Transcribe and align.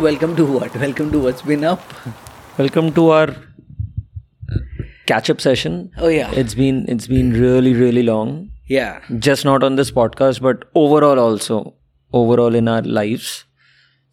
Welcome 0.00 0.34
to 0.36 0.44
what? 0.46 0.74
Welcome 0.76 1.10
to 1.12 1.18
what's 1.20 1.42
been 1.42 1.64
up. 1.64 1.82
Welcome 2.58 2.92
to 2.94 3.10
our 3.10 3.28
uh, 3.30 4.56
catch-up 5.06 5.40
session. 5.40 5.90
Oh 5.98 6.08
yeah, 6.08 6.30
It's 6.32 6.54
been 6.54 6.84
it's 6.88 7.06
been 7.06 7.32
really 7.32 7.74
really 7.74 8.02
long. 8.02 8.50
yeah. 8.66 9.00
Just 9.28 9.44
not 9.44 9.62
on 9.62 9.76
this 9.76 9.90
podcast, 9.90 10.40
but 10.40 10.64
overall 10.74 11.18
also 11.18 11.74
overall 12.12 12.54
in 12.54 12.68
our 12.68 12.82
lives. 12.82 13.44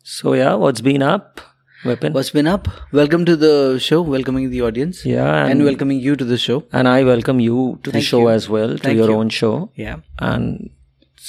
So 0.03 0.33
yeah, 0.33 0.53
what's 0.55 0.81
been 0.81 1.01
up, 1.01 1.41
Weapon? 1.85 2.13
What's 2.13 2.31
been 2.31 2.47
up? 2.47 2.67
Welcome 2.91 3.25
to 3.25 3.35
the 3.35 3.77
show. 3.79 4.01
Welcoming 4.01 4.49
the 4.49 4.61
audience. 4.61 5.05
yeah, 5.05 5.43
And, 5.43 5.51
and, 5.53 5.63
welcoming 5.65 5.99
you 5.99 6.15
to 6.15 6.25
the 6.25 6.37
show. 6.37 6.63
and 6.73 6.87
I 6.87 7.03
welcome 7.03 7.39
you 7.39 7.79
to 7.83 7.91
the 7.91 8.01
show 8.01 8.19
you. 8.21 8.29
as 8.29 8.49
well, 8.49 8.73
to 8.77 8.77
Thank 8.77 8.97
your 8.97 9.09
you. 9.09 9.15
own 9.15 9.29
show. 9.29 9.71
Yeah. 9.75 9.97
And 10.19 10.69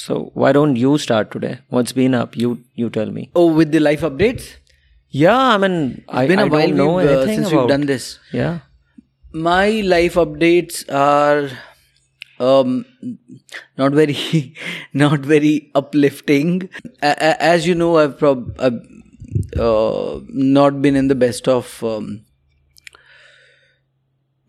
so 0.01 0.17
why 0.43 0.51
don't 0.57 0.75
you 0.85 0.97
start 1.05 1.31
today? 1.35 1.53
What's 1.77 1.93
been 2.01 2.13
up? 2.23 2.35
You 2.45 2.51
you 2.83 2.89
tell 2.97 3.11
me. 3.19 3.29
Oh, 3.43 3.47
with 3.61 3.71
the 3.77 3.81
life 3.87 4.05
updates. 4.09 4.49
Yeah, 5.21 5.37
I 5.37 5.57
mean, 5.63 5.77
I, 6.07 6.23
It's 6.23 6.29
been 6.31 6.39
a 6.39 6.45
I 6.45 6.53
while 6.55 6.73
know 6.81 6.91
uh, 6.99 7.25
since 7.29 7.47
about. 7.47 7.59
we've 7.61 7.69
done 7.71 7.85
this. 7.91 8.07
Yeah. 8.41 8.59
My 9.47 9.65
life 9.93 10.15
updates 10.25 10.83
are 11.01 11.49
um 12.49 12.75
not 13.83 13.97
very 14.01 14.19
not 15.05 15.27
very 15.33 15.53
uplifting. 15.83 16.53
A- 17.11 17.17
a- 17.31 17.41
As 17.55 17.67
you 17.71 17.75
know, 17.83 17.89
I've 18.03 18.15
prob 18.21 18.45
I've, 18.69 18.79
uh, 19.67 20.19
not 20.53 20.81
been 20.85 20.95
in 21.03 21.07
the 21.13 21.19
best 21.25 21.47
of 21.57 21.73
um, 21.93 22.07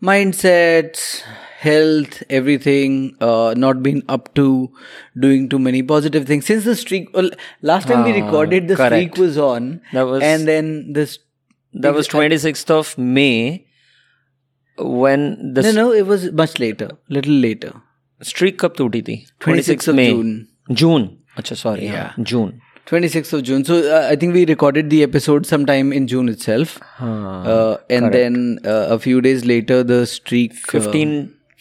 mindsets, 0.01 1.21
health, 1.60 2.22
everything. 2.38 2.98
Uh, 3.20 3.54
not 3.64 3.82
been 3.82 4.02
up 4.16 4.32
to 4.40 4.46
doing 5.26 5.48
too 5.54 5.58
many 5.58 5.82
positive 5.92 6.26
things 6.32 6.46
since 6.52 6.64
the 6.64 6.74
streak. 6.82 7.12
Well, 7.20 7.30
last 7.72 7.88
time 7.92 8.04
we 8.08 8.12
Ah, 8.12 8.24
recorded, 8.24 8.68
the 8.68 8.76
correct. 8.82 8.94
streak 8.94 9.16
was 9.26 9.38
on, 9.50 9.70
That 9.92 10.06
was- 10.14 10.22
and 10.32 10.48
then 10.54 10.74
this. 11.00 11.16
That 11.86 11.94
was 12.00 12.08
26th 12.08 12.70
of 12.74 12.92
May 12.98 13.64
when 14.78 15.54
the 15.54 15.62
No, 15.62 15.72
no, 15.72 15.92
it 15.92 16.06
was 16.06 16.30
much 16.32 16.58
later, 16.58 16.90
little 17.08 17.34
later. 17.48 17.72
streak 18.28 18.58
कब 18.60 18.74
टूटी 18.76 19.00
थी 19.06 19.14
26th 19.46 19.88
of 19.92 19.94
May. 19.96 20.06
June. 20.12 20.30
June 20.82 21.02
अच्छा 21.40 21.56
sorry 21.62 21.88
yeah. 21.94 22.12
June 22.30 22.52
26th 22.90 23.32
of 23.38 23.42
June. 23.48 23.64
So 23.70 23.76
uh, 23.96 24.06
I 24.10 24.16
think 24.22 24.32
we 24.38 24.44
recorded 24.50 24.88
the 24.94 25.02
episode 25.06 25.46
sometime 25.50 25.92
in 25.92 26.06
June 26.12 26.28
itself. 26.34 26.72
हाँ 27.00 27.24
Uh, 27.54 27.76
and 27.98 28.12
then 28.16 28.38
uh, 28.74 28.86
a 28.96 28.98
few 29.06 29.20
days 29.26 29.44
later, 29.52 29.78
the 29.92 29.98
streak. 30.12 30.52
uh, 30.68 30.72
15 30.78 31.12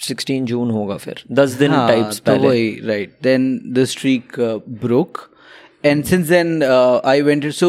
16 0.08 0.46
जून 0.46 0.72
होगा 0.72 0.98
फिर 0.98 1.24
10 1.40 1.58
दिन 1.60 1.72
हाँ, 1.72 1.88
types 1.88 2.18
तो 2.18 2.32
पहले 2.32 2.48
वही, 2.48 2.82
right. 2.88 3.16
Then 3.22 3.48
the 3.78 3.86
streak 3.88 4.38
uh, 4.40 4.60
broke. 4.84 5.30
And 5.88 6.06
since 6.10 6.30
then, 6.30 6.64
uh, 6.64 7.00
I 7.04 7.22
went. 7.22 7.44
So, 7.54 7.68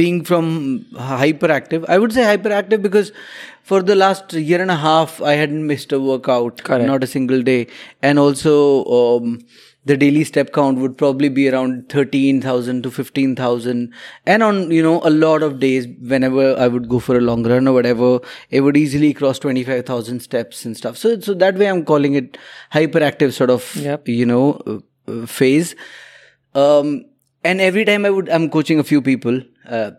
being 0.00 0.18
from 0.24 0.50
hyperactive, 0.94 1.84
I 1.88 1.98
would 1.98 2.12
say 2.12 2.22
hyperactive 2.22 2.80
because 2.80 3.10
for 3.70 3.82
the 3.82 3.96
last 3.96 4.32
year 4.32 4.60
and 4.62 4.70
a 4.70 4.76
half, 4.76 5.20
I 5.20 5.32
hadn't 5.32 5.66
missed 5.66 5.90
a 5.90 5.98
workout, 5.98 6.62
Correct. 6.62 6.86
not 6.86 7.02
a 7.02 7.08
single 7.08 7.42
day. 7.42 7.66
And 8.02 8.20
also, 8.20 8.84
um, 8.98 9.32
the 9.85 9.97
daily 9.97 10.23
step 10.23 10.53
count 10.53 10.77
would 10.77 10.97
probably 10.97 11.27
be 11.29 11.49
around 11.49 11.89
13,000 11.89 12.83
to 12.83 12.91
15,000. 12.91 13.91
And 14.27 14.43
on, 14.43 14.69
you 14.69 14.83
know, 14.83 15.01
a 15.03 15.09
lot 15.09 15.41
of 15.41 15.59
days, 15.59 15.87
whenever 15.99 16.55
I 16.57 16.67
would 16.67 16.87
go 16.87 16.99
for 16.99 17.17
a 17.17 17.21
long 17.21 17.43
run 17.47 17.67
or 17.67 17.73
whatever, 17.73 18.19
it 18.51 18.61
would 18.61 18.77
easily 18.77 19.13
cross 19.13 19.39
25,000 19.39 20.19
steps 20.19 20.65
and 20.65 20.77
stuff. 20.77 20.97
So, 20.97 21.19
so 21.19 21.33
that 21.33 21.55
way 21.57 21.67
I'm 21.67 21.83
calling 21.83 22.13
it 22.13 22.37
hyperactive 22.73 23.33
sort 23.33 23.49
of, 23.49 23.75
Yep. 23.75 24.07
you 24.07 24.25
know, 24.25 24.61
uh, 24.67 24.79
uh, 25.11 25.25
phase. 25.25 25.75
Um, 26.53 27.05
and 27.43 27.59
every 27.59 27.85
time 27.85 28.05
I 28.05 28.11
would, 28.11 28.29
I'm 28.29 28.49
coaching 28.49 28.79
a 28.79 28.83
few 28.83 29.01
people, 29.01 29.41
uh, 29.67 29.91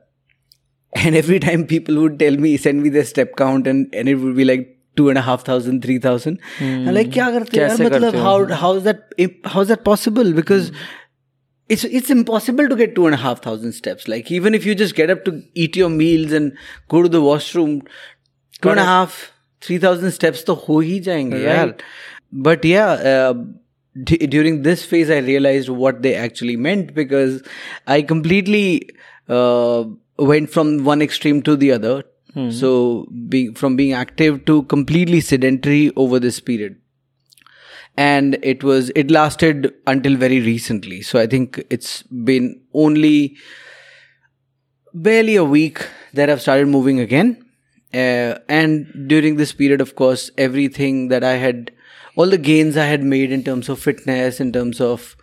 and 0.94 1.16
every 1.16 1.41
time 1.41 1.66
people 1.66 1.97
would 2.03 2.19
tell 2.19 2.37
me, 2.37 2.56
send 2.56 2.82
me 2.82 2.88
their 2.88 3.04
step 3.04 3.34
count, 3.37 3.66
and, 3.66 3.93
and 3.94 4.09
it 4.09 4.16
would 4.16 4.37
be 4.37 4.44
like 4.44 4.78
two 4.97 5.08
and 5.08 5.19
a 5.19 5.22
half 5.22 5.44
thousand, 5.44 5.82
three 5.82 5.98
thousand. 5.98 6.41
Hmm. 6.58 6.64
And 6.64 6.94
like, 6.94 7.10
kya 7.10 7.30
karte 7.36 7.53
yaar? 7.60 7.76
Matlab, 7.78 8.14
how 8.14 8.34
how 9.54 9.60
is 9.60 9.69
that 9.69 9.84
possible? 9.84 10.32
Because 10.32 10.72
it's 11.69 11.84
it's 11.84 12.10
impossible 12.10 12.69
to 12.69 12.76
get 12.76 12.94
two 12.94 13.06
and 13.06 13.14
a 13.14 13.19
half 13.19 13.42
thousand 13.42 13.72
steps. 13.72 14.08
Like 14.08 14.31
even 14.31 14.54
if 14.54 14.66
you 14.66 14.75
just 14.75 14.94
get 14.94 15.10
up 15.10 15.25
to 15.25 15.42
eat 15.54 15.76
your 15.76 15.88
meals 15.88 16.32
and 16.32 16.56
go 16.88 17.02
to 17.02 17.08
the 17.08 17.22
washroom, 17.22 17.82
two 18.60 18.70
and 18.70 18.81
a 18.81 18.84
half, 18.84 19.32
three 19.60 19.78
thousand 19.78 20.12
steps 20.12 20.42
to 20.44 20.54
ho 20.54 20.81
hi 20.81 21.00
jayenge, 21.10 21.47
right? 21.47 21.82
But 22.32 22.64
yeah. 22.64 22.92
Uh, 22.92 23.34
d- 24.02 24.26
during 24.26 24.62
this 24.62 24.84
phase, 24.84 25.10
I 25.10 25.19
realized 25.19 25.69
what 25.69 26.02
they 26.02 26.14
actually 26.14 26.56
meant 26.56 26.94
because 26.94 27.42
I 27.86 28.02
completely 28.02 28.88
uh, 29.28 29.84
went 30.19 30.50
from 30.50 30.84
one 30.84 31.02
extreme 31.02 31.42
to 31.42 31.56
the 31.56 31.72
other 31.72 32.04
so, 32.50 33.06
being 33.28 33.54
from 33.54 33.76
being 33.76 33.93
active 33.93 34.44
to 34.47 34.62
completely 34.65 35.20
sedentary 35.20 35.93
over 35.97 36.19
this 36.19 36.41
period. 36.41 36.76
And 37.97 38.38
it 38.43 38.65
was 38.65 38.91
it 38.97 39.10
lasted 39.10 39.72
until 39.87 40.16
very 40.16 40.41
recently. 40.41 41.03
So 41.03 41.19
i 41.19 41.26
think 41.26 41.62
it's 41.69 42.03
been 42.31 42.60
only 42.72 43.37
barely 44.94 45.37
a 45.37 45.44
week 45.44 45.87
that 46.15 46.28
i've 46.31 46.41
started 46.41 46.69
moving 46.69 47.00
again. 47.00 47.44
Uh, 47.94 48.38
and 48.49 48.87
during 49.06 49.37
this 49.37 49.53
period 49.53 49.82
of 49.82 49.94
course 49.97 50.31
everything 50.38 51.09
that 51.09 51.22
i 51.22 51.32
had 51.32 51.70
all 52.16 52.26
the 52.26 52.38
gains 52.38 52.75
i 52.78 52.87
had 52.87 53.03
made 53.03 53.31
in 53.31 53.44
terms 53.44 53.69
of 53.69 53.78
fitness 53.78 54.41
in 54.41 54.50
terms 54.50 54.81
of 54.81 55.14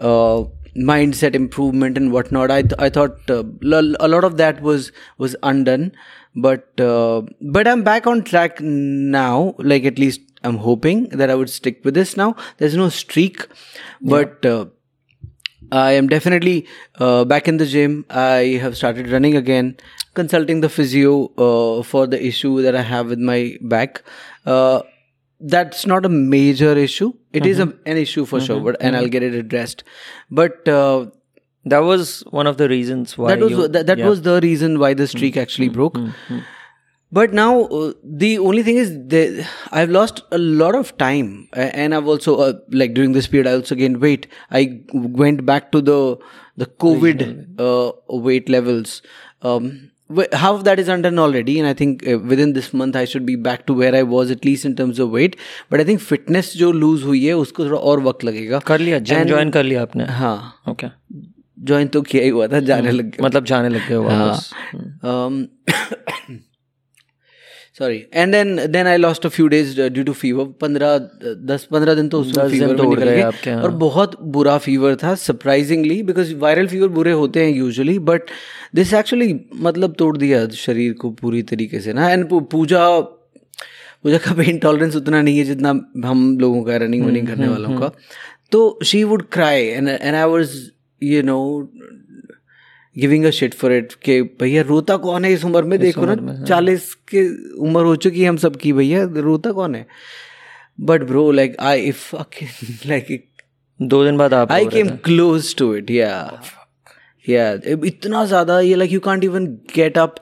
uh, 0.00 0.42
mindset 0.76 1.36
improvement 1.36 1.96
and 1.96 2.10
whatnot 2.10 2.50
i, 2.50 2.62
th- 2.62 2.74
I 2.80 2.88
thought 2.88 3.30
uh, 3.30 3.44
lo- 3.62 3.94
a 4.00 4.08
lot 4.08 4.24
of 4.24 4.38
that 4.38 4.60
was 4.60 4.90
was 5.18 5.36
undone 5.44 5.92
but 6.36 6.80
uh, 6.80 7.22
but 7.40 7.66
i'm 7.66 7.82
back 7.82 8.06
on 8.06 8.22
track 8.22 8.60
now 8.60 9.54
like 9.58 9.84
at 9.84 9.98
least 9.98 10.20
i'm 10.44 10.58
hoping 10.68 11.08
that 11.08 11.30
i 11.30 11.34
would 11.34 11.50
stick 11.50 11.84
with 11.84 11.94
this 11.94 12.16
now 12.16 12.34
there's 12.58 12.76
no 12.76 12.88
streak 12.88 13.46
but 14.00 14.44
uh, 14.44 14.66
I 15.72 15.92
am 15.92 16.08
definitely 16.08 16.66
uh, 16.96 17.24
back 17.24 17.48
in 17.48 17.56
the 17.56 17.66
gym. 17.66 18.04
I 18.08 18.58
have 18.62 18.76
started 18.76 19.08
running 19.10 19.36
again, 19.36 19.76
consulting 20.14 20.60
the 20.60 20.68
physio 20.68 21.32
uh, 21.36 21.82
for 21.82 22.06
the 22.06 22.24
issue 22.24 22.62
that 22.62 22.76
I 22.76 22.82
have 22.82 23.08
with 23.08 23.18
my 23.18 23.56
back. 23.60 24.02
Uh, 24.44 24.82
that's 25.40 25.84
not 25.86 26.06
a 26.06 26.08
major 26.08 26.76
issue. 26.76 27.12
It 27.32 27.44
is 27.46 27.58
a, 27.58 27.74
an 27.84 27.96
issue 27.96 28.24
for 28.24 28.40
sure, 28.40 28.60
but 28.60 28.76
and 28.80 28.96
I'll 28.96 29.08
get 29.08 29.22
it 29.22 29.34
addressed. 29.34 29.84
But 30.30 30.66
uh, 30.68 31.06
that 31.66 31.80
was 31.80 32.20
one 32.40 32.46
of 32.46 32.58
the 32.58 32.68
reasons 32.68 33.16
why 33.18 33.30
that 33.34 33.40
was 33.40 33.50
you, 33.50 33.68
that, 33.68 33.86
that 33.86 33.98
yeah. 33.98 34.08
was 34.08 34.22
the 34.22 34.40
reason 34.40 34.78
why 34.78 34.94
the 34.94 35.06
streak 35.06 35.34
mm-hmm. 35.34 35.42
actually 35.42 35.68
broke. 35.68 35.94
Mm-hmm. 35.94 36.34
mm-hmm. 36.34 36.52
but 37.16 37.32
now 37.38 37.50
uh, 37.78 37.92
the 38.22 38.30
only 38.46 38.62
thing 38.68 38.78
is 38.84 38.88
that 39.10 39.48
i've 39.80 39.92
lost 39.96 40.22
a 40.38 40.40
lot 40.62 40.78
of 40.78 40.88
time 41.02 41.28
uh, 41.56 41.68
and 41.82 41.94
i've 41.98 42.08
also 42.14 42.34
uh, 42.46 42.52
like 42.80 42.94
during 42.94 43.12
this 43.18 43.28
period 43.34 43.50
i 43.50 43.52
also 43.58 43.76
gained 43.82 44.00
weight. 44.06 44.26
I 44.50 44.80
went 44.92 45.44
back 45.50 45.70
to 45.76 45.82
the 45.90 45.98
the 46.56 46.66
covid 46.66 47.22
uh, 47.66 47.92
weight 48.26 48.48
levels. 48.48 49.02
Um, 49.42 49.92
half 50.32 50.64
that 50.64 50.78
is 50.78 50.90
undone 50.94 51.18
already 51.18 51.58
and 51.60 51.68
i 51.68 51.72
think 51.74 52.06
uh, 52.08 52.18
within 52.32 52.52
this 52.58 52.72
month 52.72 52.98
i 53.02 53.04
should 53.04 53.24
be 53.30 53.34
back 53.46 53.66
to 53.70 53.74
where 53.80 53.94
i 54.00 54.02
was 54.02 54.30
at 54.30 54.44
least 54.44 54.64
in 54.64 54.76
terms 54.82 54.98
of 54.98 55.10
weight. 55.10 55.36
But 55.70 55.80
i 55.80 55.84
think 55.84 56.00
fitness 56.00 56.52
jo 56.64 56.70
lose 56.82 57.08
hui 57.12 57.24
hai 57.28 57.38
usko 57.46 57.70
thoda 57.70 57.80
aur 57.92 57.96
waqt 58.10 58.28
lagega. 58.30 58.64
Kar 58.72 58.78
liya 58.84 59.00
gym 59.12 59.32
join 59.32 59.56
kar 59.60 59.64
liya 59.70 59.86
aapne 59.86 60.10
ha 60.20 60.34
okay. 60.74 60.92
Join 61.58 61.88
तो 61.88 62.02
किया 62.02 62.22
ही 62.22 62.28
हुआ 62.28 62.46
था 62.46 62.60
जाने 62.60 62.90
लग 62.90 63.04
गया. 63.04 63.26
मतलब 63.26 63.44
जाने 63.44 63.68
लग 63.68 63.80
हाँ. 64.10 64.40
Um, 65.02 65.48
sorry. 67.80 68.06
And 68.12 68.34
then 68.34 68.72
then 68.72 68.86
I 68.86 68.96
lost 68.96 69.24
a 69.24 69.30
few 69.30 69.48
days 69.48 69.78
uh, 69.78 69.88
due 69.88 70.04
to 70.04 70.14
fever. 70.14 70.46
पंद्रह 70.60 70.98
दस 71.46 71.64
पंद्रह 71.72 71.94
दिन 71.94 72.08
तो 72.08 72.20
उसमें 72.20 72.48
फीवर 72.48 72.76
तो 72.76 72.82
में 72.82 72.90
निकल 72.90 73.10
गए 73.10 73.50
हाँ। 73.52 73.62
और 73.62 73.70
बहुत 73.70 74.20
बुरा 74.36 74.56
फीवर 74.58 74.96
था 75.02 75.14
सरप्राइजिंगली 75.14 76.02
बिकॉज़ 76.02 76.34
वायरल 76.36 76.66
फीवर 76.66 76.88
बुरे 76.88 77.12
होते 77.12 77.44
हैं 77.44 77.52
यूजुअली 77.52 77.98
बट 78.10 78.30
दिस 78.74 78.94
एक्चुअली 78.94 79.28
मतलब 79.54 79.94
तोड़ 79.98 80.16
दिया 80.16 80.46
शरीर 80.58 80.92
को 80.92 81.10
पूरी 81.10 81.42
तरीके 81.42 81.80
से 81.80 81.92
ना 81.92 82.10
एंड 82.10 82.28
पूजा 82.50 82.86
पूजा 84.04 84.18
का 84.18 84.32
पेन 84.34 84.58
टॉलरेंस 84.58 84.96
उतना 84.96 85.20
नहीं 85.22 85.38
है 85.38 85.44
जितना 85.44 85.70
हम 86.04 86.38
लोगों 86.40 86.62
का 86.64 86.76
रनिंग 86.76 87.02
हम्म, 87.02 87.12
वनिंग 87.12 87.26
करने 87.28 87.48
वालों 87.48 87.80
का 87.80 87.90
तो 88.52 88.78
she 88.84 89.02
would 89.04 89.28
cry 89.32 89.62
and 89.62 89.88
and 89.88 90.14
I 90.14 90.24
was 90.24 90.56
you 91.02 91.22
know 91.22 91.38
giving 92.96 93.24
a 93.24 93.30
shit 93.30 93.54
for 93.54 93.72
it 93.72 93.92
कि 94.04 94.20
भैया 94.40 94.62
रोता 94.62 94.96
कौन 94.96 95.24
है 95.24 95.32
इस 95.32 95.44
उम्र 95.44 95.62
में? 95.62 95.78
देखो 95.80 96.06
ना 96.06 96.44
चालीस 96.44 96.94
के 97.08 97.26
उम्र 97.58 97.84
हो 97.84 97.96
चुकी 97.96 98.22
है 98.22 98.28
हम 98.28 98.36
सब 98.36 98.56
की 98.56 98.72
भैया 98.72 99.02
रोता 99.16 99.52
कौन 99.52 99.74
है? 99.74 99.86
But 100.80 101.02
bro 101.02 101.30
like 101.30 101.56
I 101.60 101.80
if 101.80 102.16
like 102.86 103.24
दो 103.80 104.04
दिन 104.04 104.16
बाद 104.16 104.34
आप 104.34 104.52
I 104.52 104.66
came 104.66 104.88
close 105.04 105.54
to 105.56 105.74
it 105.74 105.90
या 105.90 106.12
या 107.28 107.52
इतना 107.86 108.24
ज़्यादा 108.24 108.60
ये 108.60 108.74
like 108.74 108.92
you 108.92 109.00
can't 109.00 109.24
even 109.24 109.46
get 109.74 109.98
up 109.98 110.14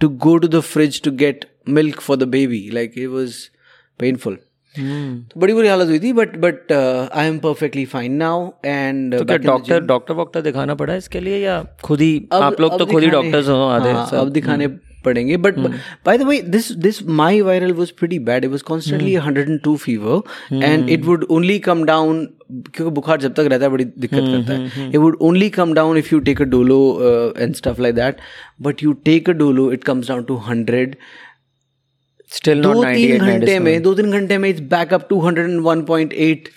to 0.00 0.08
go 0.08 0.36
to 0.38 0.48
the 0.48 0.60
fridge 0.60 1.02
to 1.02 1.10
get 1.10 1.44
milk 1.68 2.00
for 2.00 2.16
the 2.16 2.28
baby 2.28 2.68
like 2.72 2.92
it 2.96 3.08
was 3.08 3.36
painful 4.00 4.38
तो 4.74 5.40
बड़ी 5.40 5.52
बुरी 5.52 5.68
हालत 5.68 5.88
हुई 5.88 5.98
थी 6.00 6.12
but 6.12 6.36
but 6.36 6.72
I 6.72 7.26
am 7.26 7.38
perfectly 7.38 7.84
fine 7.84 8.12
now 8.12 8.50
and 8.64 9.14
doctor 9.14 9.80
doctor 9.86 10.14
वॉक्टर 10.14 10.42
दिखाना 10.42 10.74
पड़ा 10.74 10.94
इसके 10.94 11.20
लिए 11.20 11.38
या 11.38 11.62
खुद 11.84 12.00
ही 12.00 12.28
आप 12.32 12.60
लोग 12.60 12.78
तो 12.78 12.86
खुद 12.86 13.02
ही 13.02 13.10
डॉक्टर्स 13.10 13.48
हो 13.48 13.64
आधे 13.68 13.90
हाँ, 13.90 14.08
अब 14.12 14.28
दिखाने 14.28 14.66
पड़ेंगे 15.04 15.36
but 15.36 15.58
by 16.06 16.18
the 16.18 16.22
way 16.22 16.40
this 16.42 16.70
this 16.72 17.02
my 17.20 17.40
viral 17.40 17.72
was 17.72 17.90
pretty 17.90 18.18
bad 18.18 18.44
it 18.44 18.50
was 18.50 18.62
constantly 18.62 19.16
102 19.16 19.76
fever 19.76 20.62
and 20.64 20.90
it 20.90 21.04
would 21.04 21.24
only 21.30 21.58
come 21.58 21.84
down 21.84 22.24
क्योंकि 22.52 22.94
बुखार 22.94 23.20
जब 23.20 23.34
तक 23.34 23.48
रहता 23.50 23.64
है 23.64 23.70
बड़ी 23.70 23.84
दिक्कत 23.84 24.18
करता 24.18 24.52
है। 24.52 24.88
It 24.88 24.96
would 24.96 25.16
only 25.20 25.48
come 25.50 25.74
down 25.74 25.98
if 25.98 26.08
you 26.12 26.20
take 26.20 26.42
a 26.42 26.44
Dolo 26.44 26.78
and 27.38 27.54
stuff 27.54 27.80
like 27.82 27.94
that 27.94 28.16
but 28.62 28.82
you 28.82 28.92
take 29.04 29.30
a 29.30 29.32
Dolo 29.32 29.72
it 29.72 29.84
comes 29.84 30.08
down 30.08 30.22
to 30.22 30.36
hundred 30.36 30.96
still 32.36 32.62
दो 32.62 32.84
तीन 32.84 33.18
घंटे 33.18 33.58
में 33.58 33.82
दो 33.82 33.94
तीन 33.94 34.12
घंटे 34.12 34.38
में 34.38 34.48
it's 34.50 34.60
back 34.74 34.94
up 34.94 35.06
to 35.10 35.20
hundred 35.20 35.50
and 35.50 35.60
one 35.64 35.82
point 35.90 36.12
eight 36.28 36.48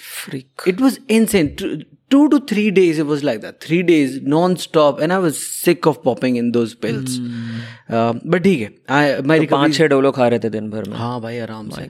it 0.68 0.81
was 0.81 1.00
incessant 1.10 1.66
two 2.14 2.25
to 2.31 2.38
three 2.50 2.72
days 2.74 2.98
it 3.02 3.08
was 3.10 3.22
like 3.28 3.38
that 3.44 3.56
three 3.66 3.81
days 3.86 4.18
non-stop 4.34 5.00
and 5.06 5.14
i 5.14 5.18
was 5.22 5.38
sick 5.44 5.88
of 5.92 5.96
popping 6.04 6.36
in 6.42 6.52
those 6.58 6.75
pills 6.84 7.16
uh, 7.20 8.12
but 8.34 8.44
ठीक 8.44 8.60
है 8.62 8.68
तो 8.68 9.24
recovery 9.24 9.50
पाँच 9.52 9.75
छह 9.78 9.88
Dolo 9.94 10.12
खा 10.18 10.28
रहे 10.34 10.40
थे 10.40 10.50
दिन 10.58 10.70
भर 10.70 10.90
में 10.90 10.96
हाँ 10.98 11.20
भाई 11.22 11.40
आराम 11.46 11.70
से 11.70 11.90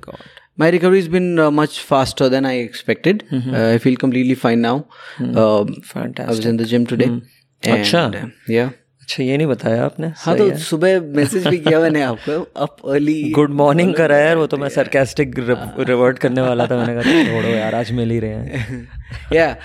my 0.62 0.70
recovery 0.70 1.00
has 1.00 1.08
been 1.08 1.40
uh, 1.40 1.50
much 1.52 1.80
faster 1.82 2.30
than 2.30 2.46
I 2.46 2.54
expected. 2.60 3.24
Uh, 3.34 3.70
I 3.70 3.78
feel 3.80 3.96
completely 3.96 4.36
fine 4.36 4.62
now. 4.62 4.86
Um, 5.20 5.72
I 5.96 6.26
was 6.28 6.46
in 6.46 6.58
the 6.58 6.66
gym 6.66 6.86
today. 6.86 7.06
And, 7.06 7.24
अच्छा। 7.64 8.04
uh, 8.14 8.28
yeah. 8.48 8.70
अच्छा 9.14 9.24
ये 9.24 9.38
नहीं 9.38 9.48
बताया 9.48 9.86
आपने? 9.86 10.12
हाँ 10.18 10.38
तो 10.38 10.58
सुबह 10.58 11.02
मैसेज 11.02 11.48
भी 11.48 11.58
किया 11.58 11.80
मैंने 11.80 12.02
आपको 12.02 12.52
अप 12.56 12.78
अर्ली 12.90 13.32
गुड 13.32 13.50
मॉर्निंग 13.50 13.94
करा 13.94 14.18
यार 14.18 14.38
वो 14.38 14.48
तो 14.48 14.58
मैं 14.58 14.70
सरकास्टिक 14.80 15.36
रिवर्ट 15.80 16.20
करने 16.20 16.42
वाला 16.42 16.66
था 16.68 16.78
मैंने 16.78 16.94
कहा 16.94 17.24
छोड़ो 17.24 17.50
यार 17.50 17.76
आज 17.76 17.92
मिल 17.92 18.10
ही 18.10 18.20
रहे 18.20 18.32
हैं। 18.32 18.88
Yeah 19.34 19.56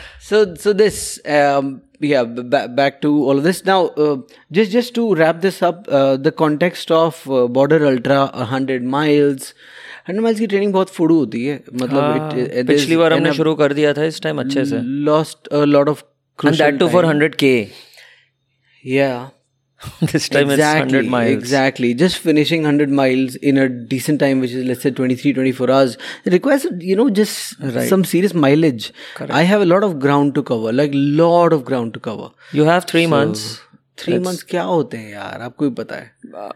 b- 2.24 2.66
back 2.76 3.00
to 3.02 3.10
all 3.24 3.38
of 3.38 3.44
this. 3.44 3.64
Now 3.64 3.78
uh, 3.86 4.16
just 4.52 4.70
just 4.70 4.94
to 4.94 5.14
wrap 5.14 5.40
this 5.40 5.62
up 5.62 5.88
uh, 5.88 6.16
the 6.16 6.30
context 6.30 6.92
of 6.92 7.22
uh, 7.26 7.46
border 7.48 7.80
ultra 7.86 8.18
100 8.34 8.78
miles 8.92 9.48
100 10.08 10.22
miles 10.26 10.38
की 10.38 10.46
ट्रेनिंग 10.46 10.72
बहुत 10.72 10.88
फुड़ू 10.88 11.18
होती 11.18 11.46
है। 11.46 11.64
मतलब 11.74 12.00
हाँ, 12.00 12.30
it, 12.30 12.66
पिछली 12.66 12.96
बार 12.96 13.12
हमने 13.12 13.32
शुरू 13.32 13.54
कर 13.54 13.72
दिया 13.72 13.92
था 13.92 14.04
इस 14.04 14.22
टाइम 14.22 14.40
अच्छे 14.40 14.64
से। 14.64 14.78
Lost 14.78 15.48
lot 15.54 15.88
of 15.88 16.04
and 16.46 16.56
that 16.56 16.78
to 16.78 16.88
four 16.88 17.06
hundred 17.06 17.34
के 17.34 17.66
yeah. 18.88 19.37
this 20.11 20.29
time 20.31 20.51
it's 20.51 20.59
exactly 20.59 20.81
hundred 20.81 21.09
miles 21.09 21.43
exactly 21.43 21.91
just 22.01 22.19
finishing 22.25 22.67
100 22.69 22.93
miles 22.99 23.35
in 23.51 23.61
a 23.63 23.67
decent 23.93 24.21
time 24.23 24.43
which 24.43 24.55
is 24.59 24.65
let's 24.69 24.85
say 24.87 24.91
23 24.99 25.33
24 25.39 25.71
hours 25.77 25.97
it 26.25 26.35
requires 26.35 26.67
you 26.91 26.95
know 26.99 27.07
just 27.19 27.65
some 27.89 28.05
serious 28.13 28.35
mileage 28.45 28.89
i 29.39 29.43
have 29.51 29.65
a 29.67 29.69
lot 29.73 29.87
of 29.89 29.99
ground 30.05 30.35
to 30.39 30.43
cover 30.51 30.73
like 30.81 30.97
lot 31.21 31.57
of 31.59 31.69
ground 31.71 31.93
to 31.99 32.03
cover 32.09 32.31
you 32.55 32.65
have 32.65 32.81
three 32.89 33.05
months 33.07 33.45
three 33.97 34.19
months 34.19 34.43
क्या 34.49 34.63
होते 34.73 34.97
हैं 34.97 35.11
यार 35.11 35.41
आपको 35.41 35.69
भी 35.69 35.75
पता 35.75 35.95
है 35.95 36.51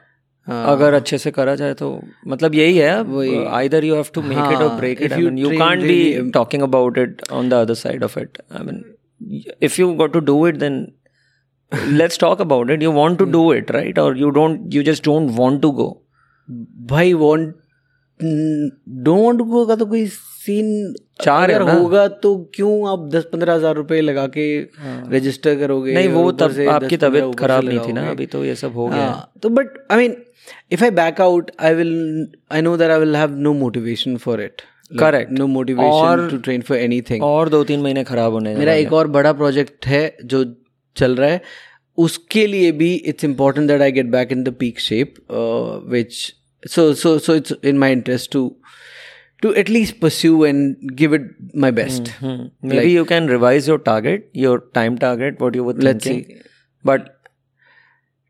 अगर 0.47 0.93
अच्छे 0.93 1.17
से 1.17 1.31
करा 1.31 1.55
जाए 1.55 1.73
तो 1.79 1.87
मतलब 2.27 2.55
यही 2.55 2.77
है 2.77 3.47
either 3.55 3.85
you 3.85 3.95
have 3.95 4.11
to 4.15 4.21
make 4.21 4.51
it 4.51 4.61
और 4.61 4.75
break 4.77 5.01
it 5.01 5.13
I 5.13 5.21
mean 5.21 5.37
you 5.37 5.49
can't 5.59 5.81
be 5.81 6.31
talking 6.33 6.63
about 6.63 6.97
it 6.97 7.21
on 7.39 7.49
the 7.49 7.53
other 7.65 7.73
side 7.81 8.03
of 8.03 8.17
it 8.17 8.37
I 8.51 8.65
mean 8.65 8.83
if 9.63 9.79
you 9.79 9.91
got 10.01 10.13
to 10.13 10.19
do 10.31 10.47
it 10.47 10.57
then 10.57 10.85
let's 11.72 12.16
talk 12.18 12.40
about 12.40 12.70
it. 12.70 12.82
You 12.82 12.90
want 12.90 13.18
to 13.18 13.26
do 13.26 13.42
it 13.52 13.70
right? 13.70 13.98
Or 13.98 14.14
you 14.14 14.30
don't 14.32 14.72
you 14.72 14.82
just 14.84 15.02
don't 15.04 15.34
want 15.36 15.62
to 15.62 15.72
go. 15.72 15.90
भाई 16.88 17.12
want 17.14 17.54
don't 19.04 19.40
go 19.50 19.64
का 19.66 19.74
तो 19.76 19.86
कोई 19.86 20.06
scene 20.06 20.94
चार 21.22 21.50
अगर 21.50 21.70
होगा 21.70 22.06
तो 22.24 22.34
क्यों 22.54 22.72
आप 22.90 23.08
दस 23.12 23.24
पंद्रह 23.32 23.54
हज़ार 23.54 23.74
रुपए 23.74 24.00
लगा 24.00 24.26
के 24.36 24.46
हाँ। 24.78 24.96
रजिस्टर 25.12 25.56
करोगे 25.58 25.94
नहीं 25.94 26.08
वो 26.08 26.30
तब 26.32 26.50
से 26.52 26.66
आपकी 26.68 26.96
तबीयत 27.04 27.34
खराब 27.38 27.64
नहीं 27.64 27.78
थी 27.86 27.92
ना 27.92 28.08
अभी 28.10 28.26
तो 28.34 28.44
ये 28.44 28.54
सब 28.54 28.74
हो 28.74 28.86
गया। 28.88 29.06
हाँ, 29.06 29.32
तो 29.42 29.48
but 29.48 29.78
I 29.92 29.98
mean 29.98 30.16
if 30.72 30.84
I 30.84 30.90
back 31.00 31.20
out 31.20 31.50
I 31.60 31.74
will 31.74 31.94
I 32.52 32.62
know 32.62 32.76
that 32.76 32.90
I 32.90 32.98
will 32.98 33.16
have 33.16 33.36
no 33.38 33.52
motivation 33.54 34.16
for 34.24 34.42
it 34.42 34.62
correct 34.90 35.32
no 35.38 35.46
motivation 35.46 36.28
to 36.30 36.38
train 36.38 36.62
for 36.62 36.78
anything 36.78 37.22
और 37.24 37.48
दो 37.48 37.62
तीन 37.64 37.80
महीने 37.82 38.04
खराब 38.04 38.32
होने 38.32 38.54
मेरा 38.56 38.72
एक 38.74 38.92
और 38.92 39.08
बड़ा 39.18 39.32
प्रोजेक्ट 39.32 39.86
है 39.86 40.04
जो 40.24 40.44
चल 40.96 41.16
रहा 41.16 41.30
है। 41.30 41.40
उसके 41.98 42.46
लिए 42.46 42.72
भी 42.72 42.94
it's 42.94 43.24
important 43.24 43.68
that 43.68 43.80
I 43.80 43.92
get 43.92 44.06
back 44.10 44.32
in 44.32 44.42
the 44.44 44.54
peak 44.60 44.80
shape 44.80 45.14
which 45.92 46.14
so 46.62 46.92
so 46.94 47.18
so 47.18 47.34
it's 47.34 47.54
in 47.64 47.78
my 47.78 47.92
interest 47.92 48.32
to 48.32 48.44
to 49.42 49.52
at least 49.62 49.98
pursue 50.00 50.44
and 50.44 50.76
give 50.96 51.14
it 51.14 51.30
my 51.56 51.70
best 51.70 52.10
maybe 52.22 52.92
you 52.92 53.04
can 53.12 53.28
revise 53.32 53.68
your 53.70 53.78
target 53.88 54.30
your 54.44 54.56
time 54.78 54.98
target 55.04 55.42
what 55.44 55.58
you 55.60 55.66
were 55.68 55.74
Let's 55.88 56.06
thinking. 56.06 56.38
but 56.84 57.10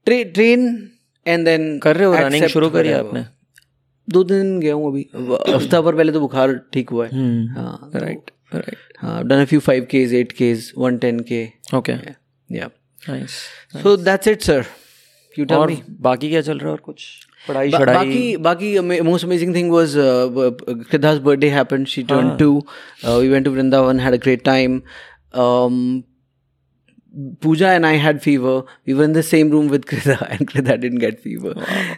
train 0.06 0.66
and 1.26 1.44
then 1.44 1.78
कर 1.78 1.96
रहे 1.96 2.06
हो 2.06 2.14
running 2.14 2.46
शुरू 2.48 2.68
करी 2.70 2.92
आपने? 2.92 3.24
दो 4.08 4.22
दिन 4.24 4.58
गया 4.60 4.74
हूँ 4.74 4.90
अभी। 4.90 5.06
हफ़्ता 5.54 5.80
भर 5.80 5.96
पहले 5.96 6.12
तो 6.12 6.20
बुखार 6.20 6.54
ठीक 6.72 6.90
हुआ 6.90 7.06
है। 7.06 7.10
Hmm. 7.10 7.56
हाँ 7.56 7.90
right 7.92 8.32
right. 8.54 8.80
हाँ 8.98 9.22
done 9.24 9.42
a 9.42 9.44
few 9.44 9.60
five 9.60 9.86
Ks 9.90 10.14
eight 10.14 10.32
Ks 10.32 10.72
one 10.78 10.98
ten 10.98 11.20
के 11.30 11.46
okay. 11.74 11.96
या 12.51 12.69
nice 13.09 13.37
so 13.83 13.95
that's 13.97 14.27
it 14.27 14.41
sir 14.41 14.65
you 15.39 15.45
tell 15.45 15.57
और 15.57 15.69
मी 15.69 15.81
बाकी 16.09 16.29
क्या 16.29 16.41
चल 16.41 16.57
रहा 16.57 16.67
है 16.67 16.71
और 16.71 16.79
कुछ 16.89 17.05
पढ़ाई 17.47 17.71
Ba- 17.71 17.79
शढ़ाई 17.79 18.35
Baki, 18.47 18.69
Baki, 18.81 19.05
most 19.09 19.25
amazing 19.29 19.53
thing 19.57 19.69
was 19.73 19.95
uh, 19.95 20.51
Kridha's 20.91 21.19
birthday 21.27 21.49
happened. 21.55 21.89
She 21.95 22.03
turned 22.11 22.37
two. 22.39 22.53
Uh, 23.03 23.17
we 23.23 23.29
went 23.33 23.45
to 23.49 23.53
Vrindavan, 23.57 24.01
had 24.05 24.17
a 24.17 24.21
great 24.27 24.43
time. 24.47 24.79
Um, 25.43 25.77
Pooja 27.41 27.69
and 27.75 27.85
I 27.85 27.93
had 28.05 28.21
fever. 28.21 28.63
We 28.85 28.93
were 28.93 29.03
in 29.03 29.13
the 29.13 29.23
same 29.23 29.49
room 29.49 29.69
with 29.75 29.85
Kridha, 29.91 30.17
and 30.33 30.49
Kridha 30.49 30.79
didn't 30.81 30.99
get 30.99 31.19
fever. 31.19 31.53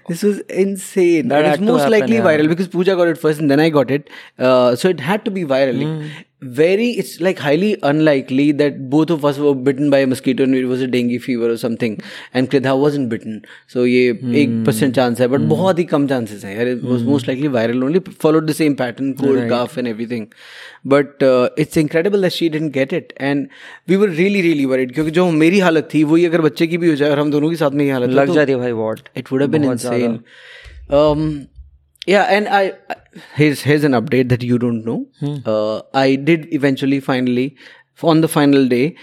This 0.08 0.22
was 0.24 0.40
insane. 0.66 1.28
That 1.28 1.40
and 1.40 1.48
had 1.48 1.54
it's 1.56 1.60
to 1.60 1.66
most 1.72 1.82
happen, 1.82 1.92
likely 1.96 2.16
yeah. 2.18 2.28
viral 2.30 2.48
because 2.48 2.70
Pooja 2.76 2.96
got 2.96 3.08
it 3.08 3.18
first, 3.18 3.40
and 3.40 3.52
then 3.52 3.60
I 3.60 3.70
got 3.70 3.92
it. 3.92 4.10
Uh, 4.38 4.76
so 4.76 4.90
it 4.90 5.00
had 5.00 5.26
to 5.26 5.32
be 5.32 5.44
viral. 5.44 5.82
Hmm. 5.88 6.08
Very, 6.57 6.87
it's 6.93 7.21
like 7.21 7.39
highly 7.39 7.69
unlikely 7.83 8.45
that 8.53 8.75
both 8.91 9.11
of 9.11 9.25
us 9.25 9.39
were 9.39 9.55
bitten 9.69 9.89
by 9.89 9.99
a 9.99 10.07
mosquito 10.07 10.43
and 10.43 10.55
it 10.55 10.67
was 10.67 10.83
a 10.83 10.87
dengue 10.87 11.21
fever 11.23 11.49
or 11.51 11.57
something. 11.57 11.95
And 12.33 12.51
Kridha 12.51 12.75
wasn't 12.79 13.09
bitten. 13.13 13.39
So 13.75 13.85
ये 13.87 14.11
Hmm. 14.15 14.35
एक 14.35 14.65
percent 14.67 14.95
chance 14.97 15.21
है 15.21 15.29
but 15.29 15.41
बहुत 15.53 15.79
ही 15.79 15.85
कम 15.93 16.07
chances 16.09 16.45
हैं 16.45 16.57
यार 16.57 16.69
it 16.69 16.83
was 16.85 17.03
most 17.05 17.29
likely 17.29 17.49
viral 17.57 17.85
only 17.85 17.99
followed 18.23 18.47
the 18.51 18.53
same 18.61 18.75
pattern 18.75 19.13
cold 19.23 19.49
cough 19.53 19.79
and 19.79 19.89
everything 19.89 20.27
but 20.95 21.23
it's 21.59 21.79
incredible 21.79 22.23
that 22.23 22.33
she 22.33 22.49
didn't 22.49 22.73
get 22.75 22.93
it 22.93 23.13
and 23.21 23.47
we 23.89 23.97
were 23.97 24.09
really 24.21 24.41
really 24.41 24.65
worried 24.75 24.93
क्योंकि 24.95 25.11
जो 25.21 25.31
मेरी 25.41 25.59
हालत 25.69 25.89
थी 25.95 26.05
वही 26.13 26.25
अगर 26.27 26.41
बच्चे 26.41 26.67
की 26.67 26.79
भी 26.79 26.89
हो 26.89 26.95
जाए 26.95 27.11
और 27.11 27.19
हम 27.19 27.31
दोनों 27.31 27.51
की 27.51 27.57
साथ 27.57 27.71
में 27.71 27.85
ये 27.85 27.91
हालत 27.91 28.09
हो, 28.09 28.15
लग 28.15 28.27
तो 28.27 28.35
जाती 28.35 28.53
है 28.53 28.59
भाई 28.59 28.73
what 28.83 29.09
it 29.17 29.33
would 29.33 29.47
have 29.47 29.55
been 29.57 29.71
insane. 29.73 30.21
Yeah, 32.07 32.25
and 32.25 32.49
I 32.49 32.73
here's 33.35 33.63
here's 33.63 33.85
an 33.85 33.93
update 33.93 34.29
that 34.29 34.43
you 34.43 34.59
don't 34.59 34.85
know. 34.85 35.07
Uh, 35.47 35.83
I 35.95 36.17
did 36.17 36.53
eventually, 36.53 37.01
finally, 37.01 37.57
on 38.03 38.21
the 38.21 38.29
final 38.29 38.67
day, 38.69 38.97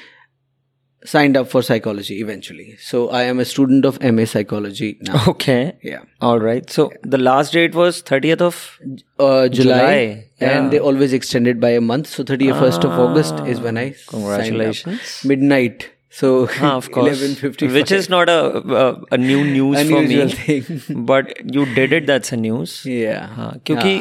signed 1.03 1.35
up 1.37 1.47
for 1.47 1.61
psychology. 1.63 2.19
Eventually, 2.21 2.75
so 2.77 3.09
I 3.09 3.23
am 3.23 3.39
a 3.39 3.45
student 3.45 3.85
of 3.85 4.01
MA 4.03 4.25
psychology 4.25 4.97
now. 5.01 5.23
okay 5.29 5.77
Yeah, 5.81 6.03
all 6.21 6.39
right 6.39 6.69
so 6.69 6.91
the 7.03 7.17
last 7.17 7.53
date 7.53 7.73
was 7.73 8.03
30th 8.03 8.41
of 8.41 8.79
uh, 9.19 9.47
July, 9.47 9.79
July, 9.79 10.25
and 10.39 10.71
they 10.71 10.79
always 10.79 11.13
extended 11.13 11.59
by 11.59 11.69
a 11.69 11.81
month. 11.81 12.07
So 12.07 12.23
thirty 12.23 12.51
first 12.51 12.83
of 12.83 12.91
August 12.91 13.39
is 13.47 13.59
when 13.59 13.77
I 13.77 13.91
signed 13.93 14.05
up. 14.05 14.09
Congratulations. 14.11 15.25
Midnight. 15.25 15.89
So 16.19 16.29
Ah, 16.59 16.75
of 16.77 16.87
course 16.91 17.07
eleven 17.09 17.35
fifty. 17.41 17.67
which 17.73 17.91
is 17.97 18.09
not 18.13 18.29
a, 18.29 18.39
a, 18.83 18.85
a 19.17 19.17
new 19.17 19.43
news 19.49 19.75
for 19.89 19.99
Unusual 19.99 20.25
me 20.25 20.59
thing. 20.61 21.05
but 21.11 21.29
you 21.57 21.65
did 21.77 21.93
it 21.99 22.05
that's 22.09 22.33
a 22.37 22.39
news 22.45 22.73
yeah. 22.93 23.27
हाँ 23.37 23.51
क्योंकि 23.65 23.93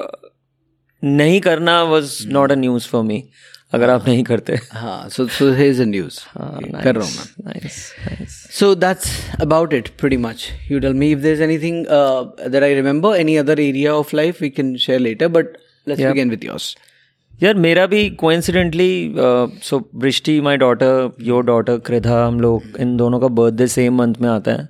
अ, 0.00 0.06
नहीं 1.04 1.40
करना 1.48 1.74
was 1.90 2.14
not 2.38 2.54
a 2.56 2.56
news 2.64 2.86
for 2.94 3.02
me 3.12 3.20
अगर 3.74 3.90
आप 3.90 4.06
नहीं 4.08 4.22
करते 4.30 4.58
हाँ, 4.78 4.96
so 5.12 5.24
so 5.36 5.46
here's 5.58 5.78
the 5.82 5.86
news. 5.90 6.16
हाँ, 6.38 6.60
कर 6.82 6.94
रहा 6.94 7.04
हूँ 7.04 7.12
मैं. 7.18 7.52
nice 7.52 7.78
nice 8.08 8.34
So 8.56 8.74
that's 8.74 9.12
about 9.46 9.72
it, 9.78 9.88
pretty 10.02 10.18
much. 10.24 10.42
You 10.72 10.80
tell 10.86 10.92
me 11.02 11.08
if 11.12 11.22
there's 11.22 11.40
anything 11.46 11.78
uh, 11.98 12.24
that 12.56 12.62
I 12.66 12.72
remember, 12.80 13.14
any 13.22 13.36
other 13.44 13.54
area 13.68 13.94
of 14.00 14.12
life 14.12 14.42
we 14.46 14.50
can 14.58 14.74
share 14.86 14.98
later. 15.06 15.28
But 15.38 15.56
let's 15.86 16.00
Yep. 16.04 16.12
यार 17.42 17.54
मेरा 17.54 17.86
भी 17.86 18.10
coincidentally 18.10 19.14
so 19.62 19.78
Brishti 19.94 20.40
my 20.40 20.56
daughter 20.56 21.10
your 21.20 21.44
daughter 21.44 21.78
Kridha 21.78 22.24
हम 22.26 22.40
लोग 22.40 22.62
इन 22.80 22.96
दोनों 22.96 23.20
का 23.20 23.28
birthday 23.28 23.66
same 23.66 23.96
month 23.98 24.14
में 24.20 24.28
आता 24.28 24.52
है। 24.52 24.68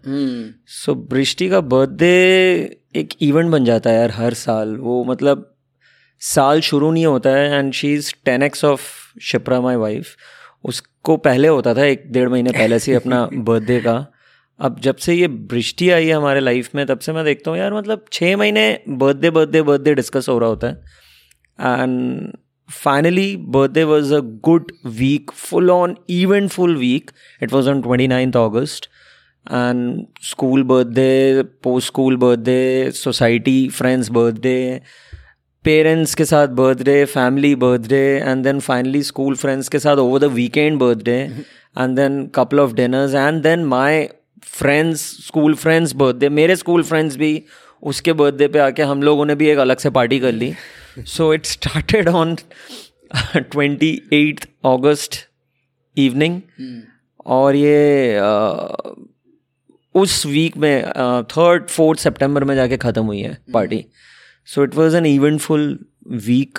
सो 0.66 0.94
बृष्टि 0.94 1.48
का 1.48 1.60
बर्थडे 1.60 2.08
एक 2.96 3.08
इवेंट 3.22 3.50
बन 3.50 3.64
जाता 3.64 3.90
है 3.90 3.96
यार 3.96 4.10
हर 4.10 4.34
साल। 4.34 4.76
वो 4.76 5.04
मतलब 5.04 5.48
साल 6.22 6.60
शुरू 6.60 6.90
नहीं 6.92 7.06
होता 7.06 7.30
है 7.30 7.58
and 7.58 7.72
she 7.72 7.92
is 7.94 8.12
ten 8.24 8.42
X 8.42 8.64
of 8.64 8.80
Shipra 9.22 9.60
my 9.60 9.76
wife 9.76 10.16
उसको 10.64 11.16
पहले 11.16 11.48
होता 11.48 11.74
था 11.74 11.84
एक 11.84 12.04
डेढ़ 12.12 12.28
महीने 12.28 12.50
पहले 12.50 12.78
से 12.78 12.94
अपना 12.94 13.28
बर्थडे 13.34 13.80
का। 13.80 14.06
अब 14.60 14.80
जब 14.80 14.96
से 14.96 15.14
ये 15.14 15.28
बृष्टि 15.28 15.90
आई 15.90 16.06
है 16.06 16.14
हमारे 16.14 16.40
लाइफ 16.40 16.74
में 16.74 16.86
तब 16.86 16.98
से 16.98 17.12
मैं 17.12 17.24
देखता 17.24 17.50
हूँ 17.50 17.58
यार 17.58 17.74
मतलब 17.74 18.04
छः 18.12 18.36
महीने 18.36 18.66
बर्थडे 18.88 19.30
बर्थडे 19.30 19.62
बर्थडे 19.62 19.94
डिस्कस 19.94 20.28
हो 20.28 20.38
रहा 20.38 20.48
होता 20.48 20.66
है। 20.66 21.00
And 21.58 22.36
finally 22.72 23.36
birthday 23.36 23.84
was 23.84 24.10
a 24.10 24.22
good 24.22 24.72
week 24.98 25.32
full 25.32 25.70
on 25.70 25.96
eventful 26.08 26.74
week. 26.76 27.12
It 27.40 27.52
was 27.52 27.68
on 27.68 27.82
29th 27.82 28.36
august. 28.36 28.88
And 29.46 30.06
school 30.20 30.62
birthday 30.62 31.42
post 31.42 31.88
school 31.88 32.16
birthday 32.16 32.90
society 32.92 33.68
friends 33.68 34.10
birthday 34.18 34.80
parents 35.64 36.14
के 36.14 36.24
साथ 36.24 36.48
birthday 36.58 37.04
family 37.04 37.54
birthday 37.54 38.00
and 38.24 38.42
then 38.44 38.60
finally 38.60 39.02
school 39.02 39.34
friends 39.36 39.68
के 39.68 39.78
साथ 39.78 39.96
over 39.96 40.18
the 40.18 40.24
weekend 40.24 40.78
birthday 40.78 41.18
and 41.78 41.96
then 41.96 42.26
couple 42.34 42.60
of 42.60 42.72
dinners 42.74 43.14
and 43.14 43.42
then 43.42 43.64
my 43.64 44.06
friends 44.44 45.00
school 45.26 45.54
friends 45.54 45.92
birthday 46.02 46.28
मेरे 46.28 46.56
school 46.56 46.82
friends 46.82 47.16
भी 47.16 47.32
उसके 47.82 48.12
birthday 48.12 48.48
पे 48.48 48.58
आके 48.58 48.82
हम 48.82 49.02
लोगों 49.02 49.26
ने 49.26 49.34
भी 49.34 49.48
एक 49.48 49.58
अलग 49.58 49.78
से 49.78 49.90
पार्टी 49.90 50.18
कर 50.20 50.32
ली। 50.32 50.52
So 50.98 51.34
it 51.34 51.46
started 51.46 52.08
on 52.08 52.36
twenty 53.36 54.02
eight 54.12 54.40
August 54.64 55.16
evening 55.98 56.40
और 57.26 57.56
ये 57.56 58.18
uh, 58.22 59.06
उस 59.94 60.26
वीक 60.26 60.56
में 60.56 60.90
थर्ड 61.22 61.68
फोर्थ 61.68 62.00
सितंबर 62.00 62.44
में 62.44 62.54
जाके 62.54 62.76
ख़त्म 62.76 63.04
हुई 63.04 63.20
है 63.20 63.38
party 63.52 63.86
so 64.44 64.64
it 64.64 64.74
was 64.74 64.96
an 64.96 65.06
eventful 65.06 65.84
week 66.08 66.58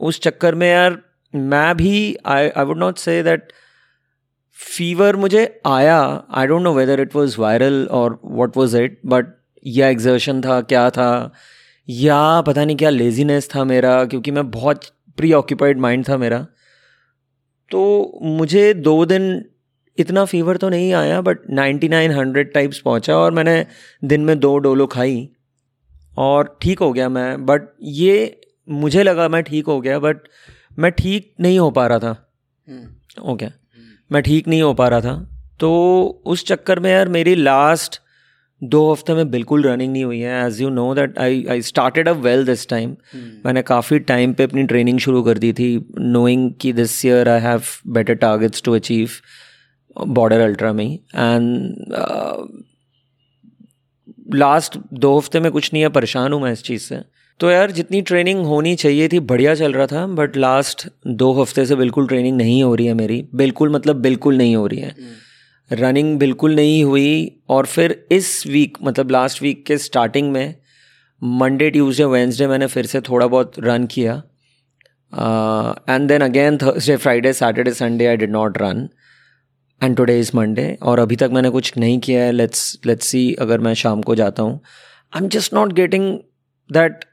उस 0.00 0.20
चक्कर 0.20 0.54
में 0.54 0.70
यार 0.70 1.02
मैं 1.34 1.76
भी 1.76 2.16
I 2.26 2.48
I 2.48 2.64
would 2.64 2.78
not 2.78 2.98
say 2.98 3.22
that 3.22 3.52
fever 4.52 5.16
मुझे 5.16 5.60
आया. 5.66 6.24
I 6.30 6.46
don't 6.46 6.62
know 6.62 6.74
whether 6.74 7.00
it 7.00 7.16
was 7.16 7.40
viral 7.40 7.88
और 7.90 8.20
वॉट 8.24 8.56
वॉज़ 8.56 8.76
इट 8.76 9.00
बट 9.06 9.26
यह 9.66 9.86
एग्जर्शन 9.86 10.40
था 10.40 10.60
क्या 10.60 10.90
था? 10.90 11.32
या 11.88 12.40
पता 12.40 12.64
नहीं 12.64 12.76
क्या 12.76 12.90
लेजीनेस 12.90 13.48
था 13.54 13.64
मेरा 13.64 14.04
क्योंकि 14.04 14.30
मैं 14.30 14.50
बहुत 14.50 14.84
प्री 15.16 15.32
ऑक्यूपाइड 15.32 15.78
माइंड 15.78 16.08
था 16.08 16.16
मेरा। 16.16 16.46
तो 17.70 18.20
मुझे 18.22 18.72
दो 18.74 19.04
दिन 19.06 19.44
इतना 19.98 20.24
फीवर 20.24 20.56
तो 20.56 20.68
नहीं 20.68 20.92
आया 20.92 21.20
but 21.20 21.38
ninety 21.50 21.88
nine 21.88 22.10
hundred 22.10 22.52
types 22.52 22.78
पहुँचा 22.78 23.16
और 23.16 23.32
मैंने 23.32 23.66
दिन 24.04 24.20
में 24.20 24.38
दो 24.40 24.56
डोलो 24.58 24.86
खाई 24.86 25.28
और 26.16 26.58
ठीक 26.62 26.78
हो 26.78 26.92
गया 26.92 27.08
मैं। 27.08 27.44
बट 27.46 27.62
ये 27.82 28.40
मुझे 28.68 29.02
लगा 29.02 29.28
मैं 29.28 29.42
ठीक 29.42 29.66
हो 29.66 29.80
गया 29.80 29.98
बट 29.98 30.16
मैं 30.78 30.90
ठीक 30.92 31.34
नहीं 31.40 31.58
हो 31.58 31.70
पा 31.70 31.86
रहा 31.86 31.98
था। 31.98 32.10
Okay 33.22 33.44
hmm. 33.44 33.92
मैं 34.12 34.22
ठीक 34.22 34.48
नहीं 34.48 34.62
हो 34.62 34.72
पा 34.74 34.88
रहा 34.88 35.00
था। 35.00 35.16
तो 35.60 36.22
उस 36.26 36.44
चक्कर 36.46 36.80
में 36.80 36.90
यार 36.90 37.08
मेरी 37.08 37.34
लास्ट 37.34 38.00
दो 38.62 38.90
हफ़्ते 38.92 39.14
में 39.14 39.30
बिल्कुल 39.30 39.62
रनिंग 39.62 39.92
नहीं 39.92 40.04
हुई 40.04 40.18
है। 40.20 40.46
As 40.46 40.60
you 40.60 40.68
know 40.70 40.94
that 40.94 41.18
I 41.18 41.44
I 41.50 41.62
started 41.62 42.08
a 42.08 42.12
well 42.20 42.44
this 42.46 42.68
time 42.68 42.96
मैंने 43.46 43.62
काफ़ी 43.62 43.98
टाइम 44.10 44.32
पे 44.32 44.44
अपनी 44.44 44.62
ट्रेनिंग 44.64 44.98
शुरू 44.98 45.22
कर 45.22 45.38
दी 45.38 45.52
थी 45.52 45.68
नोइंग 45.98 46.50
कि 46.60 46.72
this 46.72 47.04
year 47.06 47.28
I 47.28 47.40
have 47.40 47.62
better 47.88 48.14
targets 48.16 48.62
to 48.62 48.74
achieve 48.74 49.10
border 49.96 50.40
ultra 50.40 50.72
में 50.72 50.86
एंड 50.86 51.74
लास्ट 54.34 54.78
दो 54.94 55.16
हफ़्ते 55.18 55.40
में 55.40 55.50
कुछ 55.52 55.72
नहीं 55.72 55.82
है 55.82 55.88
परेशान 55.88 56.32
हूँ 56.32 56.40
मैं 56.42 56.52
इस 56.52 56.62
चीज़ 56.62 56.82
से। 56.82 57.00
तो 57.40 57.50
यार 57.50 57.70
जितनी 57.70 58.00
ट्रेनिंग 58.02 58.44
होनी 58.46 58.74
चाहिए 58.76 59.08
थी 59.08 59.20
बढ़िया 59.22 59.54
चल 59.54 59.72
रहा 59.72 59.86
था 59.86 60.06
बट 60.06 60.36
लास्ट 60.36 60.86
दो 61.06 61.32
हफ़्ते 61.32 61.64
से 61.66 61.76
बिल्कुल 61.76 62.06
ट्रेनिंग 62.08 62.36
नहीं 62.36 62.62
हो 62.62 62.74
रही 62.74 62.86
है 62.86 62.94
मेरी। 62.94 63.22
बिल्कुल 63.34 63.70
मतलब 63.70 63.96
बिल्कुल 63.96 64.36
नहीं 64.36 64.56
हो 64.56 64.66
रही 64.66 64.78
है। 64.78 64.94
रनिंग। 65.70 66.18
बिल्कुल 66.18 66.54
नहीं 66.54 66.82
हुई 66.84 67.40
और 67.48 67.66
फिर 67.66 68.06
इस 68.12 68.46
वीक 68.46 68.78
मतलब 68.82 69.10
लास्ट 69.10 69.42
वीक 69.42 69.64
के 69.66 69.78
स्टार्टिंग 69.78 70.30
में 70.32 70.54
मंडे 71.22 71.70
ट्यूसडे 71.70 72.04
वेंसडे 72.06 72.46
मैंने 72.46 72.66
फिर 72.66 72.86
से 72.86 73.00
थोड़ा 73.00 73.26
बहुत 73.26 73.52
रन 73.58 73.86
किया। 73.92 74.14
And 75.90 76.08
then 76.08 76.20
again 76.22 76.58
Thursday 76.58 76.96
Friday 76.96 77.32
Saturday 77.32 77.72
Sunday 77.74 78.06
I 78.06 78.16
did 78.16 78.30
not 78.30 78.58
run 78.62 78.88
and 79.80 79.96
today 79.96 80.18
is 80.20 80.30
Monday 80.36 80.66
और 80.82 80.98
अभी 80.98 81.16
तक 81.16 81.30
मैंने 81.32 81.50
कुछ 81.50 81.72
नहीं 81.78 81.98
किया 82.00 82.22
है। 82.24 82.32
लेट्स 82.32 82.78
लेट्स 82.86 83.06
सी 83.06 83.32
अगर 83.40 83.60
मैं 83.60 83.74
शाम 83.74 84.02
को 84.02 84.14
जाता 84.14 84.42
हूँ। 84.42 84.60
I 85.12 85.22
am 85.22 85.28
just 85.28 85.54
not 85.54 85.72
getting 85.72 86.12
that 86.70 87.04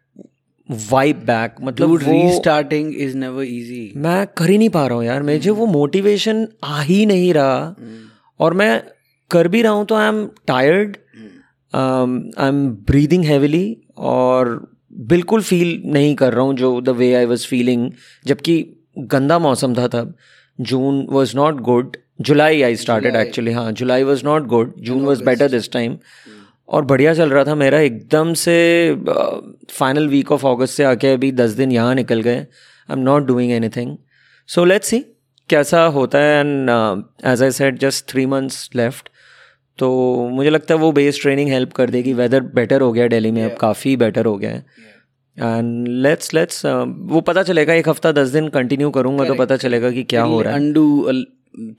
vibe 0.70 1.24
back 1.26 1.56
मतलब 1.62 1.98
रीस्टार्टिंग 2.04 2.94
इज़ 2.98 3.18
नेवर 3.18 3.44
इजी 3.44 3.92
मैं 3.98 4.26
कर 4.38 4.50
ही 4.50 4.58
नहीं 4.58 4.70
पा 4.70 4.86
रहा 4.88 4.98
हूँ 4.98 5.06
यार। 5.06 5.24
मुझे 5.24 5.50
वो 5.52 5.66
मोटिवेशन 5.66 6.48
आ 6.64 6.82
ही 6.82 7.06
नहीं 7.06 7.34
रहा। 7.34 7.76
Hmm. 7.76 8.11
और 8.42 8.54
मैं 8.54 8.72
कर 9.32 9.48
भी 9.48 9.62
रहा 9.62 9.72
हूँ 9.72 9.86
तो 9.86 9.96
I 9.96 10.08
am 10.08 10.26
tired 10.48 10.98
I 11.74 12.48
am 12.48 12.68
breathing 12.88 13.26
heavily 13.26 13.66
और 14.12 14.60
बिल्कुल 15.10 15.42
फील 15.42 15.82
नहीं 15.94 16.14
कर 16.16 16.34
रहा 16.34 16.44
हूँ 16.46 16.56
जो 16.58 16.80
the 16.82 16.90
way 16.98 17.14
I 17.16 17.26
was 17.26 17.48
feeling 17.48 17.90
जबकि 18.26 18.56
गंदा 18.98 19.40
मौसम 19.40 19.76
था 19.78 19.88
तब. 19.88 20.14
June 20.60 21.06
was 21.12 21.36
not 21.36 21.62
good 21.62 21.98
July 22.22 22.62
I 22.62 22.76
started 22.76 23.16
actually 23.16 23.52
हाँ 23.52 23.72
July 23.72 24.04
was 24.04 24.26
not 24.26 24.48
good 24.48 24.74
June 24.86 25.06
was 25.06 25.24
better 25.24 25.50
this 25.52 25.72
time 25.72 25.98
और 26.70 26.86
बढ़िया 26.86 27.14
चल 27.14 27.30
रहा 27.30 27.44
था 27.46 27.56
मेरा 27.56 27.80
एकदम 27.80 28.34
से 28.42 28.56
फाइनल 29.72 30.08
वीक 30.08 30.32
ऑफ़ 30.32 30.46
अगस्त 30.48 30.74
से 30.74 30.84
आके 30.84 31.14
अभी 31.14 31.32
दस 31.32 31.52
दिन 31.52 31.72
यहाँ 31.72 31.96
निकल 31.96 32.22
गए. 32.22 32.38
I 32.38 32.94
am 32.94 33.00
not 33.00 33.26
doing 33.28 33.52
anything 33.70 33.96
so 34.50 34.66
let's 34.66 34.88
see 34.90 35.04
कैसा 35.50 35.84
होता 35.96 36.20
है 36.20 36.40
and 36.40 36.70
as 37.26 37.44
I 37.44 37.52
set 37.52 37.80
just 37.80 38.06
three 38.10 38.26
months 38.26 38.70
left 38.76 39.10
तो 39.80 39.90
मुझे 40.30 40.50
लगता 40.50 40.74
है 40.74 40.80
वो 40.80 40.92
बेस 40.92 41.22
ट्रेनिंग 41.22 41.50
हेल्प 41.50 41.72
कर 41.74 41.90
देगी। 41.90 42.14
वेदर 42.14 42.42
बेटर 42.56 42.82
हो 42.82 42.92
गया 42.92 43.08
दिल्ली 43.08 43.32
में 43.32 43.42
yeah. 43.42 43.52
अब 43.52 43.60
काफ़ी 43.60 43.96
बेटर 43.98 44.26
हो 44.26 44.38
गया 44.38 44.52
है। 44.52 44.66
एंड 45.38 45.88
लेट्स 45.88 46.34
लेट्स 46.34 46.66
वो 46.66 47.22
पता 47.22 47.44
चलेगा 47.44 47.74
एक 47.74 47.90
हफ़्ता 47.90 48.12
दस 48.12 48.30
दिन 48.30 48.48
कंटिन्यू 48.50 48.90
करूँगा 48.90 49.26
तो 49.26 49.34
पता 49.34 49.58
चलेगा 49.58 49.92
कि 49.92 50.04
क्या 50.04 50.24
हो 50.24 50.42
रहा 50.42 50.54
है। 50.54 50.60
Undo 50.60 51.12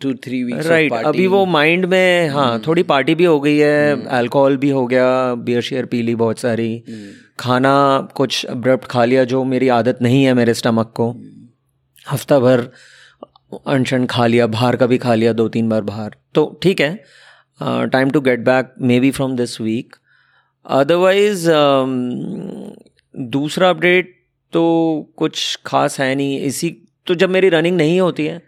two 0.02 0.12
three 0.14 0.42
weeks 0.45 0.66
right 0.66 0.92
अभी 0.92 1.26
वो 1.26 1.45
माइंड 1.47 1.85
में 1.87 2.28
हाँ 2.28 2.57
hmm. 2.57 2.66
थोड़ी 2.66 2.83
पार्टी 2.83 3.14
भी 3.14 3.25
हो 3.25 3.40
गई 3.40 3.57
है 3.57 4.07
अल्कोहल 4.09 4.52
hmm. 4.52 4.61
भी 4.61 4.71
हो 4.71 4.87
गया 4.87 5.35
बियर 5.35 5.61
शेयर 5.61 5.87
पी 5.87 6.02
ली 6.02 6.14
बहुत 6.14 6.38
सारी। 6.38 6.83
Hmm. 6.88 7.40
खाना 7.40 8.09
कुछ 8.14 8.45
अब्रप्ट 8.45 8.85
खा 8.85 9.04
लिया 9.04 9.25
जो 9.25 9.45
मेरी 9.45 9.69
आदत 9.69 9.99
नहीं 10.02 10.25
है 10.25 10.35
मेरे 10.35 10.54
स्टमक 10.54 10.92
को। 10.97 11.11
हफ़्ता 12.11 12.38
भर 12.38 12.69
अनशन 13.66 14.06
खा 14.06 14.26
लिया 14.26 14.47
बाहर 14.49 14.76
का 14.76 14.87
भी 14.87 14.99
खा 14.99 15.14
लिया 15.14 15.32
दो 15.32 15.49
तीन 15.49 15.68
बार 15.68 15.82
बाहर। 15.82 16.14
तो 16.35 16.59
ठीक 16.62 16.80
है 16.80 16.94
time 17.61 18.11
to 18.11 18.21
get 18.21 18.44
back 18.44 18.75
maybe 19.00 19.11
from 19.11 19.37
this 19.37 19.61
week 19.61 19.97
otherwise 20.66 21.49
दूसरा 23.14 23.71
अपडेट 23.71 24.14
तो 24.52 24.62
कुछ 25.18 25.59
खास 25.66 26.00
है 26.00 26.14
नहीं। 26.14 26.40
इसी 26.40 26.71
तो 27.06 27.14
जब 27.14 27.30
मेरी 27.30 27.49
रनिंग 27.49 27.76
नहीं 27.76 28.00
होती 28.00 28.26
है 28.26 28.40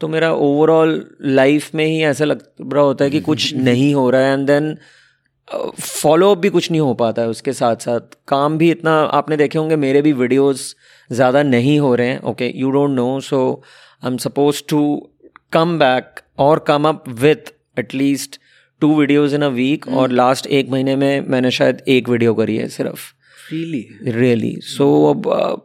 तो 0.00 0.08
मेरा 0.08 0.32
ओवरऑल 0.32 1.04
लाइफ 1.22 1.74
में 1.74 1.84
ही 1.84 2.02
ऐसा 2.04 2.24
लग 2.24 2.42
रहा 2.62 2.82
होता 2.82 3.04
है 3.04 3.10
कि 3.10 3.20
कुछ 3.20 3.54
नहीं 3.68 3.92
हो 3.94 4.08
रहा 4.10 4.22
है। 4.22 4.32
एंड 4.32 4.46
देन 4.46 4.76
फॉलो 5.80 6.30
अप 6.32 6.38
भी 6.38 6.48
कुछ 6.48 6.70
नहीं 6.70 6.80
हो 6.80 6.94
पाता 6.94 7.22
है 7.22 7.28
उसके 7.28 7.52
साथ 7.52 7.76
साथ 7.82 8.16
काम 8.28 8.58
भी 8.58 8.70
इतना 8.70 8.92
आपने 9.18 9.36
देखे 9.36 9.58
होंगे 9.58 9.76
मेरे 9.76 10.02
भी 10.02 10.12
वीडियोस 10.14 10.74
ज़्यादा 11.10 11.42
नहीं 11.42 11.78
हो 11.80 11.94
रहे 11.94 12.08
हैं। 12.08 12.20
Okay 12.22 12.52
you 12.54 12.70
don't 12.70 12.90
know 12.90 13.08
so 13.20 13.40
I 14.04 14.10
am 14.10 14.16
suppose 14.16 14.62
to 14.68 14.80
come 15.52 15.78
back 15.78 16.20
और 16.38 16.58
come 16.66 16.84
up 16.88 17.08
with 17.08 17.52
at least 17.78 18.38
two 18.80 18.94
videos 18.98 19.34
in 19.34 19.42
a 19.42 19.48
week 19.48 19.88
और 19.88 20.10
लास्ट 20.10 20.46
एक 20.46 20.68
महीने 20.70 20.96
में 20.96 21.20
मैंने 21.28 21.50
शायद 21.50 21.82
एक 21.88 22.08
वीडियो 22.08 22.34
करी 22.34 22.56
है 22.56 22.68
सिर्फ़। 22.68 23.00
रियली 23.52 24.12
रियली 24.12 24.54
सो 24.60 24.88
अब 25.04 25.64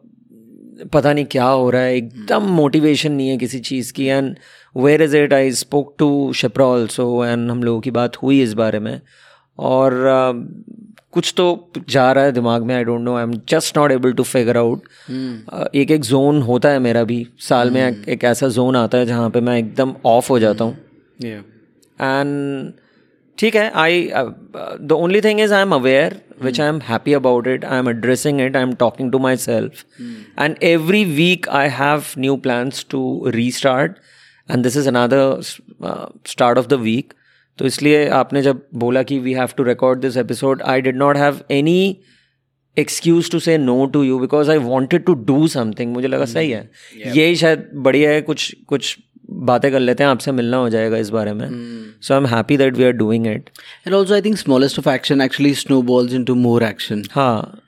पता 0.94 1.14
नहीं 1.14 1.26
क्या 1.26 1.46
हो 1.46 1.70
रहा 1.70 1.82
है। 1.82 1.96
एकदम 1.96 2.44
मोटिवेशन 2.52 3.12
नहीं 3.12 3.30
है 3.30 3.38
किसी 3.38 3.60
चीज़ 3.60 3.94
की। 3.94 4.06
And 4.06 4.36
where 4.78 5.02
is 5.02 5.18
it 5.18 5.34
I 5.34 5.52
spoke 5.52 5.96
to 6.00 6.34
Shipra 6.34 6.66
also 6.66 7.26
and 7.26 7.52
हम 7.52 7.64
लोगों 7.64 7.82
की 7.82 7.92
बात 7.92 8.18
हुई 8.18 8.42
इस 8.42 8.54
बारे 8.54 8.80
में। 8.80 9.02
और 9.60 9.94
uh, 9.94 10.94
कुछ 11.12 11.34
तो 11.38 11.72
जा 11.90 12.12
रहा 12.12 12.24
है 12.24 12.32
दिमाग 12.32 12.64
में 12.64 12.76
I 12.76 12.84
don't 12.84 13.02
know 13.02 13.16
I 13.16 13.24
am 13.24 13.34
just 13.50 13.78
not 13.78 13.92
able 13.92 14.14
to 14.14 14.24
figure 14.24 14.58
out 14.58 14.88
एक 15.76 15.92
एक 15.92 16.02
जोन 16.02 16.42
होता 16.42 16.70
है 16.70 16.80
मेरा 16.80 17.04
भी 17.04 17.28
साल 17.40 17.72
में 17.72 17.82
hmm. 17.82 18.10
एक 18.10 18.24
ऐसा 18.24 18.48
जोन 18.48 18.76
आता 18.76 18.98
है 18.98 19.06
जहाँ 19.06 19.30
पे 19.30 19.42
मैं 19.42 19.58
एकदम 19.58 19.94
ऑफ़ 20.06 20.30
हो 20.30 20.40
जाता 20.40 20.64
हूँ. 20.64 20.78
एंड 21.24 22.74
ठीक 23.38 23.56
है 23.56 23.70
I 23.72 24.10
the 24.14 24.92
only 24.92 25.22
thing 25.22 25.40
is 25.42 25.54
I 25.54 25.62
am 25.62 25.74
aware 25.76 26.20
which 26.44 26.62
I 26.62 26.68
am 26.68 26.80
happy 26.80 27.14
about 27.14 27.48
it 27.48 27.66
I 27.66 27.80
am 27.80 27.90
addressing 27.90 28.42
it 28.42 28.56
I 28.56 28.64
am 28.64 28.74
talking 28.74 29.12
to 29.12 29.20
myself 29.36 29.86
and 30.40 30.56
every 30.64 31.04
week 31.06 31.50
I 31.50 31.70
have 31.70 32.04
new 32.18 32.36
plans 32.38 32.86
to 32.90 33.04
restart 33.52 33.98
and 34.50 34.64
this 34.64 34.78
is 34.78 34.88
another 34.88 35.42
start 36.28 36.58
of 36.58 36.68
the 36.68 36.74
week 36.74 37.14
तो 37.58 37.66
इसलिए 37.66 38.10
आपने 38.10 38.42
जब 38.42 38.68
बोला 38.76 39.04
कि 39.04 39.20
we 39.20 39.34
have 39.34 39.50
to 39.58 39.64
record 39.64 40.00
this 40.00 40.18
episode 40.18 40.62
I 40.62 40.82
did 40.82 40.96
not 40.96 41.18
have 41.18 41.42
any 41.52 42.00
excuse 42.78 43.32
to 43.32 43.40
say 43.40 43.58
no 43.58 43.86
to 43.86 44.04
you 44.04 44.20
because 44.20 44.52
I 44.52 44.58
wanted 44.58 45.06
to 45.06 45.14
do 45.14 45.48
something 45.48 45.94
मुझे 45.94 46.08
लगा 46.08 46.26
सही 46.26 46.52
है। 46.52 46.72
Yeah. 47.04 47.18
यही 47.18 47.36
शायद 47.36 47.70
बढ़िया 47.74 48.12
है 48.12 48.22
कुछ 48.22 48.56
कुछ 48.68 48.98
बातें 49.30 49.72
कर 49.72 49.80
लेते 49.80 50.04
हैं 50.04 50.10
आपसे 50.10 50.32
मिलना 50.32 50.58
हो 50.58 50.70
जाएगा 50.70 50.98
इस 50.98 51.10
बारे 51.10 51.34
में। 51.34 51.50
So 52.02 52.14
I 52.14 52.20
am 52.20 52.26
happy 52.26 52.58
that 52.58 52.74
we 52.74 52.84
are 52.84 52.92
doing 52.92 53.28
it 53.28 53.50
and 53.88 53.94
also 53.94 54.14
I 54.14 54.22
think 54.22 54.38
smallest 54.38 54.80
of 54.80 54.90
action 54.90 55.22
actually 55.22 55.54
snowballs 55.82 56.14
into 56.24 56.36
more 56.36 56.64
action 56.64 57.04
हाँ 57.12 57.60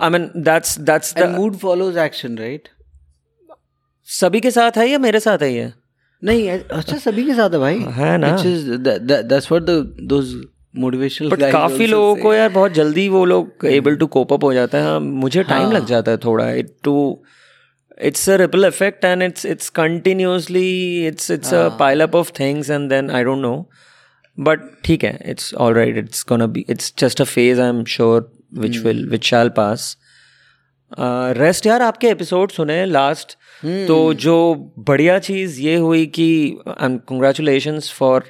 I 0.00 0.10
mean 0.10 0.30
that's 0.36 0.78
that's 0.78 1.14
mood 1.14 1.54
follows 1.54 1.96
action, 1.96 2.30
right? 2.30 2.66
सभी 4.04 4.40
के 4.40 4.50
साथ 4.50 4.70
है 4.76 4.90
या 4.90 4.98
मेरे 4.98 5.20
साथ 5.20 5.38
है 5.42 5.54
ये? 5.54 5.72
नहीं 6.24 6.48
अच्छा 6.50 6.96
सभी 6.96 7.24
के 7.24 7.34
साथ 7.34 7.50
है 7.50 7.58
भाई। 7.58 7.78
है 7.78 8.18
ना। 8.18 8.36
बट 11.28 11.52
काफ़ी 11.52 11.86
लोगों 11.86 12.16
को 12.16 12.34
यार 12.34 12.48
बहुत 12.48 12.72
जल्दी 12.72 13.08
वो 13.08 13.24
लोग 13.24 13.66
एबल 13.66 13.96
टू 13.96 14.06
कोप 14.06 14.32
अप 14.32 14.44
हो 14.44 14.54
जाते 14.54 14.76
है। 14.76 14.84
हाँ, 14.84 15.00
मुझे 15.00 15.42
टाइम 15.42 15.72
लग 15.72 15.86
जाता 15.86 16.10
है 16.10 16.16
थोड़ा। 16.16 16.50
It 16.50 16.76
to 16.84 17.24
it's 18.02 18.30
a 18.30 18.36
ripple 18.36 18.64
effect 18.64 19.04
and 19.04 19.22
it's 19.22 19.46
it's 19.46 19.68
continuously 19.68 21.06
it's 21.06 21.30
it's 21.30 21.54
a 21.54 21.68
pile 21.68 22.00
up 22.00 22.14
of 22.14 22.32
things 22.40 22.70
and 22.70 22.88
then 22.90 23.10
I 23.10 23.24
don't 23.24 23.38
know 23.38 23.70
but 24.40 24.60
ठीक 24.84 25.04
है 25.04 25.18
it's 25.26 25.54
all 25.54 25.74
right 25.74 25.98
it's 25.98 26.24
gonna 26.28 26.46
be 26.46 26.64
it's 26.68 26.94
just 26.98 27.20
a 27.20 27.24
phase 27.24 27.60
I 27.60 27.68
am 27.68 27.84
sure 27.84 28.32
which 28.54 28.78
will 28.78 29.08
which 29.08 29.24
shall 29.24 29.48
pass 29.48 29.96
rest 31.38 31.66
यार 31.66 31.82
आपके 31.82 32.08
episode 32.08 32.50
सुने 32.50 32.86
last 32.86 33.36
तो 33.64 34.14
जो 34.14 34.72
बढ़िया 34.78 35.18
चीज़ 35.18 35.60
ये 35.60 35.76
हुई 35.76 36.06
कि 36.06 36.58
and 36.68 37.00
congratulation 37.00 37.80
for 37.80 38.24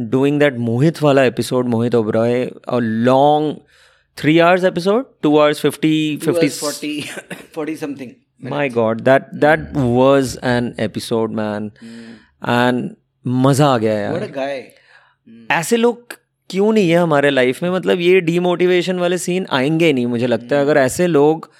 doing 0.00 0.40
that 0.40 0.56
Mohit 0.58 1.02
वाला 1.02 1.24
episode 1.24 1.66
Mohit 1.66 1.94
Oberoi 1.94 2.50
a 2.68 2.78
long 2.78 3.56
three 4.18 4.38
hours 4.38 4.64
episode 4.64 5.04
two 5.22 5.38
hours 5.38 5.60
fifty 5.60 6.20
fifty 6.24 6.48
40, 6.48 7.02
40 7.58 7.80
something. 7.80 8.08
My 8.44 8.68
god 8.68 9.00
that 9.00 9.22
that 9.34 9.68
was 9.72 10.38
an 10.44 10.74
episode 10.80 11.32
man 11.32 11.70
and 12.48 12.90
मज़ा 13.26 13.66
आ 13.66 13.78
गया 13.78 13.94
यार। 13.94 14.32
Guy. 14.36 14.60
ऐसे 15.50 15.76
लोग 15.76 16.12
क्यों 16.50 16.72
नहीं 16.72 16.90
है 16.90 16.96
हमारे 16.96 17.30
लाइफ 17.30 17.62
में? 17.62 17.70
मतलब 17.70 18.00
ये 18.00 18.20
डीमोटिवेशन 18.20 18.98
वाले 18.98 19.18
सीन 19.18 19.46
आएँगे 19.50 19.92
नहीं 19.92 20.06
मुझे 20.06 20.26
लगता 20.26 20.56
है। 20.56 20.62
अगर 20.62 20.76
ऐसे 20.76 21.06
लोग 21.06 21.50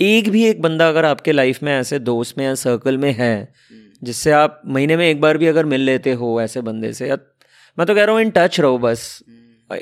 एक 0.00 0.30
भी 0.30 0.44
एक 0.44 0.62
बंदा 0.62 0.88
अगर 0.88 1.04
आपके 1.04 1.32
लाइफ 1.32 1.62
में 1.62 1.80
ऐसे 1.80 1.98
दोस्त 1.98 2.38
में 2.38 2.44
या 2.44 2.54
सर्कल 2.54 2.98
में 2.98 3.12
है 3.12 3.54
जिससे 4.02 4.30
आप 4.30 4.62
महीने 4.66 4.96
में 4.96 5.10
एक 5.10 5.20
बार 5.20 5.38
भी 5.38 5.46
अगर 5.46 5.64
मिल 5.64 5.80
लेते 5.80 6.12
हो 6.12 6.40
ऐसे 6.40 6.60
बंदे 6.60 6.92
से 6.92 7.08
या 7.08 7.18
मैं 7.78 7.86
तो 7.86 7.94
कह 7.94 8.04
रहा 8.04 8.14
हूँ 8.14 8.22
इन 8.22 8.32
टच 8.36 8.60
रहो 8.60 8.78
बस। 8.78 9.22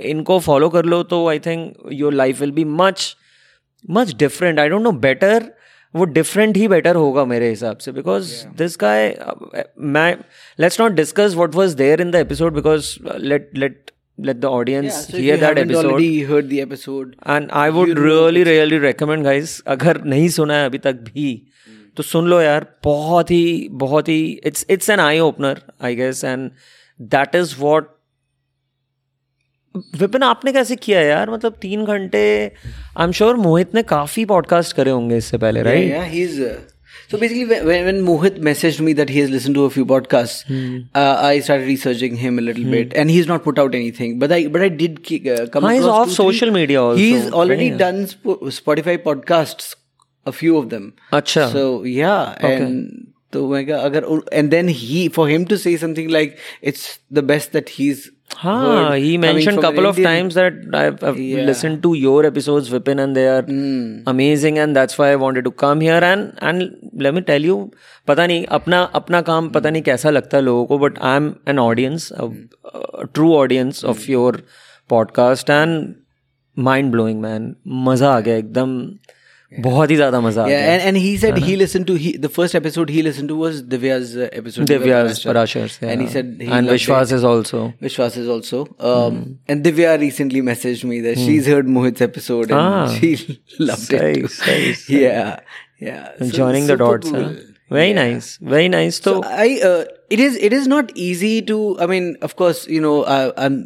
इनको 0.01 0.39
फॉलो 0.39 0.69
कर 0.69 0.85
लो 0.85 1.03
तो 1.03 1.29
I 1.29 1.39
think 1.39 1.77
your 1.93 2.13
life 2.13 2.41
will 2.41 2.51
be 2.51 2.65
much 2.65 3.17
much 3.91 4.15
different 4.15 4.59
I 4.59 4.69
don't 4.69 4.83
know 4.83 4.93
better 4.93 5.53
वो 5.97 6.05
डिफरेंट 6.05 6.57
ही 6.57 6.69
बेटर 6.69 6.97
होगा 6.97 7.25
मेरे 7.25 7.49
हिसाब 7.49 7.77
से 7.77 7.93
बिकॉज़ 7.93 8.47
दिस 8.47 8.77
गाय 8.81 9.19
मैं 9.81 10.17
let's 10.61 10.81
not 10.81 10.93
discuss 10.93 11.35
what 11.35 11.55
was 11.55 11.77
there 11.77 12.01
in 12.01 12.11
the 12.11 12.15
episode 12.15 12.55
because 12.55 12.97
let 13.19 13.51
let 13.55 13.91
let 14.19 14.41
the 14.41 14.51
audience 14.51 14.85
Yeah, 14.85 15.01
so 15.01 15.19
hear 15.19 15.37
that 15.37 15.59
episode. 15.59 15.85
already 15.85 16.23
heard 16.23 16.49
the 16.51 16.61
episode, 16.67 17.11
and 17.29 17.51
I 17.51 17.71
would 17.71 17.99
really 17.99 18.43
really 18.43 18.79
recommend 18.79 19.25
guys 19.25 19.63
अगर 19.67 20.03
नहीं 20.05 20.29
सुना 20.29 20.55
है 20.55 20.67
अभी 20.67 20.79
तक 20.79 20.93
भी 20.93 21.47
तो 21.97 22.03
सुन 22.03 22.27
लो 22.29 22.41
यार 22.41 22.67
बहुत 22.85 23.31
ही 23.31 23.69
बहुत 23.71 24.09
ही 24.09 24.41
it's 24.45 24.67
it's 24.71 24.91
an 24.91 25.01
eye 25.01 25.19
opener 25.19 25.61
I 25.83 25.95
guess 25.95 26.25
and 26.25 26.51
that 27.01 27.35
is 27.35 27.55
what 27.59 27.97
Vipin 29.77 30.23
आपने 30.23 30.53
कैसे 30.53 30.77
किया 30.77 31.01
यार? 31.01 31.31
मतलब 31.31 31.53
तीन 31.63 31.85
घंटे 31.85 32.53
आई 32.99 33.05
एम 33.05 33.13
श्योर 33.13 33.37
मोहित 33.37 33.75
ने 33.75 33.83
काफ़ी 33.83 34.25
पॉडकास्ट 34.25 34.77
करे 34.77 34.91
होंगे 34.91 35.17
इससे 35.17 35.39
पहले 35.39 35.63
right 35.63 36.76
so 37.10 37.18
basically, 37.18 37.46
when, 37.46 37.66
when- 37.66 37.86
when 37.86 38.00
Mohit 38.06 38.40
messaged 38.40 38.80
me 38.80 38.94
that 38.94 39.10
he 39.10 39.20
has 39.20 39.30
listened 39.30 39.56
to 39.56 39.66
a 39.66 39.70
few 39.70 39.86
podcasts, 39.86 40.44
Hmm. 40.48 40.80
uh, 40.96 41.18
I 41.30 41.40
started 41.40 41.68
researching 41.68 42.16
him 42.16 42.38
a 42.40 42.42
little 42.42 42.64
bit, 42.66 42.94
and 42.94 43.10
he's 43.10 43.28
not 43.28 43.44
put 43.44 43.60
out 43.60 43.76
anything. 43.76 44.18
But 44.20 44.32
I, 44.32 44.48
but 44.48 44.62
I 44.62 44.70
did 44.70 45.04
ki- 45.04 45.30
uh, 45.30 45.48
come 45.48 45.64
हाँ, 45.64 45.74
he's 45.74 45.84
across 45.84 46.00
off 46.00 46.08
two, 46.08 46.16
three- 46.16 46.26
social 46.26 46.52
media 46.52 46.82
also, 46.84 46.98
He's 46.98 47.30
already 47.32 47.70
right? 47.72 47.78
done 47.80 48.08
Sp- 48.08 48.42
Spotify 48.60 48.98
podcasts, 48.98 49.76
a 50.26 50.32
few 50.32 50.58
of 50.58 50.70
them. 50.70 50.94
अच्छा 51.14 51.52
So 51.52 51.84
yeah, 51.84 52.36
and 52.40 53.08
तो 53.34 53.48
मैं 53.50 53.66
कहा 53.68 53.84
अगर 53.90 54.24
and 54.34 54.52
then 54.52 54.68
he 54.68 55.08
for 55.08 55.28
him 55.30 55.46
to 55.46 55.58
say 55.58 55.78
something 55.78 56.10
like 56.10 56.38
it's 56.62 57.00
the 57.10 57.22
best 57.24 57.54
that 57.54 57.70
he's 57.70 58.02
हाँ 58.08 58.15
हाँ 58.35 58.97
he 58.97 59.17
your 61.95 62.27
episode 62.27 62.63
and 62.89 63.15
they 63.15 63.21
and 66.03 66.33
and 66.43 66.63
and 67.31 67.45
you 67.45 67.71
पता 68.07 68.27
नहीं 68.27 68.45
अपना 68.47 69.21
काम 69.21 69.49
पता 69.49 69.71
नहीं 69.71 69.83
कैसा 69.83 70.11
लगता 70.11 70.37
है 70.37 70.43
लोगों 70.43 70.67
को 70.67 70.79
but 70.79 70.99
I 70.99 71.17
am 71.17 71.35
an 71.49 71.59
audience 71.59 72.13
true 73.15 73.35
audience 73.35 73.85
of 73.85 74.11
your 74.11 74.43
podcast 74.89 75.51
and 75.51 75.95
mind 76.59 76.91
blowing 76.91 77.21
man 77.21 77.57
मज़ा 77.69 78.11
आ 78.11 78.21
गया 78.21 78.37
एकदम 78.37 78.91
बहुत 79.64 79.92
ही 79.92 79.96
ज़्यादा 79.96 80.20
मज़ा 80.22 80.44
आ 80.44 80.48
Yeah, 80.50 80.60
गया 80.60 80.74
and, 80.74 80.82
and 80.90 80.98
he 81.06 81.10
said 81.22 81.38
he 81.46 81.56
listened 81.62 81.88
to 81.88 81.96
he 82.04 82.12
the 82.26 82.30
first 82.36 82.56
episode 82.60 82.92
he 82.98 83.02
listened 83.08 83.32
to 83.32 83.36
was 83.40 83.58
Divya's 83.74 84.14
uh, 84.16 84.28
episode. 84.42 84.68
Divya 84.70 85.00
Divya's 85.00 85.18
Parashar. 85.24 85.34
Parashars 85.40 85.76
yeah. 85.82 85.90
and 85.96 86.02
he 86.04 86.08
said 86.14 86.30
he 86.40 86.48
and 86.60 86.70
loved 86.70 86.78
Vishwas 86.78 87.12
it. 87.12 87.16
is 87.18 87.26
also 87.32 87.64
Vishwas 87.88 88.16
is 88.22 88.30
also. 88.36 88.62
Um, 88.92 89.18
And 89.50 89.66
Divya 89.70 89.98
recently 90.06 90.42
messaged 90.52 90.86
me 90.94 91.02
that 91.08 91.18
she's 91.26 91.50
heard 91.54 91.68
Mohit's 91.80 92.06
episode 92.08 92.56
and 92.60 92.60
Ah. 92.60 92.88
she 93.00 93.12
loved 93.72 93.92
it. 94.00 94.02
Nice, 94.06 94.40
Too. 94.40 94.52
nice. 94.54 94.86
Yeah, 94.90 95.40
yeah. 95.90 96.08
So 96.20 96.32
joining 96.40 96.68
the 96.72 96.78
super 96.78 96.86
dots 96.86 97.10
huh? 97.18 97.22
cool. 97.26 97.36
very 97.82 97.92
nice 98.00 98.32
very 98.56 98.70
nice 98.80 99.02
so, 99.04 99.12
So 99.22 99.28
I, 99.44 99.52
uh, 99.74 99.84
it 100.10 100.20
is, 100.30 100.40
it 100.50 100.54
is 100.62 100.66
not 100.78 100.96
easy 101.10 101.36
to. 101.52 101.60
I 101.80 101.86
mean, 101.92 102.10
of 102.30 102.38
course, 102.42 102.66
you 102.78 102.80
know, 102.88 102.98
I, 103.04 103.20
I'm, 103.46 103.60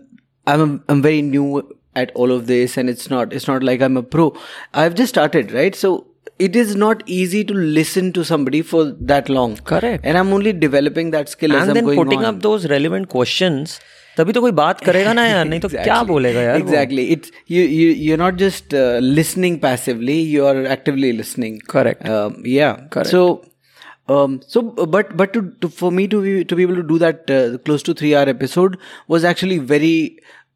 I'm, 0.48 0.84
I'm 0.90 1.02
very 1.06 1.22
new 1.22 1.48
at 1.96 2.12
all 2.16 2.32
of 2.32 2.48
this, 2.48 2.78
and 2.78 2.90
it's 2.90 3.10
not, 3.10 3.32
it's 3.34 3.48
not 3.48 3.64
like 3.64 3.82
I'm 3.82 3.98
a 3.98 4.04
pro. 4.04 4.36
I've 4.74 4.96
just 4.96 5.14
started, 5.16 5.52
right? 5.52 5.76
So 5.76 6.08
it 6.38 6.56
is 6.56 6.76
not 6.76 7.04
easy 7.08 7.44
to 7.46 7.54
listen 7.54 8.12
to 8.14 8.24
somebody 8.26 8.62
for 8.62 8.86
that 9.12 9.30
long. 9.30 9.58
Correct. 9.58 10.06
And 10.06 10.18
I'm 10.18 10.34
only 10.34 10.52
developing 10.54 11.12
that 11.12 11.30
skill 11.30 11.54
as 11.56 11.62
and 11.62 11.70
I'm 11.70 11.76
then 11.76 11.86
going 11.86 11.98
putting 12.04 12.26
on. 12.26 12.36
up 12.36 12.42
those 12.42 12.68
relevant 12.70 13.10
questions 13.10 13.80
तभी 14.18 14.34
तो 14.34 14.42
कोई 14.42 14.52
बात 14.58 14.82
करेगा 14.82 15.14
ना 15.14 15.26
यार 15.26 15.46
नहीं 15.46 15.60
तो 15.60 15.70
क्या 15.70 16.02
बोलेगा 16.10 16.42
यार 16.42 16.62
वो? 16.62 16.66
exactly 16.66 17.04
it's 17.16 17.32
you 17.54 17.64
you 17.78 17.88
you're 18.04 18.20
not 18.22 18.38
just 18.42 18.74
uh, 18.74 19.00
listening 19.18 19.58
passively 19.66 20.16
you're 20.36 20.66
actively 20.76 21.10
listening 21.18 21.58
Correct. 21.74 22.08
um, 22.08 22.38
yeah 22.52 22.78
Correct. 22.94 23.10
so 23.10 23.24
um 24.08 24.40
so 24.54 24.62
but 24.96 25.12
but 25.22 25.34
to, 25.34 25.42
to 25.66 25.70
for 25.82 25.92
me 25.92 26.08
to 26.14 26.22
be 26.22 26.36
to 26.46 26.56
be 26.62 26.64
able 26.68 26.80
to 26.82 26.88
do 26.94 26.98
that 27.04 27.30
uh, 27.40 27.58
close 27.66 27.84
to 27.90 27.94
3 27.94 28.16
hour 28.16 28.30
episode 28.36 28.78
was 29.16 29.28
actually 29.34 29.58
very 29.74 29.94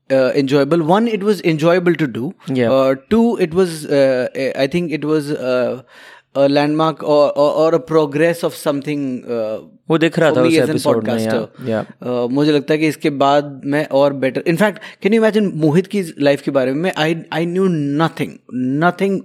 uh, 0.10 0.32
enjoyable 0.44 0.84
one 0.92 1.08
it 1.16 1.24
was 1.32 1.42
enjoyable 1.56 1.98
to 2.04 2.08
do 2.20 2.30
Yeah. 2.60 2.72
uh, 2.78 2.96
two 3.16 3.26
it 3.48 3.58
was 3.60 3.74
uh, 3.98 4.28
i 4.68 4.68
think 4.76 4.96
it 5.00 5.04
was 5.10 5.28
uh, 5.32 5.82
a 6.36 6.48
landmark 6.56 7.00
or, 7.04 7.22
or 7.44 7.50
or 7.62 7.68
a 7.76 7.80
progress 7.92 8.42
of 8.48 8.56
something 8.62 9.06
uh, 9.38 9.58
वो 9.92 9.98
दिख 9.98 10.18
रहा 10.20 10.30
for 10.30 10.38
था 10.38 10.44
me 10.44 10.50
उस 10.50 10.58
as 10.64 10.70
an 10.70 10.76
episode 10.76 11.04
में 11.08 11.14
podcaster. 11.14 11.68
या 11.70 11.76
या 11.76 11.86
Uh, 12.10 12.30
मुझे 12.32 12.52
लगता 12.52 12.74
है 12.74 12.80
कि 12.80 12.88
इसके 12.88 13.10
बाद 13.24 13.62
मैं 13.74 13.86
और 14.00 14.14
better 14.26 14.44
in fact 14.48 14.80
can 15.04 15.14
you 15.14 15.22
imagine 15.22 15.52
Mohit 15.64 15.88
की 15.96 16.04
लाइफ 16.28 16.42
के 16.42 16.52
बारे 16.58 16.74
में 16.84 16.92
I 17.06 17.16
I 17.34 17.46
knew 17.56 17.68
nothing 18.04 18.34
nothing 18.84 19.20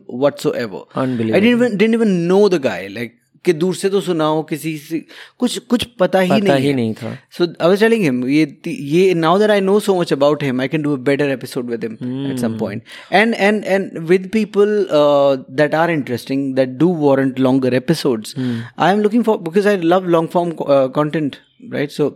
whatsoever 0.63 1.01
Unbelievable. 1.03 1.35
I 1.35 1.41
didn't 1.77 1.95
even 1.95 2.17
know 2.33 2.49
the 2.49 2.61
guy 2.69 2.89
like 2.89 3.17
कि 3.46 3.54
दूर 3.54 3.76
से 3.76 3.90
तो 3.90 4.00
सुना 4.02 4.26
हो 4.26 4.42
किसी 4.50 4.78
से 4.78 5.00
कुछ 5.40 5.58
कुछ 5.74 5.84
पता 6.00 6.20
ही 6.20 6.30
पता 6.30 6.54
नहीं 6.54 6.62
ही 6.62 6.68
है 6.68 6.74
नहीं 6.76 6.94
था 7.02 7.12
So 7.38 7.48
I 7.60 7.68
was 7.74 7.80
telling 7.84 8.04
him, 8.08 8.22
ये 8.28 8.46
ये 8.68 9.14
now 9.16 9.32
that 9.44 9.54
I 9.56 9.60
know 9.68 9.78
so 9.88 9.96
much 10.00 10.12
about 10.18 10.42
him, 10.48 10.60
I 10.60 10.68
can 10.76 10.82
do 10.88 10.94
a 10.94 11.02
better 11.10 11.30
episode 11.36 11.74
with 11.76 11.84
him 11.90 11.98
at 12.32 12.40
some 12.46 12.58
point. 12.64 12.84
And 13.22 13.36
and 13.50 13.66
and 13.76 14.08
with 14.14 14.32
people 14.38 14.74
uh, 15.02 15.38
that 15.62 15.74
are 15.74 15.90
interesting, 15.98 16.48
that 16.62 16.78
do 16.78 16.90
warrant 17.04 17.40
longer 17.50 17.74
episodes. 17.84 18.34
I 18.78 18.92
am 18.96 19.06
looking 19.08 19.24
for 19.30 19.38
because 19.52 19.70
I 19.76 19.76
love 19.94 20.10
long 20.18 20.28
form 20.38 20.56
uh, 20.68 20.88
content, 20.90 21.40
right? 21.78 21.92
So 22.00 22.10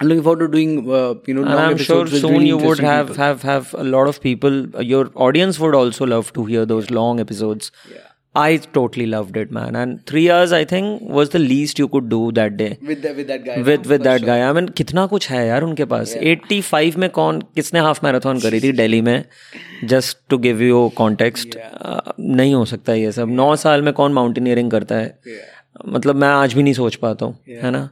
I'm 0.00 0.08
looking 0.08 0.22
forward 0.28 0.44
to 0.46 0.48
doing 0.52 0.76
uh, 0.98 1.14
you 1.30 1.34
know 1.34 1.42
and 1.42 1.54
long 1.54 1.64
I'm 1.72 1.76
sure 1.88 2.02
episodes 2.02 2.12
with 2.12 2.22
soon 2.22 2.32
really 2.36 2.46
you 2.52 2.60
would 2.60 2.78
interesting 2.78 2.86
have 2.92 3.08
people. 3.08 3.22
have 3.24 3.42
have 3.42 3.74
a 3.86 3.88
lot 3.96 4.12
of 4.12 4.20
people 4.28 4.60
your 4.92 5.02
audience 5.26 5.58
would 5.64 5.74
also 5.80 6.06
love 6.14 6.32
to 6.38 6.44
hear 6.52 6.64
those 6.74 6.90
long 7.00 7.20
episodes 7.26 7.70
I 8.34 8.58
totally 8.74 9.06
loved 9.06 9.36
it 9.36 9.50
man. 9.50 9.74
And 9.74 10.06
three 10.06 10.30
hours 10.30 10.52
I 10.52 10.64
think 10.64 11.00
was 11.02 11.30
the 11.30 11.38
least 11.40 11.80
you 11.80 11.88
could 11.88 12.08
do 12.08 12.20
that 12.32 12.56
day. 12.56 12.68
With 12.90 13.02
the, 13.02 13.14
with 13.14 13.26
that 13.28 13.44
guy. 13.46 13.56
With 13.62 13.86
with 13.86 14.02
that 14.02 14.22
guy 14.24 14.40
I 14.40 14.52
mean 14.52 14.68
कितना 14.80 15.06
कुछ 15.06 15.28
है 15.30 15.46
यार 15.46 15.62
उनके 15.62 15.84
पास। 15.84 16.14
85 16.22 16.96
में 16.96 17.08
कौन 17.10 17.40
किसने 17.54 17.80
half 17.80 18.00
marathon 18.04 18.38
करी 18.40 18.60
थी 18.60 18.72
दिल्ली 18.72 19.00
में? 19.02 19.24
Just 19.84 20.18
to 20.30 20.38
give 20.38 20.62
you 20.62 20.88
context 20.96 21.58
नहीं 22.20 22.54
हो 22.54 22.64
सकता 22.64 22.94
ये 22.94 23.12
सब। 23.12 23.28
नौ 23.30 23.54
साल 23.56 23.82
में 23.82 23.92
कौन 23.92 24.12
माउंटेनियरिंग 24.12 24.70
करता 24.70 24.94
है? 24.94 25.18
मतलब 25.88 26.16
मैं 26.16 26.28
आज 26.28 26.54
भी 26.54 26.62
नहीं 26.62 26.74
सोच 26.74 26.94
पाता 26.96 27.26
हूँ 27.26 27.38
है 27.62 27.70
ना? 27.70 27.88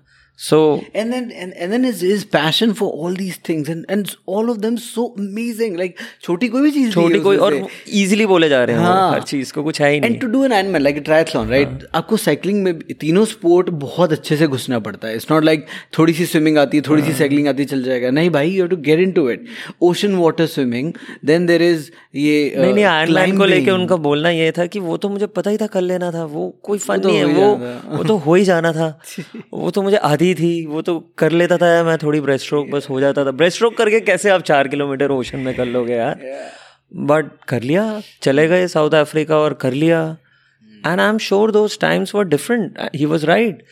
So 0.47 0.59
and 0.95 1.13
then 1.13 1.25
and, 1.43 1.53
and 1.55 1.73
then 1.73 1.85
his, 1.85 2.01
his 2.01 2.25
passion 2.25 2.73
for 2.81 2.89
all 2.91 3.15
these 3.21 3.39
things 3.47 3.69
and 3.73 3.87
and 3.95 4.11
all 4.27 4.51
of 4.53 4.61
them 4.65 4.77
so 4.83 5.07
amazing. 5.23 5.79
Like 5.79 6.03
छोटी 6.23 6.49
कोई 6.49 6.63
भी 6.63 6.71
चीज़ 6.71 6.93
छोटी 6.93 7.19
कोई 7.21 7.37
और 7.37 7.55
इजीली 7.55 8.27
बोले 8.33 8.49
जा 8.49 8.63
रहे 8.65 8.77
हैं 8.77 8.83
हाँ. 8.83 9.13
हर 9.13 9.23
चीज़ 9.23 9.53
को 9.53 9.63
कुछ 9.63 9.81
है 9.83 9.91
ही 9.93 10.01
नहीं। 10.01 10.19
To 10.19 10.27
do 10.27 10.45
an 10.45 10.53
animal 10.53 10.83
like 10.83 10.97
triathlon 11.05 11.49
right 11.51 11.87
आपको 11.95 12.17
साइकिलिंग 12.17 12.63
में 12.65 12.79
तीनों 13.01 13.25
स्पोर्ट 13.33 13.71
बहुत 13.87 14.13
अच्छे 14.13 14.37
से 14.37 14.47
घुसना 14.47 14.79
पड़ता 14.89 15.09
है। 15.09 15.15
इट्स 15.15 15.27
नॉट 15.31 15.45
लाइक 15.45 15.67
थोड़ी 15.99 16.13
सी 16.13 16.27
स्विमिंग 16.27 16.59
आती 16.59 16.77
है 16.77 16.83
थोड़ी 16.89 17.03
सी 17.03 17.13
साइकिलिंग 17.13 17.49
आती 17.49 17.63
है 17.63 17.69
चल 17.69 17.83
जाएगा। 17.83 18.11
नहीं 18.11 18.31
भाई 18.31 18.51
you 18.51 18.63
have 18.63 18.69
to 18.71 18.77
get 18.89 19.01
into 19.01 19.29
it 19.31 19.45
ocean 19.91 20.15
water 20.17 20.47
swimming 20.55 20.93
then 21.25 21.47
there 21.47 21.63
is 21.63 21.91
ये 22.15 22.55
नहीं 22.59 22.73
नहीं 22.75 22.85
आयरन 22.85 23.37
को 23.39 23.45
लेके 23.45 23.71
उनका 23.71 23.97
बोलना 24.07 24.31
ये 24.31 24.53
था 24.59 24.67
कि 24.67 24.79
वो 24.79 24.97
तो 24.97 25.09
मुझे 25.09 25.27
पता 25.27 25.51
ही 25.51 25.57
था 25.57 25.67
कर 25.67 25.81
लेना 25.81 26.11
था। 26.13 26.25
वो 26.25 26.49
कोई 26.63 26.79
फन 26.79 26.99
तो 27.01 27.09
नहीं 27.09 27.19
है 27.19 27.25
वो 27.25 27.97
वो 27.97 28.05
तो 28.05 28.17
हो 28.17 28.35
ही 28.35 28.45
जाना 28.45 28.73
था। 28.73 28.89
वो 29.55 29.71
तो 29.71 29.83
मुझे 29.83 29.97
आधी 29.97 30.28
थी 30.35 30.67
वो 30.67 30.83
तो 30.83 30.99
कर 31.19 31.33
लेता 31.33 31.57
था 31.57 31.83
मैं 31.85 31.97
थोड़ी 31.99 32.21
ब्रेस्ट 32.21 32.45
स्ट्रोक 32.45 32.69
बस 32.69 32.87
हो 32.91 33.01
जाता 33.01 33.25
था। 33.25 33.31
ब्रेस्ट 33.31 33.55
स्ट्रोक 33.55 33.77
करके 33.77 34.01
कैसे 34.01 34.31
आप 34.31 34.43
चार 34.43 34.69
किलोमीटर 34.69 35.11
ओशन 35.11 35.39
में 35.39 35.55
कर 35.57 35.67
लोगे 35.67 35.95
यार? 35.95 36.21
बट 36.97 37.45
कर 37.49 37.63
लिया 37.63 38.03
चले 38.23 38.49
गए 38.49 38.67
साउथ 38.67 38.91
अफ्रीका 38.91 39.37
और 39.37 39.55
कर 39.55 39.73
लिया। 39.73 40.17
And 40.87 41.01
I 41.01 41.09
am 41.09 41.19
sure 41.19 41.53
those 41.53 41.79
times 41.81 42.15
were 42.15 42.25
different 42.25 42.79
he 42.95 43.05
was 43.05 43.27
right 43.27 43.65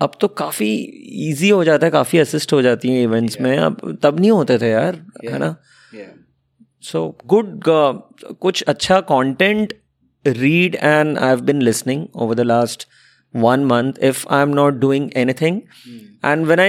अब 0.00 0.12
तो 0.20 0.28
काफ़ी 0.28 0.74
इजी 1.30 1.48
हो 1.48 1.64
जाता 1.64 1.86
है 1.86 1.90
काफ़ी 1.90 2.18
असिस्ट 2.18 2.52
हो 2.52 2.62
जाती 2.62 2.88
हैं 2.88 3.02
इवेंट्स 3.02 3.40
में। 3.40 3.58
अब 3.58 3.98
तब 4.02 4.20
नहीं 4.20 4.30
होते 4.30 4.58
थे 4.58 4.70
यार 4.70 5.06
है 5.30 5.38
ना? 5.38 5.56
So 6.82 7.00
good 7.32 7.46
uh, 7.46 7.98
कुछ 8.40 8.62
अच्छा 8.62 9.00
content 9.00 9.72
read 10.26 10.74
and 10.74 11.18
I 11.18 11.32
i've 11.32 11.44
been 11.44 11.62
listening 11.62 12.06
over 12.14 12.34
the 12.34 12.40
last 12.40 12.86
one 13.34 13.62
month 13.64 13.98
if 14.08 14.18
i'm 14.38 14.50
not 14.56 14.78
doing 14.80 15.04
anything 15.20 15.58
Mm. 15.90 16.00
and 16.30 16.46
when 16.50 16.60
i 16.64 16.66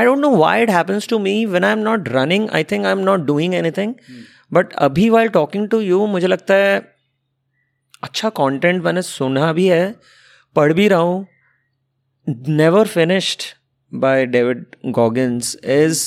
i 0.00 0.04
don't 0.08 0.22
know 0.24 0.34
why 0.42 0.52
it 0.66 0.70
happens 0.74 1.06
to 1.12 1.18
me 1.24 1.32
when 1.54 1.64
i'm 1.70 1.82
not 1.86 2.10
running 2.16 2.44
i 2.58 2.62
think 2.72 2.86
i'm 2.90 3.02
not 3.08 3.24
doing 3.30 3.56
anything 3.62 3.94
Mm. 4.12 4.20
but 4.58 4.72
अभी 4.86 5.08
while 5.14 5.32
talking 5.38 5.66
to 5.74 5.80
you 5.88 6.06
मुझे 6.14 6.26
लगता 6.26 6.54
है 6.54 6.76
अच्छा 8.02 8.28
content 8.38 8.82
मैंने 8.84 9.02
सुना 9.02 9.52
भी 9.52 9.66
है 9.68 9.84
पढ़ 10.56 10.72
भी 10.72 10.88
रहा 10.88 10.98
हूँ 10.98 11.26
never 12.62 12.86
finished 12.86 13.42
by 13.92 14.26
David 14.26 14.64
Goggins 15.00 15.56
is 15.64 16.02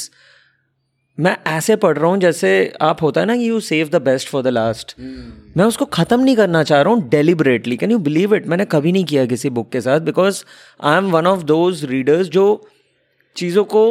मैं 1.22 1.36
ऐसे 1.48 1.76
पढ़ 1.76 1.98
रहा 1.98 2.10
हूँ 2.10 2.18
जैसे 2.20 2.52
आप 2.82 3.02
होता 3.02 3.22
है 3.22 3.28
ना 3.28 3.36
कि 3.38 3.50
you 3.50 3.60
save 3.62 3.90
the 3.90 4.02
best 4.02 4.30
for 4.30 4.44
the 4.44 4.48
last 4.48 4.96
मैं 5.58 5.66
उसको 5.66 5.86
ख़त्म 5.94 6.20
नहीं 6.20 6.36
करना 6.36 6.64
चाह 6.64 6.82
रहा 6.82 6.94
हूँ 6.94 7.10
deliberately 7.10 7.78
can 7.78 7.92
you 7.92 7.98
believe 8.02 8.36
it 8.36 8.48
मैंने 8.48 8.66
कभी 8.66 8.92
नहीं 8.92 9.06
किया 9.06 9.26
किसी 9.26 9.50
बुक 9.50 9.72
के 9.72 9.82
साथ 9.82 10.00
because 10.02 10.44
I 10.84 10.98
am 10.98 11.12
one 11.12 11.28
of 11.28 11.44
those 11.46 11.84
readers 11.86 12.28
जो 12.30 12.46
चीज़ों 13.36 13.64
को 13.66 13.84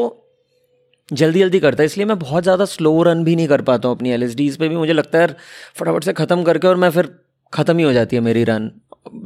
जल्दी 1.09 1.41
जल्दी 1.41 1.59
करता 1.61 1.83
है। 1.83 1.87
इसलिए 1.87 2.07
मैं 2.07 2.19
बहुत 2.19 2.43
ज़्यादा 2.43 2.65
स्लो 2.67 3.03
रन 3.03 3.25
भी 3.25 3.35
नहीं 3.37 3.49
कर 3.49 3.63
पाता 3.63 3.89
हूँ 3.89 3.97
अपनी 3.97 4.11
एल 4.11 4.23
एस 4.23 4.35
पे 4.57 4.69
भी। 4.69 4.77
मुझे 4.77 4.93
लगता 4.93 5.19
है 5.19 5.27
फटाफट 5.75 6.05
से 6.05 6.13
ख़त्म 6.13 6.43
करके 6.43 6.69
और 6.69 6.77
मैं 6.77 6.91
फिर 6.91 7.09
ख़त्म 7.53 7.77
ही 7.79 7.85
हो 7.85 7.93
जाती 7.93 8.17
है 8.17 8.23
मेरी 8.23 8.45
run 8.45 8.71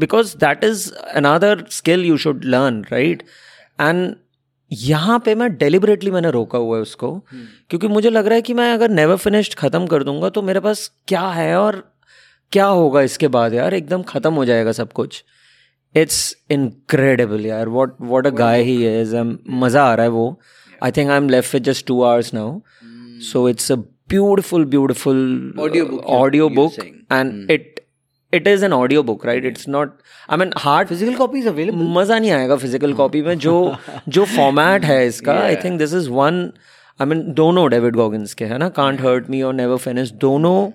because 0.01 0.37
that 0.39 0.65
is 0.65 0.91
another 1.15 1.65
skill 1.71 2.05
you 2.05 2.17
should 2.17 2.45
learn 2.47 2.85
right 2.93 3.23
and 3.81 4.15
यहाँ 4.73 5.19
पे 5.25 5.35
मैं 5.35 5.57
डेलिबरेटली 5.57 6.11
मैंने 6.11 6.31
रोका 6.31 6.59
हुआ 6.59 6.77
है 6.77 6.83
उसको 6.83 7.13
क्योंकि 7.71 7.89
मुझे 7.89 8.11
लग 8.11 8.27
रहा 8.27 8.35
है 8.35 8.43
कि 8.43 8.55
मैं 8.55 8.73
अगर 8.73 8.91
नेवर 8.91 9.17
फिनिश्ड 9.17 9.55
ख़त्म 9.55 9.87
कर 9.87 10.03
दूँगा 10.05 10.29
तो 10.29 10.43
मेरे 10.43 10.61
पास 10.61 10.91
क्या 11.09 11.27
है 11.29 11.55
और 11.57 11.83
क्या 12.53 12.67
होगा 12.67 13.01
इसके 13.03 13.29
बाद 13.29 13.55
यार? 13.55 13.75
एकदम 13.75 14.03
ख़त्म 14.03 14.33
हो 14.35 14.45
जाएगा 14.45 14.73
सब 14.73 14.93
कुछ। 14.93 15.23
इट्स 15.95 16.37
इनक्रेडिबल 16.51 17.47
यार 17.47 17.69
what 17.69 17.97
what 18.01 18.27
a 18.27 18.31
guy 18.31 18.63
he 18.63 18.77
is 19.01 19.17
मज़ा 19.17 19.85
आ 19.85 19.95
रहा 19.95 20.05
है 20.05 20.11
वो। 20.11 20.41
I 20.83 20.91
think 20.91 21.11
I 21.11 21.17
am 21.17 21.29
left 21.29 21.55
with 21.55 21.65
just 21.65 21.87
two 21.87 22.03
hours 22.03 22.33
now 22.35 22.61
so 23.23 23.49
it's 23.49 23.73
a 23.73 23.77
beautiful 24.11 24.65
beautiful 24.67 25.55
audiobook. 26.51 26.75
And 27.13 27.49
it 28.35 28.47
is 28.49 28.65
an 28.65 28.73
audiobook 29.03 29.27
right 29.27 29.45
it's 29.45 29.69
not 29.69 29.93
I 30.31 30.39
mean 30.39 30.53
hard 30.57 30.89
physical 30.89 31.17
copy 31.17 31.43
is 31.43 31.49
available. 31.53 31.89
मज़ा 31.97 32.19
नहीं 32.19 32.31
आएगा 32.31 32.57
physical 32.57 32.93
copy 32.93 33.23
में। 33.23 33.39
जो 33.39 33.77
जो 34.09 34.25
format 34.37 34.85
है 34.85 35.07
इसका 35.07 35.35
I 35.35 35.57
think 35.57 35.79
this 35.79 35.95
is 35.95 36.09
one 36.11 36.53
I 37.01 37.07
mean 37.07 37.23
दोनों 37.33 37.69
David 37.71 37.97
Goggins 37.97 38.35
के 38.35 38.45
है 38.45 38.59
ना? 38.59 38.69
कांट 38.69 39.01
हर्ट 39.01 39.31
मी 39.31 39.43
और 39.43 39.55
नेवर 39.55 39.77
फिनिश 39.77 40.13
दोनों 40.13 40.71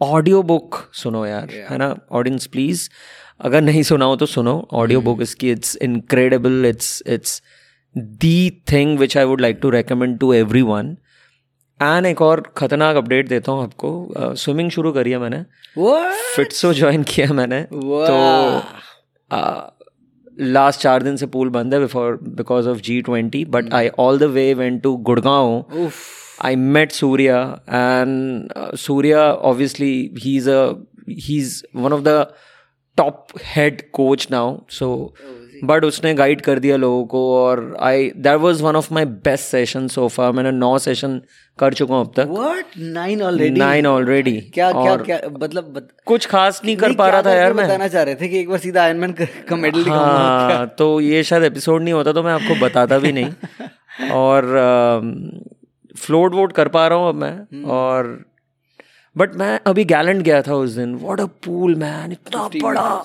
ऑडियो 0.00 0.42
बुक 0.42 0.78
सुनो 0.92 1.26
यार 1.26 1.46
yeah. 1.46 1.70
है 1.70 1.78
ना? 1.78 1.94
ऑडियंस 2.12 2.46
प्लीज़ 2.46 2.88
अगर 3.40 3.60
नहीं 3.60 3.82
सुना 3.82 4.04
हो 4.04 4.16
तो 4.16 4.26
सुनो। 4.26 4.68
ऑडियो 4.72 5.00
बुक 5.00 5.22
इसकी 5.22 5.50
it's 5.50 5.76
incredible 5.76 6.66
it's 6.66 7.02
it's 7.06 7.42
the 7.96 8.62
thing 8.72 8.98
which 8.98 9.16
I 9.18 9.24
would 9.24 9.40
like 9.40 9.58
to 9.62 9.70
recommend 9.70 10.18
to 10.18 10.32
everyone 10.62 10.96
and 11.82 12.06
एक 12.06 12.22
और 12.22 12.52
खतरनाक 12.56 12.96
अपडेट 12.96 13.28
देता 13.28 13.52
हूँ 13.52 13.62
आपको। 13.62 14.14
स्विमिंग 14.18 14.70
शुरू 14.70 14.92
करी 14.92 15.10
है 15.10 15.18
मैंने? 15.18 15.44
फिट्सो 16.36 16.74
ज्वाइन 16.74 17.02
किया 17.02 17.32
मैंने। 17.32 17.66
तो 17.72 18.62
लास्ट 20.40 20.80
चार 20.80 21.02
दिन 21.02 21.16
से 21.16 21.26
पूल 21.26 21.48
बंद 21.48 21.74
है 21.74 21.80
before 21.80 22.18
because 22.22 22.68
of 22.68 22.78
G 22.78 23.02
twenty 23.02 23.44
but 23.44 23.74
I 23.74 23.90
all 23.98 24.18
the 24.18 24.22
way 24.22 24.54
went 24.54 24.82
to 24.82 24.96
Gurgaon 24.96 25.64
I 26.44 26.56
met 26.56 26.92
Surya 26.92 27.56
Surya, 27.56 27.76
and 27.76 28.52
uh, 28.62 28.70
Surya 28.82 29.22
obviously 29.50 29.92
he's 30.24 30.46
a 30.46 30.58
he's 31.28 31.52
one 31.84 31.94
of 31.96 32.04
the 32.04 32.16
top 32.98 33.40
head 33.40 33.92
coach 33.92 34.30
now. 34.30 34.64
So, 34.68 35.14
but 35.64 35.84
उसने 35.84 36.14
guide 36.14 36.40
कर 36.40 36.58
दिया 36.58 36.76
लोगों 36.76 37.04
को 37.04 37.36
और 37.36 37.76
I 37.80 38.10
that 38.16 38.36
was 38.36 38.62
one 38.62 38.76
of 38.76 38.94
my 38.94 39.04
best 39.04 39.44
session 39.44 39.88
so far 39.88 40.32
मैंने 40.32 40.50
नौ 40.50 40.78
session 40.78 41.22
कर 41.58 41.74
चुका 41.74 41.94
हूँ 41.94 42.04
अब 42.04 42.12
तक। 42.16 42.26
What? 42.26 42.80
Nine 42.96 43.22
already? 43.22 43.58
Nine 43.58 43.86
already 43.86 44.40
क्या 44.40 44.72
क्या 44.72 44.96
क्या 44.96 45.20
मतलब 45.42 45.64
बत... 45.64 45.88
कुछ 46.06 46.26
खास 46.26 46.62
नहीं 46.64 46.76
कर 46.76 46.92
पा 46.92 47.08
रहा 47.08 47.22
था 47.22 47.34
यार 47.34 47.52
मैं। 47.52 47.66
बताना 47.66 47.88
चाह 47.88 48.02
रहे 48.02 48.14
थे 48.14 48.28
कि 48.28 48.40
एक 48.40 48.48
बार 48.48 48.58
सीधा 48.58 48.82
आयरन 48.82 49.12
का 49.20 49.56
मेडल 49.56 49.82
हाँ 49.82 50.74
तो 50.78 51.00
ये 51.00 51.22
शायद 51.22 51.42
एपिसोड 51.42 51.82
नहीं 51.82 51.94
होता 51.94 52.12
तो 52.12 52.22
मैं 52.22 52.32
आपको 52.32 52.66
बताता 52.66 52.98
भी 52.98 53.12
नहीं। 53.12 53.30
और 54.10 54.42
फ्लोट 55.96 56.34
वोट 56.34 56.52
कर 56.52 56.68
पा 56.68 56.88
रहा 56.88 56.98
हूँ 56.98 57.08
अब 57.08 57.14
मैं। 57.14 57.62
और 57.64 58.24
बट 59.16 59.34
मैं 59.36 59.58
अभी 59.66 59.84
गैलेंट 59.84 60.22
गया 60.22 60.40
था 60.42 60.54
उस 60.54 60.70
दिन। 60.70 60.94
व्हाट 60.96 61.20
अ 61.20 61.24
पूल 61.44 61.74
मैन 61.74 62.12
इतना 62.12 62.48
बड़ा। 62.54 63.04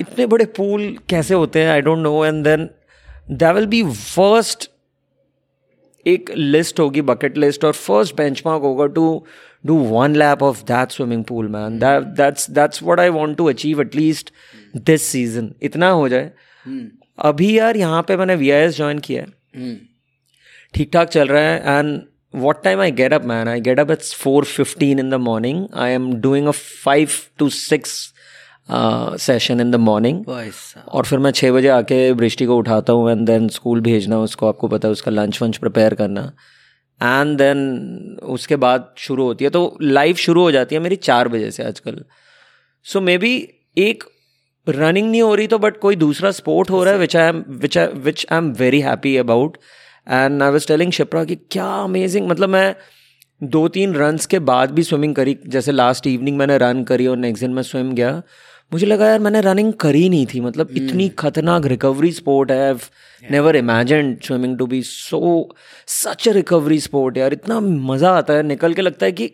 इतने 0.00 0.26
बड़े 0.26 0.44
पूल 0.56 0.96
कैसे 1.08 1.34
होते 1.34 1.60
हैं? 1.60 1.70
I 1.70 1.80
don't 1.80 1.98
know 1.98 2.24
and 2.24 2.44
then 2.44 2.68
that 3.30 3.54
will 3.54 3.66
be 3.66 3.82
first 3.84 4.70
एक 6.06 6.30
लिस्ट 6.36 6.80
होगी 6.80 7.02
बकेट 7.02 7.36
लिस्ट 7.38 7.64
और 7.64 7.72
फ़र्स्ट 7.72 8.16
बेंच 8.16 8.42
मार्क 8.46 8.62
होगा 8.62 8.86
to 8.94 9.24
do 9.66 9.76
one 9.78 10.16
lap 10.16 10.42
of 10.42 10.62
that 10.64 10.90
swimming 10.90 11.24
pool 11.24 11.48
man 11.48 11.78
that's 11.78 12.50
that's 12.50 12.82
what 12.82 13.00
I 13.00 13.08
want 13.10 13.36
to 13.38 13.48
achieve 13.48 13.80
at least 13.80 14.32
this 14.76 15.02
season 15.02 15.52
इतना 15.62 15.88
हो 15.90 16.08
जाए। 16.08 16.30
अभी 17.18 17.58
यार 17.58 17.76
यहाँ 17.76 18.02
पे 18.02 18.16
मैंने 18.16 18.34
वी 18.34 18.50
आई 18.50 18.60
एस 18.60 18.76
ज्वाइन 18.76 18.98
किया 18.98 19.22
है। 19.22 19.74
ठीक 20.74 20.92
ठाक 20.92 21.08
चल 21.08 21.28
रहा 21.28 21.42
है। 21.42 21.78
And 21.78 22.00
what 22.32 22.62
time 22.62 22.80
I 22.80 22.90
get 22.90 23.12
up, 23.12 23.24
man? 23.24 23.48
I 23.48 23.58
get 23.60 23.78
up 23.78 23.90
at 23.90 24.00
4.15 24.00 24.98
in 24.98 25.10
the 25.10 25.18
morning. 25.18 25.68
I 25.72 25.88
am 25.90 26.20
doing 26.20 26.46
a 26.46 26.52
5 26.52 27.30
to 27.38 27.50
6 27.50 28.12
uh, 28.68 29.16
session 29.18 29.60
in 29.60 29.70
the 29.70 29.78
morning. 29.78 30.24
और 30.24 31.04
फिर 31.04 31.18
मैं 31.18 31.30
छः 31.30 31.52
बजे 31.52 31.68
आके 31.68 32.12
बृष्टि 32.14 32.46
को 32.46 32.56
उठाता 32.56 32.92
हूँ 32.92 33.10
एंड 33.10 33.26
देन 33.26 33.48
स्कूल 33.48 33.80
भेजना 33.80 34.18
उसको 34.20 34.48
आपको 34.48 34.68
पता 34.68 34.88
है 34.88 34.92
उसका 34.92 35.10
लंच 35.10 35.42
वंच 35.42 35.56
प्रिपेयर 35.56 35.94
करना 35.94 36.32
एंड 37.00 37.36
देन 37.38 38.18
उसके 38.36 38.56
बाद 38.56 38.94
शुरू 38.98 39.24
होती 39.24 39.44
है 39.44 39.50
तो 39.50 39.76
लाइव 39.82 40.16
शुरू 40.26 40.42
हो 40.42 40.50
जाती 40.52 40.74
है 40.74 40.80
मेरी 40.80 40.96
चार 41.08 41.28
बजे 41.28 41.50
से 41.50 41.64
आजकल 41.64 42.02
सो 42.86 43.00
मे 43.00 43.18
बी 43.18 43.36
एक 43.78 44.04
रनिंग 44.66 45.10
नहीं 45.10 45.22
हो 45.22 45.34
रही 45.34 45.46
तो 45.46 45.58
बट 45.58 45.78
कोई 45.80 45.96
दूसरा 45.96 46.30
स्पोर्ट 46.30 46.70
हो 46.70 46.82
रहा 46.84 46.94
है 46.94 47.00
which 47.00 47.16
I 47.16 47.28
am 47.28 47.44
which 47.62 47.78
I 47.78 47.86
which 48.04 48.26
I 48.30 48.38
am 48.38 48.52
very 48.58 48.80
happy 48.80 49.16
about 49.16 49.56
and 50.08 50.42
I 50.42 50.50
was 50.50 50.68
telling 50.68 50.92
Shipra 50.92 51.24
कि 51.24 51.34
क्या 51.34 51.66
अमेजिंग 51.66 52.28
मतलब 52.28 52.48
मैं 52.48 52.74
दो 53.42 53.68
तीन 53.68 53.94
रन्स 53.94 54.26
के 54.26 54.38
बाद 54.38 54.70
भी 54.70 54.82
स्विमिंग 54.82 55.14
करी 55.14 55.38
जैसे 55.46 55.72
लास्ट 55.72 56.06
इवनिंग 56.06 56.36
मैंने 56.36 56.58
रन 56.58 56.84
करी 56.84 57.06
और 57.06 57.16
नेक्स्ट 57.16 57.44
दिन 57.44 57.50
मैं 57.50 57.62
स्विम 57.62 57.92
गया। 57.92 58.22
मुझे 58.72 58.86
लगा 58.86 59.08
यार 59.08 59.18
मैंने 59.18 59.40
रनिंग 59.40 59.72
करी 59.72 60.08
नहीं 60.08 60.26
थी 60.26 60.40
मतलब 60.40 60.68
hmm. 60.68 60.76
इतनी 60.76 61.08
खतरनाक 61.08 61.66
रिकवरी 61.66 62.12
स्पोर्ट 62.12 62.50
है 62.50 62.74
never 63.30 63.56
imagine 63.56 64.16
swimming 64.24 64.58
to 64.58 64.66
be 64.66 64.82
so 64.82 65.54
such 65.86 66.28
a 66.28 66.32
recovery 66.32 66.80
sport 66.80 67.16
यार 67.16 67.32
इतना 67.32 67.60
मज़ा 67.60 68.10
आता 68.10 68.34
है। 68.34 68.42
निकल 68.42 68.74
के 68.74 68.82
लगता 68.82 69.06
है 69.06 69.12
कि 69.12 69.26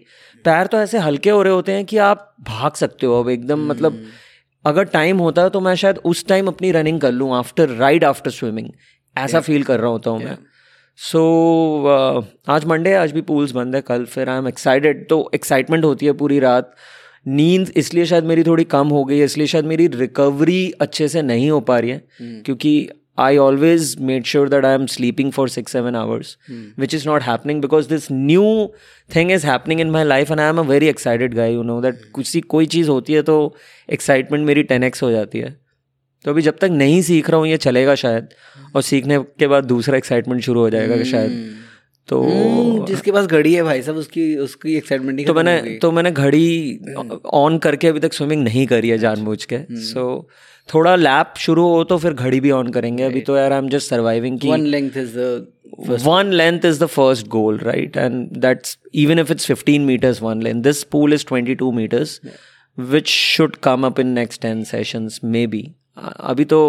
पैर 0.45 0.67
तो 0.67 0.79
ऐसे 0.79 0.99
हल्के 0.99 1.31
हो 1.31 1.43
रहे 1.43 1.53
होते 1.53 1.73
हैं 1.73 1.85
कि 1.85 1.97
आप 1.97 2.37
भाग 2.41 2.73
सकते 2.73 3.07
हो 3.07 3.23
अब 3.23 3.29
एकदम 3.29 3.61
hmm. 3.61 3.71
मतलब 3.71 4.05
अगर 4.65 4.85
टाइम 4.85 5.19
होता 5.19 5.43
है 5.43 5.51
तो 5.51 5.61
मैं 5.61 5.75
शायद 5.75 5.99
उस 5.99 6.27
टाइम 6.27 6.47
अपनी 6.47 6.73
रनिंग 6.73 7.01
कर 7.01 7.13
लूँ 7.13 7.35
आफ्टर 7.35 7.69
राइड 7.69 8.05
आफ्टर 8.05 8.31
स्विमिंग 8.31 8.69
ऐसा 9.19 9.41
फील 9.41 9.63
कर 9.63 9.81
रहा 9.81 9.91
होता 9.91 10.11
हूँ 10.11 10.25
मैं। 10.25 10.39
सो 11.01 11.19
so, 11.19 12.25
uh, 12.25 12.53
आज 12.55 12.65
मंडे 12.65 12.95
आज 12.95 13.13
भी 13.13 13.21
पूल्स 13.21 13.53
बंद 13.53 13.75
है 13.75 13.81
कल 13.81 14.05
फिर 14.05 14.29
आई 14.29 14.39
एम 14.39 14.49
एक्साइटेड 14.49 15.09
तो 15.09 15.31
एक्साइटमेंट 15.35 15.85
होती 15.85 16.07
है 16.07 16.13
पूरी 16.13 16.39
रात. 16.39 16.75
नींद 17.27 17.73
इसलिए 17.77 18.05
शायद 18.05 18.25
मेरी 18.25 18.43
थोड़ी 18.43 18.65
कम 18.65 18.89
हो 18.89 19.05
गई 19.05 19.19
है 19.19 19.25
इसलिए 19.25 19.47
शायद 19.47 19.65
मेरी 19.65 19.87
रिकवरी 19.87 20.73
अच्छे 20.81 21.09
से 21.09 21.23
नहीं 21.23 21.51
हो 21.51 21.61
पा 21.61 21.79
रही 21.79 21.91
है 21.91 21.99
hmm. 21.99 22.45
क्योंकि 22.45 22.89
I 23.19 23.37
always 23.37 23.97
made 24.01 24.25
sure 24.25 24.49
that 24.49 24.65
I 24.65 24.75
am 24.75 24.87
sleeping 24.87 25.33
for 25.33 25.49
six 25.49 25.73
seven 25.73 25.97
hours 25.97 26.39
which 26.79 26.95
is 26.95 27.09
not 27.09 27.23
happening 27.23 27.61
because 27.61 27.89
this 27.89 28.13
new 28.13 28.73
thing 29.17 29.33
is 29.33 29.47
happening 29.47 29.81
in 29.81 29.91
my 29.91 30.05
life 30.05 30.31
and 30.31 30.41
I 30.41 30.49
am 30.49 30.59
a 30.59 30.63
very 30.63 30.87
excited 30.87 31.35
guy 31.35 31.55
you 31.55 31.63
know 31.63 31.81
that 31.81 31.95
कुछ 32.13 32.37
कोई 32.37 32.67
चीज़ 32.67 32.89
होती 32.89 33.13
है 33.13 33.23
तो 33.23 33.55
excitement 33.93 34.47
मेरी 34.47 34.63
ten 34.63 34.91
हो 35.03 35.11
जाती 35.11 35.39
है. 35.39 35.68
तो 36.25 36.31
अभी 36.31 36.43
जब 36.43 36.57
तक 36.59 36.65
नहीं 36.65 37.03
सीख 37.03 37.31
रहा 37.31 37.39
हूँ 37.41 37.49
ये 37.49 37.57
चलेगा 37.57 37.95
शायद। 37.95 38.29
और 38.77 38.83
सीखने 38.83 39.19
के 39.19 39.47
बाद 39.47 39.65
दूसरा 39.65 39.97
एक्साइटमेंट 39.97 40.43
शुरू 40.43 40.61
हो 40.61 40.71
जाएगा 40.71 41.03
शायद। 41.05 41.55
तो 42.09 42.23
हम्म, 42.23 42.85
जिसके 42.85 43.13
पास 43.13 43.27
घड़ी 43.27 43.55
है 43.55 43.63
भाई 43.63 43.83
साहब 43.83 43.97
उसकी 43.97 44.37
उसकी 44.37 44.77
एक्साइटमेंट 44.77 45.27
तो 45.27 45.35
मैंने 45.35 45.79
तो 45.79 45.91
मैंने 45.93 46.11
घड़ी 46.11 46.79
ऑन 47.27 47.59
करके 47.59 47.89
अभी 47.89 48.01
तक 48.01 48.13
स्विमिंग 48.13 48.45
नहीं 48.45 48.67
करी 48.67 48.89
है 48.89 48.99
जानबूझ 48.99 49.45
के 49.45 49.59
सो 49.71 50.29
थोड़ा 50.75 50.97
लैप 50.97 51.35
शुरू 51.37 51.69
हो 51.69 51.85
तो 51.85 51.99
फिर 51.99 52.13
घड़ी 52.13 52.41
भी 52.41 52.51
ऑन 52.51 52.69
करेंगे। 52.69 53.03
अभी 53.03 53.21
तो 53.21 53.37
यार 53.37 53.53
आई 53.53 53.59
एम 53.59 53.69
जस्ट 53.69 53.91
सर्वाइविंग 53.91 54.39
की 54.39 54.49
one 54.49 54.61
length 54.61 54.97
is 54.97 55.17
the 55.17 55.43
one 56.09 56.31
length 56.35 56.65
is 56.73 56.79
the 56.83 56.91
first 56.99 57.29
goal 57.37 57.63
right? 57.63 57.97
And 57.97 58.41
that's 58.45 58.77
even 58.97 59.25
if 59.25 59.37
it's 59.37 59.51
15 59.53 59.89
meters 59.91 60.23
one 60.23 60.43
length. 60.43 60.63
This 60.67 60.85
pool 60.95 61.19
is 61.19 61.27
22 61.33 61.71
meters 61.79 62.09
which 62.93 63.09
should 63.09 63.57
come 63.69 63.91
up 63.91 64.05
in 64.05 64.15
next 64.17 64.43
10 64.45 64.65
sessions 64.75 65.33
maybe. 65.35 65.63
अ- 65.63 65.78
अभी 66.21 66.45
तो 66.45 66.61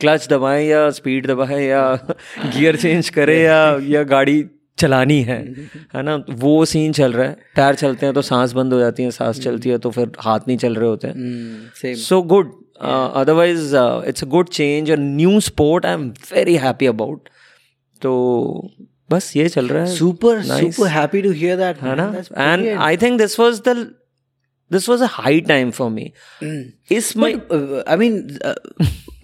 clutch 0.00 0.28
दबाएँ 0.28 0.66
या 0.66 0.90
speed 0.90 1.26
दबाएँ 1.26 1.64
या 1.66 1.82
gear 2.56 2.76
change 2.76 3.08
करें 3.08 3.38
या 3.42 3.78
या 3.82 4.02
गाड़ी 4.02 4.44
चलानी 4.78 5.20
है 5.22 5.38
है 5.94 6.02
ना? 6.02 6.24
वो 6.30 6.64
सीन 6.64 6.92
चल 6.92 7.12
रहा 7.12 7.26
है। 7.26 7.36
टायर 7.56 7.74
चलते 7.74 8.06
हैं 8.06 8.14
तो 8.14 8.22
सांस 8.22 8.52
बंद 8.52 8.72
हो 8.72 8.78
जाती 8.80 9.02
है 9.02 9.10
सांस 9.10 9.40
चलती 9.40 9.68
है 9.68 9.78
तो 9.78 9.90
फिर 9.90 10.12
हाथ 10.20 10.40
नहीं 10.48 10.56
चल 10.56 10.74
रहे 10.74 10.88
होते 10.88 11.94
so 11.94 12.22
good 12.22 12.52
otherwise 12.82 13.76
it's 14.08 14.24
a 14.24 14.26
good 14.26 14.48
change 14.48 14.90
a 14.90 14.96
new 14.98 15.40
sport 15.40 15.86
I 15.86 15.92
am 15.92 16.08
very 16.34 16.56
happy 16.56 16.86
about 16.86 17.28
तो 18.02 18.70
बस 19.10 19.32
ये 19.36 19.48
चल 19.48 19.68
रहा 19.68 19.84
है। 19.84 19.94
Super 19.96 20.42
super 20.42 20.86
happy 20.88 21.22
to 21.22 21.30
hear 21.30 21.56
that 21.56 21.80
है 21.82 21.94
ना? 21.96 22.22
And 22.38 22.68
I 22.78 22.96
think 22.96 23.18
this 23.20 23.40
was 23.40 23.60
the 23.68 23.94
this 24.70 24.88
was 24.88 25.00
a 25.00 25.06
high 25.06 25.40
time 25.40 25.70
for 25.72 25.90
me. 25.90 26.12
इस 26.92 27.16
my 27.16 27.32
But, 27.34 27.52
uh, 27.56 27.82
I 27.86 27.96
mean 27.96 28.38
uh, 28.44 28.54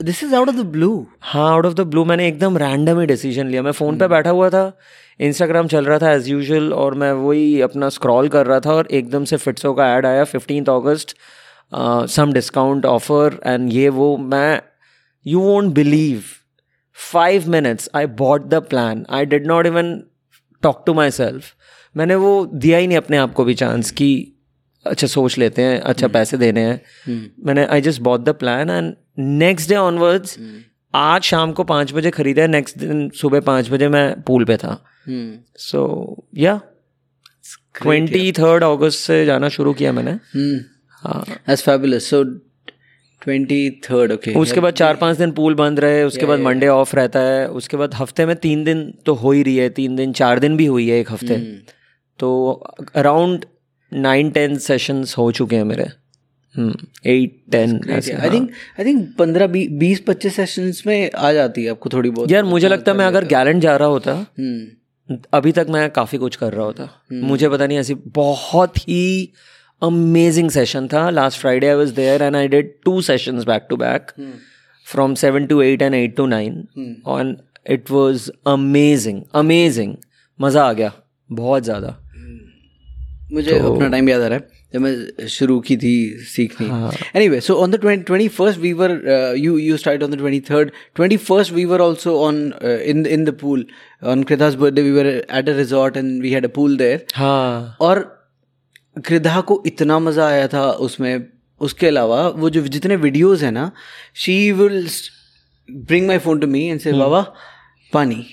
this 0.01 0.23
is 0.23 0.33
out 0.33 0.49
of 0.49 0.57
the 0.57 0.65
blue. 0.77 1.05
हाँ 1.21 1.53
out 1.53 1.67
of 1.67 1.75
the 1.75 1.81
blue 1.81 2.05
मैंने 2.05 2.29
एकदम 2.29 2.59
random 2.59 3.01
ही 3.01 3.07
decision 3.07 3.47
लिया। 3.47 3.63
मैं 3.63 3.73
phone 3.73 3.99
पे 3.99 4.09
बैठा 4.09 4.31
हुआ 4.31 4.51
था 4.51 4.79
इंस्टाग्राम 5.21 5.69
चल 5.69 5.85
रहा 5.85 5.99
था 5.99 6.13
एज 6.13 6.29
यूजल 6.29 6.73
और 6.73 6.95
मैं 6.95 7.13
वही 7.13 7.61
अपना 7.61 7.89
स्क्रॉल 7.89 8.29
कर 8.29 8.47
रहा 8.47 8.61
था 8.61 8.73
और 8.73 8.87
एकदम 8.91 9.25
से 9.25 9.37
फिट्सो 9.37 9.73
का 9.75 9.97
ऐड 9.97 10.07
आया 10.07 10.25
फिफ्टीन 10.25 10.65
अगस्त 10.65 11.15
सम 12.11 12.33
डिस्काउंट 12.33 12.87
ऑफ़र 12.87 13.41
एंड 13.47 13.73
ये 13.73 13.89
वो 13.89 14.17
मैं 14.17 14.63
you 15.27 15.41
won't 15.41 15.73
believe 15.75 16.23
five 17.13 17.49
minutes 17.51 17.89
I 17.95 18.07
bought 18.07 18.47
the 18.47 18.55
plan 18.55 19.07
I 19.11 19.25
did 19.25 19.47
not 19.47 19.67
even 19.67 20.03
talk 20.63 20.83
to 20.87 20.95
myself 21.11 21.45
मैंने 21.97 22.15
वो 22.15 22.47
दिया 22.47 22.79
ही 22.79 22.87
नहीं 22.87 22.99
अपने 22.99 23.17
आप 23.17 23.33
को 23.33 23.45
भी 23.45 23.55
चांस 23.55 23.91
कि 23.91 24.34
अच्छा 24.87 25.07
सोच 25.07 25.39
लेते 25.39 25.63
हैं 25.63 25.81
अच्छा 25.81 26.09
पैसे 26.09 26.37
देने 26.37 26.61
हैं। 26.61 26.81
मैंने 27.45 27.65
I 27.67 27.81
just 27.81 28.01
bought 28.03 28.21
the 28.21 28.35
plan 28.35 28.71
and 28.71 28.95
next 29.19 29.69
day 29.69 29.77
onwards 29.77 30.39
आज 30.95 31.23
शाम 31.23 31.53
को 31.53 31.65
पाँच 31.65 31.93
बजे 31.93 32.11
खरीदा 32.11 32.47
नेक्स्ट 32.47 32.79
दिन 32.79 33.09
सुबह 33.11 33.41
पाँच 33.41 33.71
बजे 33.71 33.89
मैं 33.89 34.23
पूल 34.23 34.45
पे 34.45 34.57
था. 34.57 34.85
सो 35.59 36.27
या 36.37 36.61
ट्वेंटी 37.83 38.33
थर्ड 38.33 38.65
अगस्त 38.65 38.99
से 38.99 39.25
जाना 39.27 39.49
शुरू 39.49 39.73
किया 39.73 39.93
मैंने। 39.93 40.19
That's 41.49 41.65
fabulous. 41.69 42.05
So, 42.05 42.25
okay. 43.23 44.37
उसके 44.37 44.61
बाद 44.61 44.75
चार 44.75 44.97
पाँच 44.97 45.17
दिन 45.19 45.31
पूल 45.31 45.55
बंद 45.55 45.81
रहे 45.81 46.03
उसके 46.05 46.27
बाद 46.27 46.41
मंडे 46.41 46.67
ऑफ़ 46.69 46.95
रहता 46.97 47.21
है 47.21 47.49
उसके 47.51 47.77
बाद 47.77 47.95
हफ़्ते 47.95 48.27
में 48.27 48.35
तीन 48.37 48.65
दिन 48.65 48.83
तो 49.07 49.15
हो 49.15 49.33
ही 49.33 49.43
रही 49.43 49.57
है 49.57 49.69
तीन 49.71 49.97
दिन 49.97 50.13
चार 50.13 50.39
दिन 50.39 50.57
भी 50.57 50.67
हुई 50.67 50.89
है 50.89 50.99
एक 51.01 51.13
हफ़्ते। 51.13 51.37
तो 52.19 52.53
अराउंड 52.95 53.45
नाइन 53.93 54.31
टेन 54.31 54.57
सेशंस 54.61 55.15
हो 55.19 55.31
चुके 55.33 55.57
हैं 55.57 55.65
मेरे। 55.65 55.85
Eight 56.55 57.37
ten 57.53 57.81
I 57.91 58.31
think 58.31 58.51
I 58.81 58.85
think 58.85 59.09
पंद्रह 59.19 59.47
बीस 59.47 60.03
पच्चीस 60.07 60.37
सेशंस 60.37 60.83
में 60.87 61.11
आ 61.11 61.33
जाती 61.33 61.65
है 61.65 61.71
आपको 61.71 61.91
थोड़ी 61.93 62.11
बहुत। 62.11 62.31
यार 62.31 62.45
मुझे 62.45 62.69
लगता 62.69 62.93
है 62.93 62.99
मैं 62.99 63.07
अगर 63.07 63.25
गैलेंट 63.27 63.63
जा 63.63 63.77
रहा 63.77 63.89
होता 63.89 64.13
हम्म। 64.13 65.17
अभी 65.33 65.53
तक 65.53 65.67
मैं 65.71 65.89
काफ़ी 65.91 66.19
कुछ 66.19 66.37
कर 66.37 66.53
रहा 66.53 66.65
होता। 66.65 66.89
मुझे 67.13 67.49
पता 67.49 67.67
नहीं 67.67 67.79
ऐसी 67.79 67.95
बहुत 68.15 68.79
ही 68.79 69.33
अमेजिंग 69.83 70.51
सेशन 70.51 70.87
था। 70.89 71.09
Last 71.11 71.41
Friday 71.41 71.69
I 71.69 71.75
was 71.75 71.95
there 71.95 72.23
and 72.23 72.37
I 72.37 72.49
did 72.49 72.73
two 72.85 73.01
sessions 73.03 73.45
back 73.45 73.67
to 73.71 73.77
back 73.77 74.13
from 74.87 75.15
seven 75.17 75.47
to 75.47 75.61
eight 75.63 75.83
and 75.83 75.95
eight 75.95 76.17
to 76.17 76.27
nine 76.27 77.03
on 77.07 77.37
it 77.71 77.91
was 77.91 78.31
amazing 78.47 79.23
amazing 79.35 79.95
मज़ा 80.39 80.65
आ 80.65 80.73
गया 80.73 80.93
बहुत 81.31 81.63
ज़्यादा। 81.65 81.97
मुझे 83.35 83.59
तो, 83.59 83.75
अपना 83.75 83.89
टाइम 83.89 84.09
याद 84.09 84.21
आ 84.21 84.27
रहा 84.27 84.39
है 84.39 84.63
जब 84.75 84.81
मैं 84.81 85.27
शुरू 85.29 85.59
की 85.67 85.77
थी 85.77 85.95
सीखनी। 86.29 86.67
Anyway 87.17 87.41
so 87.41 87.55
on 87.63 87.71
the 87.71 87.81
twenty 87.81 88.29
first 88.29 88.61
we 88.61 88.73
were 88.73 88.91
you 89.39 89.57
you 89.59 89.77
start 89.77 90.03
on 90.03 90.11
the 90.11 90.19
twenty 90.19 90.41
third 90.51 90.71
twenty 90.97 91.17
first 91.29 91.53
we 91.53 91.65
were 91.65 91.81
also 91.81 92.17
on 92.21 92.43
in 92.63 93.07
in 93.07 93.25
the 93.25 93.37
pool 93.41 93.67
on 94.13 94.23
Krida's 94.23 94.55
birthday 94.55 94.83
we 94.83 94.91
were 94.91 95.07
at 95.07 95.49
a 95.49 95.57
resort 95.57 95.97
and 95.97 96.23
we 96.23 96.31
had 96.31 96.45
a 96.45 96.49
pool 96.55 96.77
there 96.77 97.05
हाँ। 97.15 97.77
और 97.81 98.03
कृदा 99.07 99.41
को 99.41 99.63
इतना 99.67 99.99
मज़ा 99.99 100.27
आया 100.27 100.49
था 100.49 100.71
उसमें। 100.89 101.25
उसके 101.61 101.87
अलावा 101.87 102.17
वो 102.29 102.49
जो 102.51 102.61
जितने 102.69 102.97
वीडियोज़ 102.97 103.45
हैं 103.45 103.51
ना 103.53 103.71
she 104.23 104.35
will 104.53 104.87
bring 105.69 106.07
my 106.07 106.19
phone 106.19 106.41
to 106.41 106.47
me 106.47 106.65
and 106.69 106.81
say 106.81 106.93
बाबा 106.93 107.21
पानी। 107.93 108.25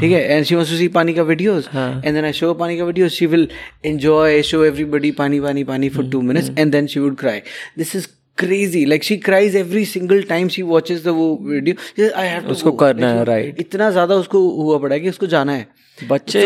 ठीक 0.00 0.12
है? 0.12 0.22
And 0.22 0.44
she 0.44 0.54
wants 0.54 0.70
to 0.70 0.76
see 0.76 0.88
पानी 0.88 1.14
का 1.14 1.22
videos 1.22 1.68
and 1.74 2.14
then 2.14 2.24
I 2.24 2.32
show 2.32 2.52
पानी 2.54 2.78
का 2.78 2.84
videos 2.84 3.12
she 3.12 3.26
will 3.26 3.48
enjoy 3.84 4.42
show 4.42 4.64
everybody 4.64 5.10
paani 5.10 5.40
paani 5.40 5.64
paani 5.64 5.88
for 5.88 6.04
2 6.06 6.22
minutes 6.22 6.50
and 6.58 6.72
then 6.72 6.86
she 6.86 7.00
would 7.00 7.16
cry 7.16 7.40
this 7.78 7.96
is 7.96 8.06
crazy 8.40 8.84
like 8.84 9.04
she 9.04 9.16
cries 9.26 9.56
every 9.56 9.84
single 9.86 10.22
time 10.28 10.48
she 10.48 10.62
watches 10.70 11.02
video 11.06 12.10
I 12.16 12.28
है 12.28 12.40
उसको 12.52 12.72
करना 12.84 13.12
है 13.12 13.24
right 13.24 13.60
इतना 13.60 13.90
ज़्यादा 13.90 14.14
उसको 14.16 14.48
हुआ 14.62 14.78
पड़ा 14.78 14.98
कि 14.98 15.08
उसको 15.08 15.26
जाना 15.26 15.52
है. 15.52 15.66
बच्चे 15.98 16.40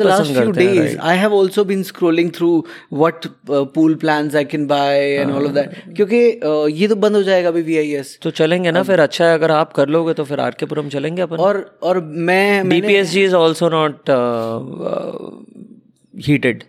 last 0.00 0.98
I 1.02 1.16
have 1.18 1.32
also 1.34 1.64
been 1.64 1.82
scrolling 1.82 2.30
through 2.32 2.50
what 2.92 3.26
pool 3.50 3.94
plan 3.94 4.30
I 4.36 4.44
can 4.44 4.66
buy 4.66 4.98
and 5.00 5.30
all 5.30 5.46
of 5.46 5.52
that 5.52 5.96
क्योंकि 5.96 6.16
ये 6.80 6.88
तो 6.88 6.96
बंद 6.96 7.16
हो 7.16 7.22
जाएगा 7.22 7.48
अभी 7.48 7.62
वी 7.62 7.76
आई 7.78 7.90
एस 7.94 8.18
तो 8.22 8.30
चलेंगे 8.32 8.70
ना 8.70 8.82
फिर 8.82 9.00
अच्छा 9.00 9.24
है 9.24 9.34
अगर 9.34 9.50
आप 9.50 9.72
कर 9.72 9.88
लोगे 9.88 10.14
तो 10.14 10.24
फिर 10.24 10.40
आरकेपुरम 10.40 10.88
चलेंगे 10.88 11.22
अपन। 11.22 11.36
और 11.36 11.58
और 11.82 12.00
मैं 12.30 12.68
B 12.68 12.80
P 12.80 12.94
S 12.94 13.10
G 13.10 13.24
is 13.24 13.34
also 13.34 13.68
not 13.68 14.10
heated 16.14 16.62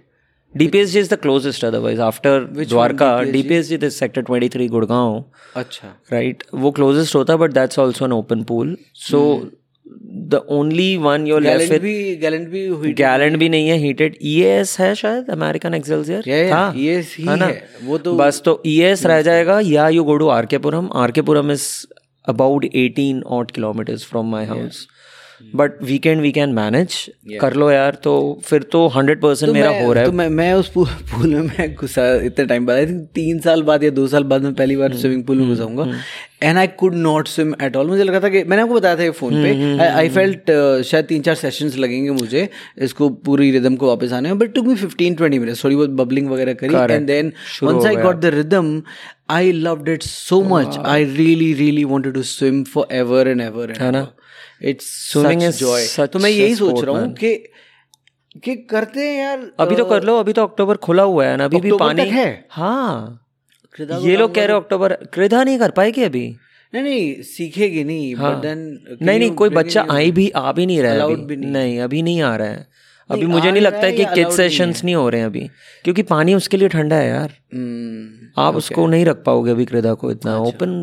DPSG 0.59 1.03
is 1.03 1.09
the 1.09 1.17
closest 1.17 1.63
otherwise. 1.63 1.99
After 1.99 2.33
Which 2.59 2.69
Dwarka, 2.69 3.11
DPSG? 3.35 3.79
this 3.79 3.97
sector 3.97 4.23
23 4.23 4.69
Gurgaon, 4.69 5.23
अच्छा 5.55 5.93
right? 6.11 6.43
वो 6.53 6.73
closest 6.79 7.15
होता 7.15 7.37
but 7.37 7.53
that's 7.53 7.83
also 7.85 8.05
an 8.05 8.17
open 8.17 8.43
pool. 8.51 8.75
So 9.07 9.23
hmm. 9.37 9.47
the 10.29 10.41
only 10.49 10.87
one 10.97 11.25
you're 11.25 11.41
left 11.41 11.59
gallant 11.59 11.71
with 11.71 11.81
भी 11.81 12.15
gallant 12.21 12.47
भी 12.49 12.65
हुई 12.67 12.93
Gallant 12.93 13.37
भी 13.39 13.49
नहीं 13.49 13.67
है 13.69 13.77
heated 13.77 14.17
EAS 14.21 14.79
है 14.79 14.93
शायद 14.95 15.29
American 15.29 15.73
excelsior 15.73 16.23
Yeah, 16.27 16.43
yeah, 16.49 16.75
EAS 16.75 17.13
ही 17.17 17.25
है। 17.25 17.69
वो 17.83 17.97
तो- 17.97 18.17
बस 18.19 18.41
तो 18.45 18.61
ईएएस 18.65 19.05
रह 19.05 19.21
जाएगा 19.21 19.59
या 19.59 19.87
you 19.89 20.03
go 20.03 20.17
to 20.17 20.27
RK Puram 20.27 20.89
RK Puram 20.95 21.51
is 21.51 21.67
about 22.29 22.65
18 22.75 23.23
odd 23.37 23.51
kilometres 23.51 24.05
from 24.05 24.31
my 24.31 24.45
house 24.45 24.87
but 25.55 25.81
weekend 25.83 26.21
we 26.21 26.31
can 26.31 26.49
manage 26.53 26.93
कर 27.41 27.53
लो 27.53 27.69
यार 27.71 27.97
तो 28.03 28.13
फिर 28.45 28.63
तो 28.71 28.87
हंड्रेड 28.87 29.21
परसेंट 29.21 29.51
मेरा 29.53 29.69
हो 29.79 29.91
रहा 29.93 30.03
है। 30.03 30.09
तो 30.09 30.11
मैं 30.11 30.27
मैं 30.29 30.53
उस 30.53 30.69
पूल 30.77 31.33
में 31.33 31.41
मैं 31.41 31.73
घुसा 31.75 32.05
इतने 32.25 32.45
टाइम 32.45 32.65
बाद। 32.65 32.77
आई 32.77 32.85
थिंक 32.85 33.01
तीन 33.15 33.39
साल 33.39 33.63
बाद 33.63 33.83
या 33.83 33.89
दो 33.89 34.07
साल 34.07 34.23
बाद 34.23 34.41
मैं 34.41 34.53
पहली 34.53 34.75
बार 34.75 34.95
स्विमिंग 34.95 35.23
पूल 35.23 35.37
में 35.37 35.47
घुसाऊँगा। 35.49 35.85
And 36.43 36.57
I 36.57 36.67
could 36.79 36.95
not 36.95 37.27
swim 37.27 37.53
at 37.63 37.75
all 37.75 37.87
मुझे 37.87 38.03
लगा 38.03 38.19
था 38.19 38.29
कि 38.29 38.43
मैंने 38.43 38.61
आपको 38.61 38.73
बताया 38.73 38.95
था 38.97 39.03
ये 39.03 39.11
फ़ोन 39.11 39.33
पे। 39.43 39.77
आई 39.83 40.09
फेल्ट 40.09 40.51
शायद 40.85 41.05
तीन 41.05 41.21
चार 41.21 41.35
सेशंस 41.35 41.77
लगेंगे 41.77 42.11
मुझे। 42.11 42.47
इसको 42.77 43.09
पूरी 43.09 43.51
रिदम 43.51 43.75
को 43.75 43.87
वापस 43.87 44.13
आने 44.13 44.29
में। 44.29 44.39
But 44.39 44.53
took 44.53 44.65
me 44.65 44.75
fifteen 44.75 45.15
twenty 45.15 45.39
minutes 45.39 45.63
थोड़ी 45.63 45.75
बहुत 45.75 45.89
बबलिंग 46.01 46.29
वगैरह 46.29 46.53
करी। 46.53 46.93
And 46.93 47.07
then 47.07 47.31
once 47.63 47.85
I 47.85 47.95
got 47.95 48.19
the 48.19 48.33
rhythm 48.35 48.81
I 49.29 49.51
loved 49.51 49.89
it 49.89 50.03
so 50.03 50.41
much 50.49 50.77
I 50.85 51.03
really 51.05 51.53
really 51.53 51.83
wanted 51.85 52.13
to 52.13 52.21
swim 52.25 52.63
forever 52.95 53.27
and 53.27 53.41
ever 53.41 53.73
है 53.79 53.91
ना? 53.91 54.07
इट्स 54.63 55.11
स्विमिंग 55.11 55.41
जॉय 55.41 56.07
तो 56.07 56.19
मैं 56.19 56.29
यही 56.29 56.55
सोच 56.55 56.83
रहा 56.83 56.99
हूँ 56.99 57.13
कि 57.13 57.35
कि 58.43 58.55
करते 58.55 58.99
हैं 58.99 59.19
यार 59.19 59.51
अभी 59.59 59.75
तो 59.75 59.85
कर 59.85 60.03
लो 60.03 60.19
अभी 60.19 60.33
तो 60.33 60.43
अक्टूबर 60.43 60.75
खुला 60.75 61.03
हुआ 61.03 61.25
है 61.25 61.37
ना 61.37 61.45
अभी 61.45 61.61
भी 61.61 61.71
पानी 61.71 62.01
है? 62.01 62.47
हाँ। 62.49 63.23
ये 63.81 64.17
लोग 64.17 64.35
कह 64.35 64.45
रहे 64.45 64.53
हो 64.53 64.61
अक्टूबर 64.61 64.93
कृदा 64.93 65.43
नहीं 65.43 65.59
कर 65.59 65.71
पाएगी 65.71 66.03
अभी? 66.03 66.35
नहीं 66.73 66.83
नहीं 66.83 67.21
सीखेगी 67.21 67.83
नहीं 67.83 68.15
बट 68.15 68.41
देन 68.41 68.79
नहीं 69.01 69.19
नहीं 69.19 69.31
कोई 69.31 69.49
बच्चा 69.49 69.85
आई 69.91 70.11
भी 70.11 70.29
आ 70.29 70.51
भी 70.51 70.65
नहीं 70.65 70.81
रहा 70.81 70.91
है 70.91 70.99
अभी। 70.99 71.15
भी 71.15 71.35
नहीं। 71.35 71.79
अभी 71.79 72.01
नहीं 72.01 72.21
आ 72.21 72.35
रहा 72.35 72.47
है। 72.47 72.67
अभी 73.11 73.25
मुझे 73.25 73.51
नहीं 73.51 73.61
लगता 73.61 73.79
है 73.79 73.85
है 73.85 73.91
कि 73.91 74.05
किड 74.05 74.29
सेशंस 74.29 74.83
नहीं 74.83 74.95
हो। 74.95 75.09
रहे 75.09 75.19
हैं 75.21 75.27
अभी 75.27 75.49
क्योंकि 75.83 76.01
पानी 76.01 76.33
उसके 76.33 76.57
लिए 76.57 76.67
ठंडा 76.67 76.95
है 76.95 77.07
यार। 77.07 77.33
हम्म, 78.37 78.47
आप 78.47 78.55
उसको 78.55 78.85
नहीं 78.87 79.05
रख 79.05 79.23
पाओगे 79.25 79.51
अभी 79.51 79.65
क्रेदा 79.65 79.93
को 79.93 80.11
इतना 80.11 80.37
ओपन 80.39 80.75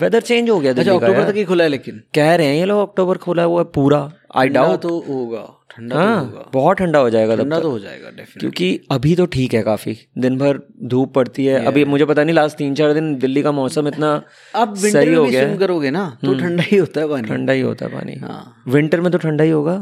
वेदर 0.00 0.20
चेंज 0.22 0.50
हो 0.50 0.58
गया 0.60 0.72
अच्छा 0.72 0.92
अक्टूबर 0.94 1.30
तक 1.30 1.36
ही 1.36 1.44
खुला 1.44 1.64
है 1.64 1.70
लेकिन? 1.70 2.02
कह 2.14 2.34
रहे 2.34 2.46
हैं 2.46 2.54
ये 2.56 2.64
लोग 2.64 2.88
अक्टूबर 2.88 3.18
खुला 3.18 3.42
हुआ 3.42 3.60
है 3.60 3.64
पूरा 3.74 4.10
आई 4.36 4.48
डाउट 4.48 4.80
तो 4.82 4.98
होगा 5.08 5.48
ठंडा 5.70 5.96
हाँ, 5.96 6.14
तो 6.20 6.24
होगा। 6.26 6.38
हाँ 6.38 6.50
बहुत 6.54 6.76
ठंडा 6.76 6.98
हो 6.98 7.10
जाएगा 7.10 7.36
ठंडा 7.36 7.58
तो 7.60 7.70
हो 7.70 7.78
जाएगा 7.78 8.08
डेफिनेटली 8.08 8.40
क्योंकि 8.40 8.80
अभी 8.90 9.14
तो 9.16 9.26
ठीक 9.26 9.54
है 9.54 9.62
काफ़ी 9.62 9.96
दिन 10.18 10.38
भर 10.38 10.58
धूप 10.84 11.12
पड़ती 11.14 11.44
है। 11.46 11.64
अभी 11.66 11.84
मुझे 11.84 12.04
पता 12.04 12.24
नहीं 12.24 12.34
लास्ट 12.34 12.56
तीन 12.58 12.74
चार 12.74 12.92
दिन 12.94 13.14
दिल्ली 13.18 13.42
का 13.42 13.52
मौसम 13.52 13.88
इतना 13.88 14.12
विंटर 14.56 14.88
सही 14.90 15.08
में 15.10 15.16
हो। 15.16 15.24
गया 15.26 15.56
करोगे 15.56 15.90
ना 15.90 16.04
तो 16.24 16.34
ठंडा 16.38 16.62
ही 16.62 16.76
होता 16.76 17.00
है 17.00 17.08
पानी। 17.08 17.28
ठंडा 17.28 17.52
ही 17.52 17.60
होता 17.60 17.86
है 17.86 17.92
पानी। 17.92 18.16
हाँ। 18.20 18.62
विंटर 18.68 19.00
में 19.00 19.12
तो 19.12 19.18
ठंडा 19.18 19.44
ही 19.44 19.50
होगा। 19.50 19.76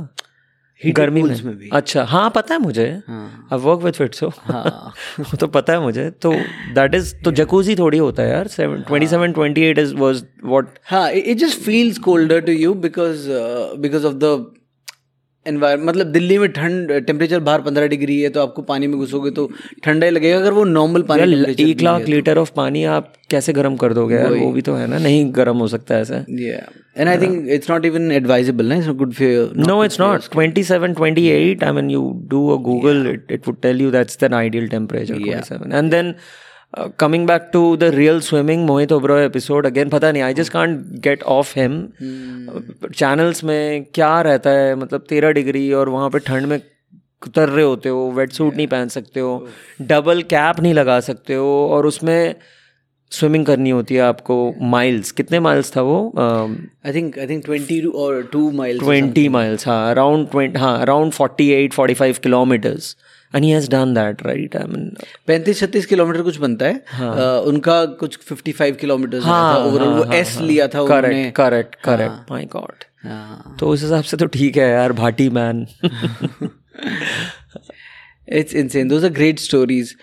गर्मी 0.87 1.23
में। 1.23 1.45
में 1.45 1.59
भी। 1.59 1.71
अच्छा 1.73 2.05
हाँ 2.05 2.33
पता 2.35 2.55
है 2.55 2.61
मुझे। 2.61 3.03
आई 3.11 3.59
वर्क 3.59 3.81
विद 3.81 3.95
फिट्सो 3.95 4.29
हाँ। 4.39 4.93
तो 5.41 5.47
पता 5.47 5.73
है 5.73 5.81
मुझे। 5.81 6.11
तो 6.11 6.33
दैट 6.75 6.95
इज़ 6.95 7.15
तो 7.25 7.33
जकूजी 7.33 7.77
थोड़ी 7.77 7.99
होता 7.99 8.23
है 8.23 8.31
यार। 8.31 8.49
Twenty 8.61 9.07
seven 9.07 9.33
twenty 9.33 9.63
eight 9.63 9.79
is 9.79 9.95
was 9.95 10.25
what 10.45 10.69
हाँ 10.85 11.11
it 11.11 11.39
just 11.39 11.61
feels 11.61 11.99
colder 11.99 12.41
to 12.41 12.53
you 12.53 12.75
because 12.75 13.29
because 13.79 14.07
of 14.07 14.15
of 14.15 14.45
इन्वायर 15.47 15.79
मतलब 15.79 16.07
दिल्ली 16.13 16.39
में 16.39 16.51
ठंड 16.53 16.93
टेम्परेचर 17.07 17.41
बाहर 17.41 17.61
पंद्रह 17.61 17.87
डिग्री 17.89 18.21
है 18.21 18.29
तो 18.29 18.41
आपको 18.41 18.63
पानी 18.63 18.87
में 18.87 18.97
घुसोगे 18.99 19.31
तो 19.31 19.49
ठंडा 19.85 20.07
ही 20.07 20.13
लगेगा 20.13 20.37
अगर 20.37 20.53
वो 20.53 20.65
नॉर्मल 20.65 21.03
पानी 21.03 21.55
एक 21.63 21.83
लाख 21.83 22.09
लीटर 22.09 22.39
ऑफ़ 22.39 22.49
तो। 22.49 22.55
पानी 22.57 22.85
आप 22.97 23.13
कैसे 23.31 23.53
गर्म 23.53 23.77
कर 23.77 23.93
दोगे 23.93 24.19
वो, 24.19 24.35
वो 24.37 24.51
भी 24.53 24.63
तो 24.63 24.75
है 24.75 24.87
ना 24.87 24.99
नहीं 24.99 25.25
गर्म 25.35 25.59
हो 25.59 25.69
सकता 25.69 25.99
ऐसा। 25.99 26.25
And 26.99 27.09
I 27.09 27.19
think 27.19 27.49
it's 27.51 27.71
not 27.71 27.85
even 27.85 28.11
advisable 28.13 28.67
ना? 28.67 28.77
It's 28.77 28.89
good 28.89 29.13
for 29.13 29.53
no 29.67 29.85
it's 29.85 30.01
not 30.01 30.31
twenty 30.33 30.65
seven 30.65 30.95
twenty 30.95 31.27
eight 31.29 31.65
I 31.65 31.73
mean 31.73 31.91
you 31.91 32.03
do 32.31 32.49
a 32.49 32.61
Google 32.63 33.07
it 33.13 33.33
it 33.33 33.49
would 33.49 33.61
tell 33.63 33.81
you 33.81 33.91
that's 33.91 34.19
the 34.25 34.35
ideal 34.35 34.69
temperature 34.69 35.71
and 35.75 35.91
then 35.91 36.15
coming 36.77 37.27
back 37.27 37.51
to 37.53 37.77
the 37.77 37.85
real 37.85 38.21
swimming 38.21 38.67
Mohit 38.67 38.93
Oberoi 38.93 39.19
episode 39.19 39.67
again 39.67 39.89
पता 39.89 40.13
नहीं 40.13 40.23
I 40.23 40.35
just 40.35 40.53
can't 40.53 40.81
get 41.01 41.23
off 41.23 41.59
him 41.59 41.89
channels 42.95 43.45
में 43.45 43.85
क्या 43.85 44.21
रहता 44.21 44.51
है 44.51 44.75
मतलब 44.75 45.01
तेरह 45.01 45.31
degree 45.31 45.73
और 45.73 45.89
वहाँ 45.89 46.11
पर 46.11 46.19
ठंड 46.19 46.47
में 46.47 46.61
उतर 47.27 47.49
रहे 47.49 47.65
होते 47.65 47.89
हो 47.89 48.11
वेट 48.11 48.33
सूट 48.33 48.47
yeah. 48.47 48.57
नहीं 48.57 48.67
पहन 48.67 48.89
सकते 48.89 49.21
हो 49.21 49.49
डबल 49.83 50.23
कैप 50.23 50.61
नहीं 50.61 50.75
लगा 50.75 51.01
सकते 51.01 51.35
हो 51.35 51.69
और 51.71 51.87
उसमें 51.87 52.35
स्विमिंग 53.11 53.47
करनी 53.47 53.71
होती 53.71 53.95
है 53.95 54.01
आपको 54.01 54.55
माइल्स 54.61 55.11
कितने 55.11 55.41
माइल्स 55.41 55.77
था 55.77 55.83
वो? 55.83 56.13
I 56.87 56.93
think 56.93 57.19
I 57.19 57.27
think 57.27 57.45
twenty 57.45 57.81
और 57.81 58.23
टू 58.33 58.51
माइल्स 58.51 58.81
ट्वेंटी 58.81 59.29
माइल्स 59.29 59.69
हाँ 59.69 59.91
अराउंड 59.91 60.31
ट्वेंट 60.31 60.57
हाँ 60.57 60.81
around 60.81 61.13
forty 61.13 61.51
eight 61.51 61.73
forty 61.73 61.95
five 61.95 62.17
kilometres 62.23 62.97
and 63.35 63.45
he 63.45 63.51
has 63.51 63.69
done 63.69 63.95
that 63.95 64.25
right? 64.27 64.57
I 64.57 64.67
mean 64.67 64.87
पैंतीस 65.27 65.61
छत्तीस 65.61 65.87
किलोमीटर 65.87 66.23
कुछ 66.23 66.37
बनता 66.37 66.67
है। 66.67 66.85
uh, 67.01 67.49
उनका 67.49 67.85
कुछ 67.85 68.19
55 68.33 68.77
किलोमीटर 68.77 69.19
हाँ, 69.19 69.59
ओवरऑल 69.59 69.89
वो 69.89 70.05
हाँ, 70.05 70.15
एस 70.15 70.39
लिया 70.41 70.69
था 70.69 70.83
उन्होंने। 70.83 71.31
Correct 71.31 71.75
correct 71.75 72.33
my 72.33 72.45
god. 72.57 72.85
हाँ। 73.05 73.57
तो 73.61 73.69
उस 73.69 73.83
हिसाब 73.83 74.05
से 74.05 74.17
तो 74.17 74.27
ठीक 74.27 74.57
है 74.57 74.71
यार 74.71 74.93
Bhati 74.93 75.29
man 75.29 75.67
it's 78.29 78.55
insane 78.57 78.89
those 78.89 79.05
are 79.05 79.11
great 79.13 79.39
stories 79.39 79.95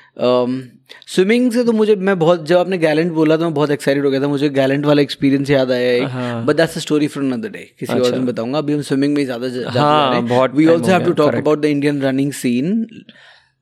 swimming 1.07 1.51
से 1.51 1.63
तो 1.63 1.71
मुझे 1.71 1.95
मैं 1.95 2.17
बहुत 2.19 2.45
जब 2.47 2.57
आपने 2.57 2.77
गैलेंट 2.77 3.11
बोला 3.13 3.37
तो 3.37 3.43
मैं 3.43 3.53
बहुत 3.53 3.71
एक्साइटेड 3.71 4.05
हो 4.05 4.09
गया 4.11 4.21
था। 4.21 4.27
मुझे 4.27 4.49
गैलेंट 4.49 4.85
वाला 4.85 5.01
एक्सपीरियंस 5.01 5.49
याद 5.49 5.71
आया 5.71 6.43
but 6.47 6.55
that's 6.55 6.77
a 6.77 6.79
story 6.79 7.07
for 7.07 7.23
another 7.23 7.49
day 7.49 7.63
किसी 7.79 7.93
और 7.93 8.11
दिन 8.11 8.25
बताऊँगा। 8.25 8.57
अभी 8.57 8.73
हम 8.73 8.81
स्विमिंग 8.81 9.13
में 9.15 9.23
ज़्यादा 9.25 9.47
वी 10.55 10.63
हो 10.65 10.77
have 10.77 11.05
to 11.05 11.11
talk 11.13 11.35
about 11.35 11.61
the 11.61 11.65
Indian 11.65 12.01
running 12.01 12.31
scene 12.33 12.85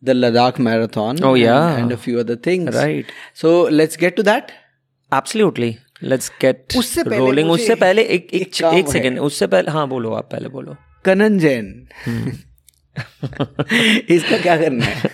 the 0.03 0.09
Ladakh 0.09 0.59
marathon 0.59 1.23
Oh, 1.25 1.35
yeah. 1.37 1.79
And 1.79 1.93
a 1.93 1.95
few 1.95 2.19
other 2.19 2.35
things 2.45 2.75
Right. 2.75 3.11
So 3.41 3.67
let's 3.69 3.97
get 3.99 4.15
to 4.15 4.23
that 4.23 4.51
absolutely 5.11 5.75
let's 6.03 6.31
get 6.41 6.77
उससे 6.77 7.03
पहले 7.03 7.17
रोलिंग 7.17 7.51
उससे 7.51 7.75
पहले 7.75 8.01
एक 8.15 8.33
एक 8.33 8.63
एक। 8.73 8.87
सेकंड 8.89 9.19
उससे 9.19 9.47
पहले 9.47 9.71
हाँ 9.71 9.87
बोलो 9.89 10.13
आप 10.13 10.29
पहले 10.31 10.49
बोलो। 10.49 10.75
कनन 11.05 11.37
जैन। 11.39 11.87
इसका 14.09 14.37
क्या 14.37 14.57
करना 14.57 14.85
है? 14.85 15.09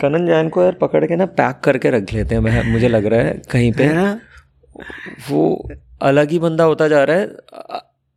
कनन 0.00 0.26
जैन 0.26 0.48
को 0.48 0.62
यार 0.62 0.72
पकड़ 0.72 1.06
के 1.06 1.16
ना 1.16 1.26
पैक 1.26 1.60
करके 1.64 1.90
रख 1.90 2.12
लेते 2.12 2.34
हैं 2.34 2.42
मैं- 2.42 2.64
मुझे 2.64 2.88
लग 2.88 3.06
रहा 3.06 3.20
है 3.20 3.42
कहीं 3.50 3.72
पे। 3.72 3.84
है 3.84 3.94
ना? 3.94 4.20
वो 5.30 5.68
अलग 6.02 6.30
ही 6.30 6.38
बंदा 6.38 6.64
होता 6.64 6.88
जा 6.88 7.04
रहा 7.04 7.16
है। 7.16 7.30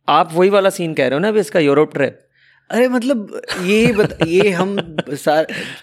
आप 0.08 0.30
वही 0.32 0.50
वाला 0.50 0.70
सीन 0.70 0.94
कह 0.94 1.04
रहे 1.04 1.12
हो 1.12 1.18
ना 1.18 1.28
अभी 1.28 1.40
इसका 1.40 1.60
यूरोप 1.60 1.94
ट्रिप 1.94 2.22
अरे 2.70 2.88
मतलब 2.88 3.40
ये 3.62 3.92
बत, 3.92 4.18
ये 4.26 4.50
हम 4.50 4.96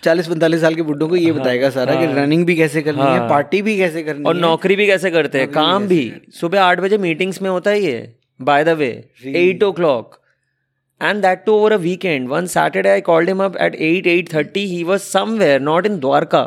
चालीस 0.03 0.27
पैंतालीस 0.27 0.61
साल 0.61 0.75
के 0.75 0.81
बुड्ढों 0.81 1.07
को 1.07 1.15
ये 1.15 1.31
बताएगा 1.31 1.69
सारा 1.69 1.95
कि 1.95 2.05
रनिंग 2.05 2.45
भी 2.45 2.55
कैसे 2.55 2.81
करनी 2.81 3.01
है 3.01 3.29
पार्टी 3.29 3.61
भी 3.61 3.77
कैसे 3.77 4.03
करनी 4.03 4.23
और 4.23 4.35
है? 4.35 4.41
नौकरी 4.41 4.75
भी 4.75 4.87
कैसे 4.87 5.11
करते 5.11 5.39
हैं? 5.39 5.51
काम 5.51 5.87
भी। 5.87 6.13
सुबह 6.33 6.61
आठ 6.61 6.79
बजे 6.79 6.97
मीटिंग्स 6.97 7.41
में 7.41 7.49
होता 7.49 7.71
है 7.71 7.79
ये 7.79 8.15
by 8.41 8.63
the 8.63 8.69
way 8.69 9.09
eight 9.25 9.63
o'clock 9.71 10.22
and 11.03 11.21
that 11.21 11.43
too 11.45 11.53
over 11.53 11.71
a 11.71 11.77
weekend 11.77 12.27
one 12.29 12.45
Saturday 12.45 12.89
I 12.89 13.01
called 13.01 13.29
him 13.29 13.43
up 13.43 13.57
at 13.61 13.75
at 13.75 14.07
eight 14.07 14.33
thirty 14.33 14.65
he 14.67 14.83
was 14.83 15.01
somewhere 15.01 15.61
not 15.61 15.85
in 15.85 15.99
Dwarka 15.99 16.45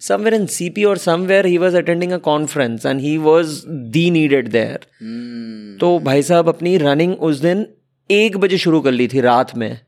somewhere 0.00 0.34
in 0.34 0.46
CP 0.46 0.84
और 0.84 0.98
somewhere 0.98 1.46
he 1.46 1.58
was 1.58 1.76
attending 1.76 2.12
a 2.12 2.18
conference 2.30 2.86
and 2.86 3.00
he 3.00 3.16
was 3.18 3.60
the 3.66 4.10
needed 4.10 4.48
there 4.48 4.86
hmm, 5.00 5.78
तो 5.78 5.98
भाई 5.98 6.22
साहब 6.22 6.48
अपनी 6.48 6.76
running 6.78 7.14
उस 7.20 7.40
दिन 7.40 7.66
एक 8.10 8.36
बजे 8.36 8.58
शुरू 8.58 8.80
कर 8.80 8.92
ली 8.92 9.08
थी 9.08 9.20
रात 9.20 9.56
में। 9.56 9.80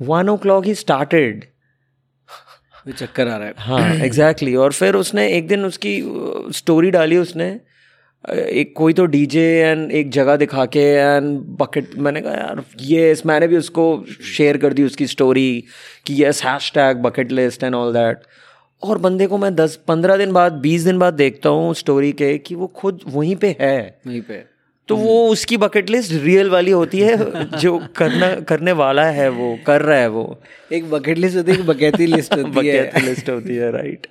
वन 0.00 0.28
ओ 0.28 0.36
क्लॉक 0.36 0.66
ही 0.66 0.74
स्टार्टेड 0.74 1.44
चक्कर 2.98 3.28
आ 3.28 3.36
रहा 3.36 3.46
है। 3.48 3.54
हाँ 3.58 3.94
एग्जैक्टली 3.94 4.50
exactly. 4.50 4.56
और 4.56 4.72
फिर 4.72 4.94
उसने 4.94 5.26
एक 5.28 5.48
दिन 5.48 5.64
उसकी 5.64 5.94
स्टोरी 6.56 6.90
डाली 6.90 7.16
उसने। 7.16 7.48
एक 8.26 8.72
कोई 8.76 8.92
तो 8.92 9.06
डीजे 9.06 9.60
एंड 9.60 9.92
एक 9.92 10.10
जगह 10.10 10.36
दिखा 10.36 10.64
के 10.66 10.78
एंड 10.78 11.38
बकेट 11.40 11.90
मैंने 11.98 12.20
कहा 12.20 12.32
यार 12.32 12.64
ये 12.80 13.12
इस 13.12 13.26
मैंने 13.26 13.48
भी 13.48 13.56
उसको 13.56 14.04
शेयर 14.24 14.56
कर 14.56 14.72
दी 14.72 14.82
उसकी 14.82 15.06
स्टोरी 15.06 15.64
कि 16.06 16.24
yes 16.24 16.44
hashtag 16.74 16.96
bucket 16.96 17.32
list 17.32 17.64
and 17.64 17.74
all 17.74 17.92
that 17.92 18.20
और 18.82 18.98
बंदे 18.98 19.26
को 19.26 19.38
मैं 19.38 19.54
दस 19.54 19.76
पंद्रह 19.88 20.16
दिन 20.16 20.32
बाद 20.32 20.52
बीस 20.52 20.82
दिन 20.82 20.98
बाद 20.98 21.14
देखता 21.14 21.48
हूँ 21.48 21.74
स्टोरी 21.74 22.12
के 22.12 22.38
कि 22.38 22.54
वो 22.54 22.66
खुद 22.66 23.00
वहीं 23.06 23.36
पे 23.36 23.56
है। 23.60 24.00
वहीं 24.06 24.20
पे। 24.20 24.44
तो 24.88 24.96
वो 24.96 25.28
उसकी 25.28 25.56
बकेट 25.56 25.90
लिस्ट 25.90 26.12
रियल 26.12 26.50
वाली 26.50 26.70
होती 26.70 27.00
है 27.00 27.16
जो 27.58 27.78
करना 27.96 28.34
करने 28.34 28.72
वाला 28.72 29.04
है 29.04 29.28
वो 29.28 29.58
कर 29.66 29.82
रहा 29.82 29.98
है 29.98 30.08
वो। 30.08 30.42
एक 30.72 30.90
बकेट 30.90 31.18
लिस्ट 31.18 31.36
होती 31.36 31.52
है 31.52 31.58
एक 31.58 31.66
बकैती 31.66 32.06
लिस्ट 32.06 32.34
होती 32.34 32.66
है। 32.66 33.04
लिस्ट 33.04 33.30
होती 33.30 33.56
है 33.56 33.70
राइट 33.72 34.06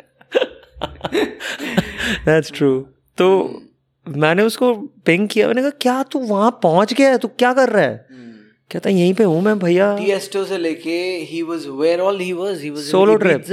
दैट्स 2.25 2.51
ट्रू 2.51 2.79
तो 3.17 3.61
मैंने 4.07 4.43
उसको 4.43 4.73
पिंग 5.05 5.27
किया। 5.27 5.47
मैंने 5.47 5.61
कहा 5.61 5.69
क्या 5.81 6.01
तू 6.03 6.19
वहाँ 6.19 6.51
पहुँच 6.63 6.93
गया 6.93 7.09
है? 7.09 7.17
तू 7.17 7.27
क्या 7.27 7.53
कर 7.53 7.69
रहा 7.69 7.83
है? 7.83 8.05
कहता 8.71 8.89
यहीं 8.89 9.13
पे 9.13 9.23
हूँ 9.23 9.41
मैं 9.41 9.57
भैया। 9.59 9.95
टीएसटो 9.97 10.43
से 10.45 10.57
लेके 10.57 10.97
he 11.29 11.41
was 11.41 11.65
where 11.67 11.99
all 11.99 12.19
he 12.19 12.31
was 12.33 12.61
he 12.61 12.69
was 12.69 12.83
solo 12.83 13.15
trip 13.15 13.45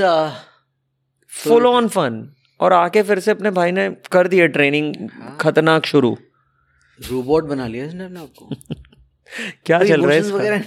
full 1.32 1.66
on 1.66 1.88
fun 1.88 2.34
और 2.60 2.72
आके 2.72 3.02
फिर 3.02 3.20
से 3.20 3.30
अपने 3.30 3.50
भाई 3.50 3.72
ने 3.72 3.88
कर 4.12 4.28
दिया 4.28 4.46
ट्रेनिंग 4.46 4.94
खतरनाक 5.40 5.86
शुरू। 5.86 6.16
रोबोट 6.98 7.44
बना 7.44 7.66
लिया 7.66 7.84
इसने 7.84 8.04
अपने 8.04 8.20
आपको 8.20 8.50
क्या 9.66 9.84
चल 9.84 10.02
रहा 10.02 10.14
है 10.14 10.20
वगैरह 10.20 10.64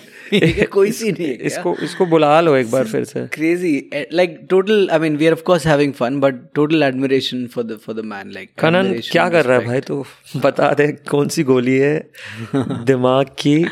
कोई 0.66 0.92
सी 0.92 1.12
नहीं 1.12 1.26
है 1.26 1.34
इसको 1.34 1.76
इसको 1.82 2.06
बुला 2.06 2.42
लो 2.42 2.56
एक 2.56 2.72
बार 2.72 2.86
फिर 2.86 3.04
से। 3.04 3.28
Crazy 3.28 3.90
like 4.14 4.40
total 4.50 4.90
I 4.90 5.00
mean 5.00 5.18
we 5.18 5.28
are 5.28 5.38
of 5.50 5.68
having 5.68 5.94
fun 5.94 6.20
but 6.20 6.36
total 6.56 6.84
admiration 6.84 7.48
for 7.48 7.64
the 7.64 7.80
for 7.86 7.96
the 7.96 8.00
man 8.00 8.32
like 8.32 8.50
Kanan 8.60 9.02
क्या 9.12 9.30
कर 9.30 9.46
रहा 9.46 9.60
है 9.60 9.66
भाई 9.66 9.80
तो? 9.80 10.06
बता 10.36 10.74
दे 10.74 10.92
कौन 10.92 11.28
सी 11.28 11.44
गोली 11.44 11.78
है? 11.78 12.12
दिमाग 12.56 13.26
की? 13.26 13.64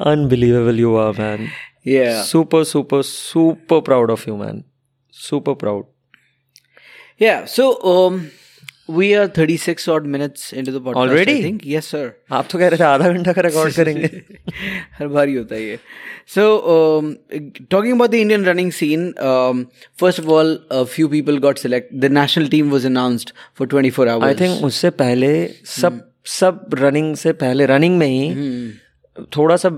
Unbelievable 0.00 0.80
you 0.80 0.96
are 0.96 1.12
man 1.12 1.50
super 2.22 2.64
super 2.64 3.02
super 3.02 3.80
proud 3.80 4.10
of 4.10 4.24
you 4.28 4.36
man 4.36 4.64
super 5.12 5.52
proud 5.52 5.84
yeah 7.22 7.44
so 7.44 7.70
we 8.98 9.08
are 9.14 9.26
36 9.28 9.86
odd 9.94 10.06
minutes 10.14 10.52
into 10.52 10.72
the 10.76 10.80
podcast 10.80 11.12
Already? 11.12 11.34
i 11.38 11.42
think 11.42 11.64
yes 11.72 11.90
sir 11.94 12.02
आप 12.38 12.48
तो 12.50 12.58
कह 12.58 12.68
रहे 12.68 12.78
थे 12.78 12.84
आधा 12.84 13.08
घंटा 13.12 13.32
का 13.32 13.42
रिकॉर्ड 13.46 13.74
करेंगे 13.74 14.10
हर 14.98 15.08
बार 15.08 15.28
ही 15.28 15.34
होता 15.34 15.54
है 15.54 15.62
ये 15.62 15.78
so 16.34 16.44
um, 16.74 17.08
talking 17.74 17.96
about 17.96 18.12
the 18.16 18.20
indian 18.26 18.44
running 18.50 18.70
scene 18.80 19.06
um, 19.30 19.64
first 20.02 20.22
of 20.24 20.28
all 20.34 20.52
a 20.80 20.84
few 20.96 21.08
people 21.14 21.40
got 21.46 21.64
selected 21.64 22.06
the 22.06 22.12
national 22.18 22.52
team 22.56 22.76
was 22.76 22.90
announced 22.92 23.32
for 23.60 23.70
24 23.72 24.08
hours 24.12 24.28
I 24.28 24.34
think 24.40 24.64
उससे 24.64 24.90
पहले 25.02 25.32
सब 25.78 25.92
hmm. 25.92 26.06
सब 26.38 26.78
रनिंग 26.80 27.14
से 27.16 27.32
पहले 27.42 27.66
रनिंग 27.66 27.98
में 27.98 28.06
ही 28.06 28.28
hmm. 28.34 28.78
थोड़ा 29.36 29.56
सा 29.56 29.70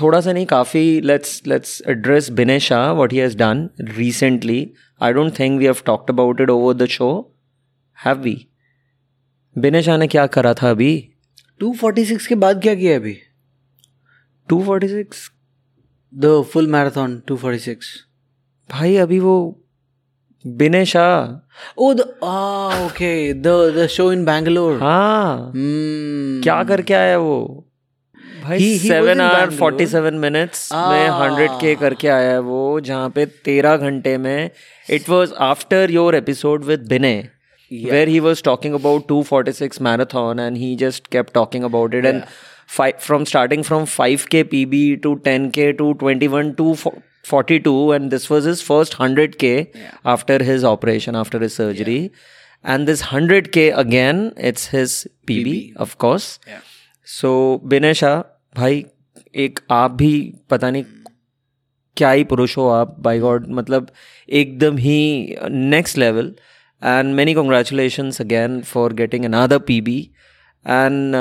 थोड़ा 0.00 0.20
सा 0.20 0.32
नहीं 0.32 0.46
काफ़ी 0.46 1.00
let's 1.00 1.40
let's 1.46 1.82
address 1.88 2.30
Binay 2.40 2.58
Shah 2.60 2.90
what 2.92 3.12
he 3.12 3.18
has 3.18 3.36
done 3.38 3.68
recently 3.96 4.58
I 5.02 5.12
don't 5.12 5.38
think 5.38 5.58
we 5.58 5.64
have 5.64 5.76
talked 5.86 6.10
about 6.10 6.40
it 6.40 6.50
over 6.50 6.74
the 6.74 6.86
show 6.96 7.08
have 8.04 8.16
we 8.16 8.46
Binay 9.58 9.82
Shah 9.82 9.96
ने 9.96 10.06
क्या 10.06 10.26
करा 10.26 10.54
था 10.54 10.70
अभी? 10.70 11.08
246 11.62 12.26
के 12.26 12.34
बाद 12.34 12.62
क्या 12.62 12.74
किया 12.74 12.96
अभी? 12.96 13.16
246 14.52 15.30
the 16.12 16.32
full 16.52 16.66
marathon 16.66 17.14
246 17.30 17.76
भाई 18.70 18.96
अभी 18.96 19.18
वो 19.20 19.62
Binay 20.46 20.84
Shah 20.86 21.40
the 21.94 22.04
ah, 22.22 22.86
okay, 22.86 23.32
the 23.32 23.54
the 23.72 23.88
show 23.88 24.10
in 24.10 24.24
Bangalore. 24.24 24.80
हाँ। 24.80 25.52
Hmm. 25.52 26.42
क्या 26.42 26.62
करके 26.64 26.94
आया 26.94 27.18
वो? 27.18 27.62
भाई 28.42 28.78
seven 28.78 29.20
hour 29.20 29.50
forty 29.50 29.86
seven 29.86 30.14
minutes 30.14 30.72
में 30.72 31.08
Ah. 31.08 31.20
हंड्रेड 31.22 31.50
के 31.50 31.74
करके 31.74 32.08
आया 32.08 32.30
है 32.30 32.40
वो 32.40 32.80
जहाँ 32.80 33.10
पे 33.10 33.26
तेरह 33.26 33.76
घंटे 33.76 34.18
में 34.18 34.50
it 34.90 35.08
was 35.08 35.32
after 35.34 35.90
your 35.90 36.14
episode 36.14 36.64
with 36.64 36.86
Binay 36.88 37.28
where 37.91 38.05
he 38.05 38.19
was 38.23 38.41
talking 38.41 38.73
about 38.77 39.07
246 39.09 39.79
marathon 39.87 40.39
and 40.45 40.57
he 40.57 40.69
just 40.75 41.09
kept 41.09 41.33
talking 41.33 41.63
about 41.69 41.93
it 41.99 42.05
and 42.09 42.25
fi- 42.77 42.97
from 43.05 43.25
starting 43.31 43.63
from 43.69 43.85
5k 43.93 44.41
pb 44.53 44.81
to 45.05 45.13
10k 45.29 45.69
to 45.77 45.93
21 46.03 46.51
to 46.57 46.73
fo- 46.81 46.93
42 47.29 47.73
and 47.97 48.11
this 48.15 48.29
was 48.33 48.49
his 48.51 48.61
first 48.67 48.97
100k 48.97 49.53
after 50.15 50.37
his 50.51 50.63
operation 50.73 51.15
after 51.23 51.39
his 51.45 51.53
surgery 51.61 51.99
and 52.63 52.87
this 52.91 53.03
100k 53.03 53.65
again 53.85 54.21
it's 54.51 54.67
his 54.75 54.97
pb, 55.31 55.55
of 55.87 55.97
course 56.05 56.29
Yeah. 56.53 56.61
सो 57.11 57.29
बिनय 57.71 57.93
शाह 57.99 58.19
भाई 58.57 58.85
एक 59.43 59.59
आप 59.71 59.91
भी 60.01 60.11
पता 60.49 60.69
नहीं 60.71 60.83
क्या 61.97 62.09
ही 62.11 62.23
पुरुष 62.33 62.55
हो 62.57 62.67
आप 62.69 62.95
बाई 63.07 63.19
गॉड 63.19 63.47
मतलब 63.59 63.87
एकदम 64.41 64.77
ही 64.87 64.97
next 65.51 65.97
level 65.97 66.31
and 66.84 67.14
many 67.14 67.34
congratulations 67.34 68.20
again 68.20 68.62
for 68.62 68.92
getting 68.92 69.24
another 69.24 69.58
P 69.58 69.80
B 69.80 70.10
and 70.66 71.14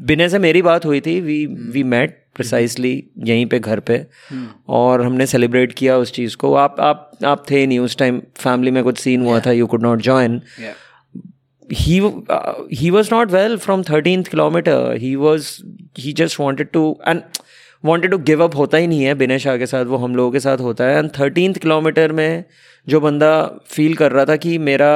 Binay 0.00 0.28
से 0.28 0.38
मेरी 0.38 0.62
बात 0.62 0.86
हुई 0.86 1.00
थी 1.00 1.20
वी 1.20 1.46
वी 1.46 1.82
मेट 1.82 2.24
प्रिसाइसली 2.34 3.04
यहीं 3.18 3.46
पे 3.46 3.58
घर 3.58 3.80
पे। 3.80 4.06
और 4.68 5.02
हमने 5.02 5.26
सेलिब्रेट 5.26 5.72
किया 5.72 5.96
उस 5.96 6.12
चीज़ 6.12 6.36
को। 6.36 6.54
आप 6.54 6.76
आप 6.80 7.10
आप 7.24 7.50
थे 7.50 7.66
नहीं 7.66 7.78
उस 7.78 7.96
टाइम 7.96 8.22
फैमिली 8.36 8.70
में 8.70 8.84
कुछ 8.84 8.98
सीन 8.98 9.22
हुआ 9.22 9.40
था 9.40 9.52
you 9.52 9.66
could 9.66 9.82
not 9.82 10.00
join 10.00 10.40
Yeah. 10.60 10.80
he 11.72 12.00
uh, 12.00 12.52
he 12.74 12.90
was 12.92 13.12
not 13.12 13.26
well 13.26 13.58
from 13.66 13.82
13th 13.82 14.28
kilometer. 14.28 14.76
He 15.02 15.12
was 15.16 15.46
he 15.98 16.12
just 16.20 16.40
wanted 16.40 16.66
to 16.76 16.82
and 17.08 17.18
wanted 17.84 18.12
to 18.12 18.24
give 18.30 18.40
up 18.46 18.54
होता 18.54 18.78
ही 18.78 18.86
नहीं 18.86 19.04
है। 19.04 19.14
बिने 19.14 19.38
शाह 19.38 19.56
के 19.56 19.66
साथ 19.66 19.84
वो 19.84 19.96
हम 19.96 20.16
लोगों 20.16 20.32
के 20.32 20.40
साथ 20.40 20.58
होता 20.58 20.84
है। 20.84 20.98
एंड 20.98 21.10
थर्टीनथ 21.10 21.54
किलोमीटर 21.54 22.12
में 22.12 22.44
जो 22.86 23.00
बंदा 23.00 23.30
फील 23.66 23.94
कर 23.94 24.12
रहा 24.12 24.24
था 24.24 24.36
कि 24.36 24.56
मेरा 24.58 24.90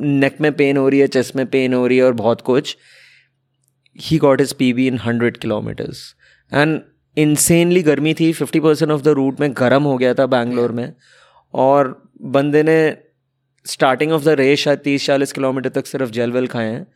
नेक 0.00 0.40
में 0.40 0.52
पेन 0.52 0.76
हो 0.76 0.88
रही 0.88 1.00
है 1.00 1.06
चेस्ट 1.08 1.36
में 1.36 1.46
पेन 1.46 1.74
हो 1.74 1.86
रही 1.86 1.98
है 1.98 2.04
और 2.04 2.12
बहुत 2.12 2.40
कुछ 2.40 2.76
he 3.96 4.18
got 4.18 4.40
is 4.40 4.54
P 4.54 4.72
B 4.72 4.86
in 4.86 4.98
hundred 4.98 5.36
kilometres 5.36 6.14
and 6.52 6.80
insanely 7.16 7.82
गर्मी 7.82 8.14
थी 8.14 8.32
fifty 8.32 8.60
percent 8.60 8.90
of 8.92 9.02
the 9.02 9.08
route 9.08 9.40
में 9.40 9.50
गर्म 9.56 9.82
हो 9.82 9.96
गया 9.98 10.14
था 10.14 10.26
बैंगलोर 10.26 10.72
में। 10.72 10.92
और 11.54 11.88
बंदे 12.34 12.62
ने 12.62 12.96
स्टार्टिंग 13.66 14.12
ऑफ़ 14.12 14.24
द 14.24 14.28
रेस 14.40 14.58
शायद 14.58 14.78
तीस 14.78 15.06
चालीस 15.06 15.32
किलोमीटर 15.32 15.68
तक 15.70 15.86
सिर्फ़ 15.86 16.10
जेल 16.10 16.32
वेल 16.32 16.46
खाए 16.46 16.70
हैं। 16.70 16.86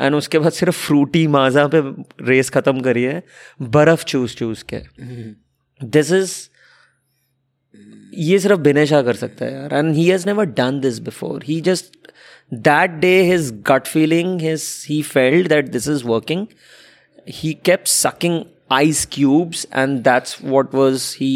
एंड 0.00 0.14
उसके 0.14 0.38
बाद 0.38 0.52
सिर्फ़ 0.52 0.76
फ्रूटी 0.76 1.26
माजा 1.26 1.66
पे 1.74 1.80
रेस 2.24 2.50
ख़त्म 2.50 2.80
करी 2.80 3.02
है 3.02 3.22
बर्फ़ 3.60 4.04
चूस 4.04 4.36
चूस 4.36 4.62
के 4.72 4.80
दिस 5.80 6.12
इज़ 6.12 6.34
ये 8.12 8.38
सिर्फ़ 8.38 8.60
बिने 8.60 8.86
शाह 8.86 9.02
कर 9.02 9.14
सकता 9.14 9.44
है 9.44 9.52
यार 9.52 9.74
and 9.74 9.94
he 9.94 10.04
has 10.06 10.26
never 10.26 10.44
done 10.58 10.80
this 10.80 10.98
before 10.98 11.44
he 11.44 11.60
just 11.60 12.12
that 12.52 12.90
day 13.00 13.20
his 13.22 13.50
gut 13.66 13.86
feeling 13.86 14.40
his 14.40 14.64
he 14.88 15.00
felt 15.02 15.48
that 15.48 15.68
this 15.70 15.88
is 15.88 16.04
working 16.04 16.46
he 17.28 17.52
kept 17.64 17.84
sucking 17.86 18.42
ice 18.72 19.06
cubes 19.12 19.66
and 19.74 19.98
that's 20.04 20.36
what 20.44 20.74
was 20.74 21.14
he 21.20 21.32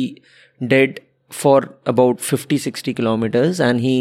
did 0.60 1.00
for 1.32 1.68
about 1.86 2.20
fifty 2.20 2.58
sixty 2.58 2.92
kilometres 2.94 3.60
and 3.60 3.80
he 3.80 3.96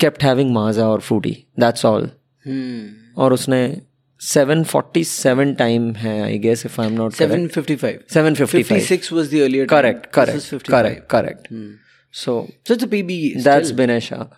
kept 0.00 0.22
having 0.24 0.50
Maaza 0.52 0.86
और 0.88 1.00
Frooti 1.00 1.36
that's 1.60 1.84
all 1.84 2.10
और 3.16 3.32
उसने 3.32 3.62
747 4.18 5.56
time 5.56 5.94
hai, 5.94 6.24
i 6.24 6.36
guess 6.36 6.64
if 6.64 6.78
i'm 6.78 6.96
not 6.96 7.12
755 7.12 7.80
correct. 7.80 8.10
755 8.10 8.66
56 8.66 9.10
was 9.10 9.30
the 9.30 9.42
earlier 9.42 9.66
time. 9.66 9.82
correct 9.82 10.12
correct 10.12 10.64
correct 10.66 11.08
correct 11.08 11.46
hmm. 11.48 11.74
so 12.10 12.48
so 12.64 12.74
it's 12.74 12.82
a 12.82 12.88
pb 12.88 13.42
that's 13.42 13.72
Binesha. 13.72 14.30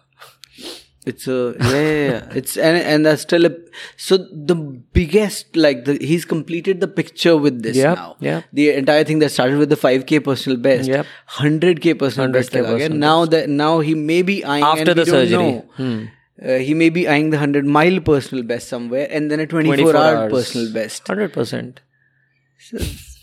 it's 1.07 1.29
a 1.29 1.55
yeah, 1.61 1.71
yeah, 1.71 2.11
yeah. 2.11 2.29
it's 2.41 2.57
and 2.57 2.77
and 2.77 3.07
that's 3.07 3.23
still 3.23 3.47
a 3.47 3.53
so 3.97 4.17
the 4.51 4.57
biggest 4.57 5.57
like 5.57 5.85
the 5.85 5.97
he's 6.01 6.25
completed 6.25 6.81
the 6.81 6.89
picture 6.89 7.37
with 7.37 7.63
this 7.63 7.77
yep, 7.77 7.97
now 7.97 8.17
yeah 8.19 8.43
the 8.53 8.71
entire 8.71 9.05
thing 9.05 9.21
that 9.21 9.31
started 9.31 9.59
with 9.59 9.69
the 9.69 9.77
5k 9.77 10.25
personal 10.25 10.59
best 10.59 10.89
yep. 10.89 11.07
100k 11.31 11.97
personal 11.97 12.31
100K 12.31 12.33
best 12.33 12.51
personal 12.51 12.75
again. 12.75 12.99
now 12.99 13.25
that 13.25 13.49
now 13.49 13.79
he 13.79 13.95
may 13.95 14.23
be 14.23 14.45
eyeing 14.45 14.65
after 14.65 14.93
the 14.93 15.07
surgery 15.07 15.63
hmm 15.77 16.07
Uh, 16.42 16.58
he 16.58 16.74
may 16.74 16.90
be 16.90 17.08
eyeing 17.08 17.30
the 17.30 17.38
hundred 17.38 17.66
mile 17.66 18.00
personal 18.00 18.44
best 18.44 18.68
somewhere, 18.68 19.08
and 19.12 19.30
then 19.32 19.40
a 19.40 19.48
twenty 19.48 19.70
four 19.70 19.94
24 19.94 19.96
hour 19.96 20.16
hours. 20.16 20.32
personal 20.34 20.74
best. 20.74 21.04
100% 21.06 21.78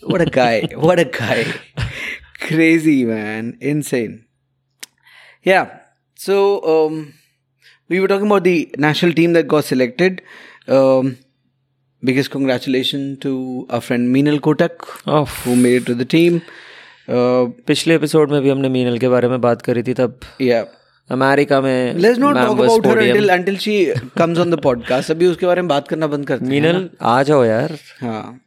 What 0.03 0.20
a 0.20 0.26
guy! 0.26 0.68
what 0.76 0.99
a 0.99 1.05
guy! 1.05 1.45
Crazy 2.41 3.05
man, 3.05 3.57
insane. 3.61 4.26
Yeah. 5.43 5.81
So 6.14 6.37
um, 6.74 7.14
we 7.89 8.01
were 8.01 8.09
talking 8.09 8.26
about 8.26 8.45
the 8.45 8.74
national 8.78 9.12
team 9.12 9.33
that 9.35 9.49
got 9.49 9.64
selected. 9.64 10.22
Um, 10.68 11.16
biggest 12.03 12.31
congratulations 12.31 13.18
to 13.20 13.66
our 13.70 13.81
friend 13.81 14.14
Meenal 14.14 14.41
Kotak 14.41 14.87
oh 15.07 15.24
who 15.24 15.57
made 15.57 15.83
it 15.83 15.87
to 15.87 15.95
the 15.95 16.05
team. 16.05 16.43
Uh, 17.09 17.51
पिछले 17.66 17.95
episode 17.95 18.31
में 18.31 18.41
भी 18.43 18.51
हमने 18.51 18.68
मीनल 18.68 18.99
के 18.99 19.09
बारे 19.09 19.28
में 19.28 19.41
बात 19.41 19.62
करी 19.62 19.83
थी 19.83 19.95
तब 20.01 20.20
yeah. 20.41 20.66
अमेरिका 21.10 21.60
में 21.62 21.93
let's 21.93 22.20
not 22.20 22.36
talk 22.36 22.60
about 22.60 22.88
her 22.88 22.97
until 22.97 23.30
until 23.30 23.58
she 23.58 23.84
comes 24.18 24.39
on 24.39 24.51
the 24.51 24.60
podcast 24.60 25.12
अभी 25.12 25.28
उसके 25.28 25.45
बारे 25.45 25.62
में 25.62 25.70
बात 25.70 25.88
करना 25.88 26.08
बंद 26.08 26.28
करते 26.28 26.45
हैं 26.45 26.51
मीनल 26.51 26.89
आ 27.01 27.22
जाओ 27.24 27.43
यार। 27.43 27.78
हाँ। 28.01 28.39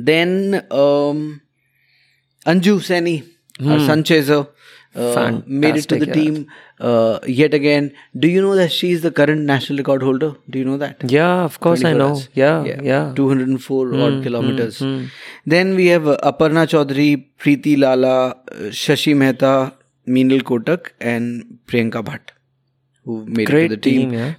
then 0.00 0.60
Anju 2.46 2.78
Saini 2.78 3.22
सनचेजो 3.62 4.40
made 4.96 5.76
it 5.76 5.88
to 5.88 5.96
the 5.96 6.08
team 6.12 6.34
yet 7.28 7.54
again 7.54 7.90
do 8.16 8.28
you 8.28 8.42
know 8.42 8.54
that 8.56 8.70
she 8.70 8.88
is 8.88 9.06
the 9.06 9.10
current 9.12 9.46
national 9.50 9.76
record 9.76 10.02
holder 10.02 10.32
do 10.50 10.58
you 10.58 10.64
know 10.64 10.78
that 10.78 11.12
ya 11.12 11.28
of 11.44 11.58
course 11.58 11.84
I 11.84 11.92
know 11.92 12.08
ya 12.38 12.50
ya 12.84 12.98
204 13.14 14.22
kilometres 14.22 14.82
then 15.48 15.72
we 15.76 15.86
have 15.88 16.12
Aparna 16.12 16.64
Chaudhary 16.64 17.14
Preeti 17.16 17.76
Lala 17.76 18.16
Shashi 18.72 19.14
Mehta 19.14 19.54
Meenal 20.06 20.40
Kotak 20.40 20.88
and 21.02 21.42
Priyanka 21.68 22.00
Bhatt 22.00 22.30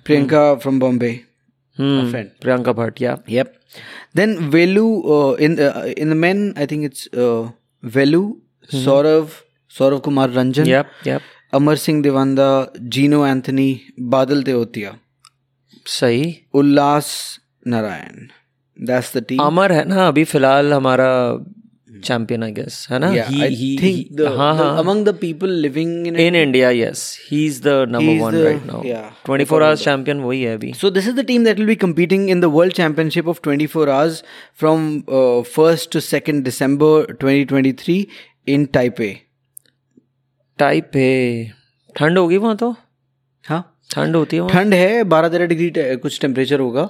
Priyanka 0.05 0.53
from 0.55 0.79
Bombay 0.79 1.19
Priyanka 1.77 2.73
Bhatt 2.73 2.99
then 4.15 4.37
Velu 4.49 4.87
in 5.39 5.57
in 5.97 6.13
the 6.13 6.53
I 6.57 6.67
think 6.71 6.83
it's 6.85 7.09
Velu 7.83 8.23
Saurav 8.69 9.29
Saurav 9.73 9.99
Kumar 9.99 10.29
Ranjan 10.31 11.19
Amar 11.53 11.75
Singh 11.77 12.01
दिवंदा 12.01 12.49
Gino 12.93 13.25
Anthony 13.25 13.69
Badal 14.13 14.43
Tewatia 14.43 14.95
सही 15.85 16.23
Ullas 16.53 17.09
Narayan 17.67 18.27
that's 18.79 19.15
the 19.17 19.23
team 19.27 19.41
Amar 19.43 19.71
है 19.71 19.83
ना 19.85 20.07
अभी 20.07 20.23
फ़िलहाल 20.23 20.73
हमारा 20.73 21.11
champion 21.99 22.43
I 22.43 22.51
guess 22.51 22.87
है 22.91 22.99
ना 22.99 23.11
yeah, 23.13 23.29
he, 23.29 23.41
I 23.43 23.49
he, 23.49 23.69
think 23.77 23.97
he, 23.97 24.15
the, 24.19 24.29
हाँ 24.37 24.53
the- 24.57 24.63
हाँ 24.63 24.83
among 24.83 25.03
the 25.07 25.13
people 25.13 25.53
living 25.65 25.91
in 26.11 26.19
India 26.19 26.69
yes 26.69 27.03
he 27.31 27.45
is 27.45 27.61
the 27.63 27.67
number 27.89 28.11
He's 28.13 28.21
one 28.23 28.33
the- 28.33 28.43
right 28.45 28.65
now 28.65 28.83
yeah, 28.83 29.09
24 29.29 29.61
hours 29.61 29.83
champion 29.83 30.19
वही 30.19 30.41
है 30.43 30.53
अभी 30.55 30.73
So 30.81 30.91
this 30.97 31.09
is 31.11 31.17
the 31.19 31.25
team 31.31 31.43
that 31.49 31.57
will 31.57 31.71
be 31.73 31.77
competing 31.85 32.29
in 32.35 32.43
the 32.45 32.49
World 32.49 32.73
Championship 32.81 33.31
of 33.35 33.41
24 33.41 33.89
hours 33.89 34.21
from 34.63 34.87
uh, 35.07 35.43
1st 35.57 35.91
to 35.97 36.03
2nd 36.09 36.43
December 36.43 36.93
2023 37.13 37.99
in 38.47 38.67
Taipei. 38.79 39.13
है 40.59 41.51
ठंड 41.97 42.17
होगी 42.17 42.37
वहाँ 42.37 42.55
तो 42.57 42.69
हाँ 42.71 42.82
ठंड 43.89 44.15
होती 44.15 44.37
है 44.37 44.47
ठंड 44.49 44.73
है 44.73 45.03
बारह 45.13 45.29
तेरह 45.29 45.45
डिग्री 45.45 45.69
टे- 45.69 45.97
कुछ 46.01 46.19
टेम्परेचर 46.21 46.59
होगा 46.59 46.81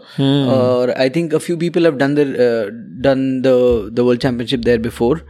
और 0.55 0.91
I 0.91 1.09
think 1.15 1.33
a 1.35 1.37
few 1.37 1.57
people 1.57 1.85
have 1.85 1.95
done 1.97 2.15
done 2.15 3.25
the 3.41 3.47
the 3.93 3.99
world 3.99 4.21
championship 4.21 4.59
there 4.59 4.79
before 4.81 5.25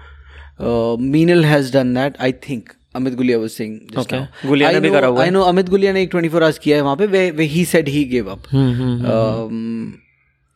Meenal 1.11 1.45
has 1.45 1.71
done 1.73 1.93
that 1.93 2.17
I 2.21 2.31
think 2.49 2.69
Amit 2.95 3.13
Gulia 3.15 3.37
was 3.37 3.49
saying 3.49 3.79
Okay. 3.99 4.19
Gulia 4.45 4.71
ने 4.71 4.79
भी 4.79 4.89
करा 4.89 5.07
हुआ 5.07 5.23
आई 5.23 5.29
नो 5.29 5.41
अमित 5.43 5.69
गुलिया 5.69 5.93
ने 5.93 6.01
एक 6.03 6.11
24 6.15 6.35
आवर्स 6.35 6.57
किया 6.65 6.77
है 6.77 6.83
वहाँ 6.83 6.95
पे 6.95 7.05
वे 7.15 7.29
वे 7.37 7.43
he 7.53 7.63
said 7.65 7.87
he 7.89 8.03
give 8.11 8.29
up 8.31 8.43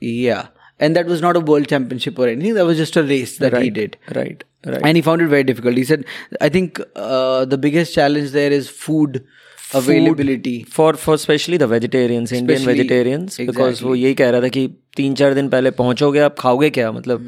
ya 0.02 0.44
and 0.80 0.98
that 0.98 1.08
was 1.10 1.22
not 1.22 1.38
a 1.38 1.40
world 1.42 1.68
championship 1.70 2.20
or 2.20 2.26
anything 2.28 2.54
that 2.56 2.66
was 2.66 2.76
just 2.78 2.98
a 3.00 3.04
race 3.06 3.32
that 3.44 3.56
he 3.58 3.70
did 3.78 3.96
right 4.18 4.44
right 4.68 4.84
and 4.86 4.98
he 5.00 5.02
found 5.08 5.24
it 5.26 5.30
very 5.32 5.46
difficult 5.46 5.80
he 5.82 5.86
said 5.92 6.04
i 6.42 6.50
think 6.56 6.82
uh, 7.06 7.40
the 7.54 7.60
biggest 7.64 7.96
challenge 7.96 8.36
there 8.36 8.52
is 8.58 8.70
food 8.82 9.18
availability 9.76 10.66
for 10.72 10.96
for 10.96 11.18
specially 11.18 11.58
the 11.58 11.64
vegetarians 11.64 12.34
Indian 12.34 12.66
vegetarians 12.66 13.42
because 13.42 13.84
वो 13.84 13.96
यही 13.96 14.14
कह 14.14 14.30
रहा 14.30 14.42
था 14.42 14.48
कि 14.48 14.68
तीन 14.98 15.14
चार 15.14 15.34
दिन 15.34 15.50
पहले 15.50 15.72
पहुंचोगे 15.72 16.20
आप 16.20 16.36
खाओगे 16.40 16.70
क्या? 16.70 16.92
मतलब 16.92 17.20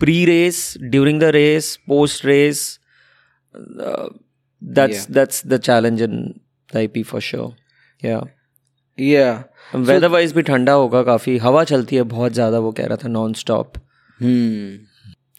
pre 0.00 0.24
race 0.24 0.74
during 0.80 1.20
the 1.20 1.24
race 1.24 1.76
post 1.86 2.24
race 2.26 2.80
that's 4.62 5.10
that's 5.10 5.46
the 5.46 5.58
challenge 5.60 6.02
in 6.02 6.34
I 6.76 6.86
P 6.86 7.02
for 7.02 7.20
sure 7.20 7.52
ya 8.06 8.22
ya 9.00 9.44
weather 9.74 10.08
wise 10.08 10.32
भी 10.32 10.42
ठंडा 10.42 10.72
होगा 10.72 11.02
काफ़ी 11.02 11.38
हवा 11.38 11.64
चलती 11.64 11.96
है 11.96 12.02
बहुत 12.02 12.32
ज़्यादा 12.32 12.58
वो 12.58 12.72
कह 12.72 12.86
रहा 12.86 12.96
था 12.96 13.08
non 13.08 13.32
stop 13.32 13.72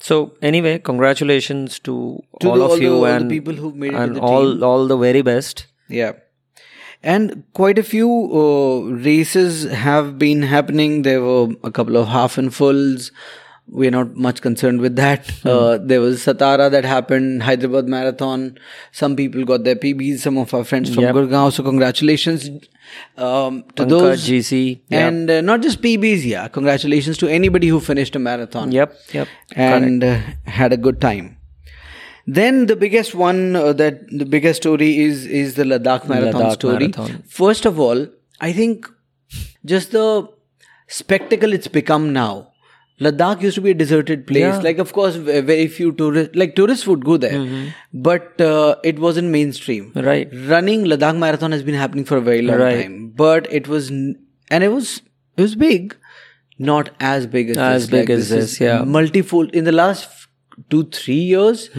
so 0.04 0.38
anyway 0.62 0.78
congratulation 0.78 1.68
to 1.86 2.24
all 2.46 2.62
of 2.62 2.80
you 2.80 3.06
and 3.06 4.18
all 4.18 4.88
the 4.90 4.92
very 4.92 5.22
best 5.22 5.66
ya 5.92 6.14
And 7.02 7.44
quite 7.54 7.80
a 7.80 7.84
few 7.84 8.10
uh, 8.10 8.92
races 8.92 9.70
have 9.72 10.18
been 10.20 10.42
happening. 10.42 11.04
There 11.04 11.22
were 11.22 11.50
a 11.64 11.72
couple 11.72 11.96
of 11.98 12.08
half 12.10 12.38
and 12.38 12.54
fulls. 12.54 13.12
We're 13.72 13.92
not 13.92 14.16
much 14.16 14.42
concerned 14.42 14.82
with 14.82 14.96
that. 14.96 15.30
Hmm. 15.44 15.48
Uh, 15.48 15.78
there 15.78 16.02
was 16.02 16.20
Satara 16.26 16.72
that 16.72 16.84
happened, 16.84 17.44
Hyderabad 17.44 17.88
Marathon. 17.88 18.58
Some 18.92 19.16
people 19.16 19.46
got 19.46 19.64
their 19.64 19.76
PBs, 19.76 20.20
some 20.20 20.38
of 20.40 20.54
our 20.54 20.64
friends 20.64 20.94
from 20.94 21.04
Yep. 21.04 21.16
Gurgaon. 21.16 21.54
So, 21.54 21.64
congratulations 21.64 22.50
um, 23.18 23.64
to 23.76 23.84
Pankaj, 23.86 23.90
those. 23.90 24.28
GC. 24.28 24.82
Yeah. 24.90 25.08
And 25.08 25.30
uh, 25.30 25.42
not 25.42 25.62
just 25.62 25.82
PBs, 25.84 26.26
yeah. 26.26 26.48
Congratulations 26.48 27.18
to 27.20 27.28
anybody 27.30 27.68
who 27.68 27.80
finished 27.80 28.16
a 28.16 28.20
marathon 28.20 28.72
Yep. 28.72 28.98
Yep. 29.14 29.28
and 29.56 30.04
uh, 30.04 30.20
had 30.46 30.74
a 30.74 30.78
good 30.78 31.00
time. 31.00 31.38
Then 32.38 32.66
the 32.72 32.76
biggest 32.76 33.16
one, 33.16 33.40
uh, 33.56 33.74
that 33.82 34.02
the 34.24 34.26
biggest 34.36 34.62
story 34.64 34.90
is 35.04 35.26
is 35.42 35.54
the 35.60 35.64
Ladakh 35.72 36.08
marathon 36.14 36.42
Ladakh 36.44 36.54
story. 36.60 36.88
marathon. 36.88 37.24
First 37.40 37.66
of 37.72 37.80
all, 37.88 38.06
I 38.50 38.52
think 38.60 38.90
just 39.74 39.92
the 39.98 40.06
spectacle 40.88 41.54
it's 41.54 41.68
become 41.80 42.14
now. 42.14 42.32
Ladakh 43.06 43.42
used 43.42 43.56
to 43.56 43.62
be 43.66 43.72
a 43.72 43.74
deserted 43.74 44.24
place. 44.28 44.42
Yeah. 44.42 44.58
Like, 44.60 44.78
of 44.78 44.92
course, 44.96 45.16
very 45.16 45.68
few 45.68 45.92
tourists, 45.94 46.36
like 46.36 46.56
tourists 46.56 46.86
would 46.86 47.06
go 47.06 47.16
there, 47.26 47.44
but 47.94 48.42
uh, 48.42 48.76
it 48.84 49.00
wasn't 49.00 49.30
mainstream. 49.30 49.92
Right. 49.96 50.28
Running 50.54 50.84
Ladakh 50.94 51.18
marathon 51.18 51.54
has 51.54 51.64
been 51.64 51.76
happening 51.76 52.04
for 52.04 52.18
a 52.18 52.22
very 52.22 52.42
long 52.42 52.58
Right. 52.60 52.82
time, 52.84 53.14
but 53.16 53.48
it 53.62 53.70
was, 53.70 53.90
and 53.90 54.18
it 54.52 54.68
was, 54.68 55.02
it 55.38 55.42
was 55.42 55.56
big, 55.56 55.96
not 56.58 56.90
as 57.00 57.26
big 57.26 57.50
as 57.52 57.58
As 57.58 57.84
this. 57.88 57.90
big 57.92 58.10
Like, 58.10 58.18
as 58.18 58.20
is 58.20 58.30
this, 58.36 58.60
yeah. 58.60 58.84
multifold 58.84 59.56
in 59.56 59.64
the 59.64 59.72
last 59.72 60.19
two 60.72 60.84
three 60.94 61.18
years 61.28 61.70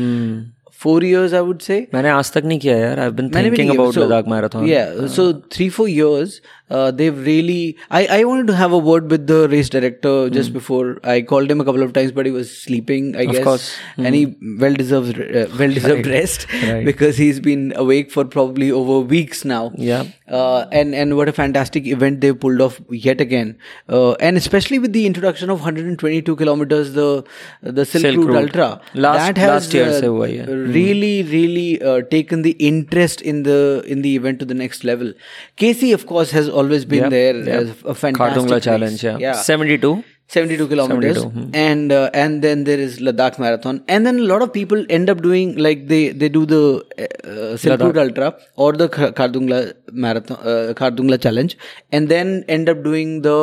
four 0.83 1.05
years 1.05 1.35
I 1.35 1.41
would 1.41 1.59
say 1.61 1.77
मैंने 1.95 2.09
आज 2.09 2.33
तक 2.33 2.45
नहीं 2.45 2.59
किया 2.59 2.77
यार. 2.77 2.99
I 3.01 3.11
bin 3.11 3.29
thinking 3.35 3.71
about 3.71 3.99
Ladakh 3.99 4.29
marathon 4.29 4.67
ya 4.69 5.07
so 5.17 5.33
three 5.53 5.69
four 5.69 5.89
years 5.89 6.41
uh, 6.71 6.91
they've 6.91 7.19
really. 7.27 7.77
I, 7.91 8.07
I 8.07 8.25
wanted 8.25 8.47
to 8.49 8.57
have 8.57 8.73
a 8.73 8.79
word 8.79 9.11
with 9.11 9.27
the 9.27 9.49
race 9.49 9.69
director 9.69 10.31
just 10.31 10.51
mm. 10.51 10.55
before. 10.55 11.01
I 11.03 11.23
called 11.23 11.51
him 11.51 11.61
a 11.61 11.65
couple 11.65 11.83
of 11.83 11.93
times, 11.93 12.13
but 12.13 12.27
he 12.27 12.33
was 12.33 12.57
sleeping, 12.57 13.17
I 13.17 13.23
of 13.23 13.33
guess. 13.33 13.45
Course. 13.45 13.77
Mm. 13.97 14.07
And 14.07 14.15
hmm. 14.15 14.15
he 14.15 14.57
well 14.59 14.75
deserves 14.75 15.11
uh, 15.11 15.49
well 15.59 15.73
deserved 15.73 16.07
right. 16.07 16.15
rest 16.21 16.47
right. 16.63 16.85
because 16.85 17.17
he's 17.17 17.41
been 17.41 17.73
awake 17.77 18.11
for 18.11 18.25
probably 18.25 18.71
over 18.71 19.01
weeks 19.01 19.45
now. 19.45 19.73
Yeah. 19.77 20.05
Uh, 20.29 20.67
and 20.71 20.95
and 20.95 21.17
what 21.17 21.29
a 21.29 21.33
fantastic 21.33 21.87
event 21.87 22.21
they 22.21 22.33
pulled 22.33 22.61
off 22.61 22.81
yet 22.91 23.21
again. 23.21 23.59
Uh, 23.89 24.13
and 24.13 24.37
especially 24.37 24.79
with 24.79 24.93
the 24.93 25.07
introduction 25.07 25.51
of 25.51 25.59
122 25.59 26.37
kilometers, 26.37 26.93
the 26.93 27.25
the 27.63 27.85
Silk, 27.85 28.03
Silk 28.03 28.29
Route, 28.29 28.37
Ultra 28.37 28.81
last 28.95 29.27
that 29.27 29.39
has 29.39 29.51
last 29.51 29.75
year, 29.75 29.89
uh, 29.89 30.01
so, 30.01 30.25
yeah. 30.25 30.45
Hmm. 30.45 30.73
really 30.73 31.25
mm. 31.25 31.33
really 31.33 31.83
uh, 31.83 32.03
taken 32.03 32.43
the 32.43 32.53
interest 32.53 33.21
in 33.21 33.43
the 33.43 33.83
in 33.87 34.03
the 34.03 34.15
event 34.15 34.39
to 34.39 34.45
the 34.45 34.55
next 34.55 34.85
level. 34.85 35.13
Casey, 35.57 35.93
of 35.93 36.07
course, 36.07 36.31
has 36.31 36.49
always 36.60 36.84
been 36.86 37.04
Yep, 37.06 37.10
there 37.12 37.36
yep. 37.38 37.48
as 37.62 37.70
a 37.70 37.96
fantastic 38.02 38.20
Khardungla 38.20 38.56
race. 38.60 38.64
challenge 38.68 39.04
yeah. 39.04 39.18
yeah. 39.26 39.34
72 39.34 40.04
72 40.34 40.68
kilometers 40.70 41.18
72, 41.18 41.30
hmm. 41.34 41.50
and 41.64 41.92
uh, 41.92 42.10
and 42.22 42.42
then 42.46 42.64
there 42.70 42.80
is 42.86 42.94
Ladakh 43.08 43.36
marathon 43.44 43.82
and 43.88 44.08
then 44.10 44.20
a 44.20 44.28
lot 44.32 44.42
of 44.46 44.52
people 44.54 44.80
end 44.90 45.10
up 45.14 45.20
doing 45.26 45.56
like 45.66 45.88
they 45.92 46.00
they 46.22 46.30
do 46.38 46.44
the 46.54 46.62
uh, 47.06 47.10
uh, 47.34 47.58
Silk 47.64 47.80
Route 47.88 48.00
Ultra 48.06 48.30
or 48.66 48.70
the 48.84 48.88
Kh- 48.96 49.12
Khardungla 49.20 49.60
marathon 50.06 50.38
uh, 50.54 50.74
Khardungla 50.80 51.20
challenge 51.26 51.58
and 51.92 52.10
then 52.16 52.32
end 52.60 52.70
up 52.76 52.82
doing 52.92 53.14
the 53.28 53.38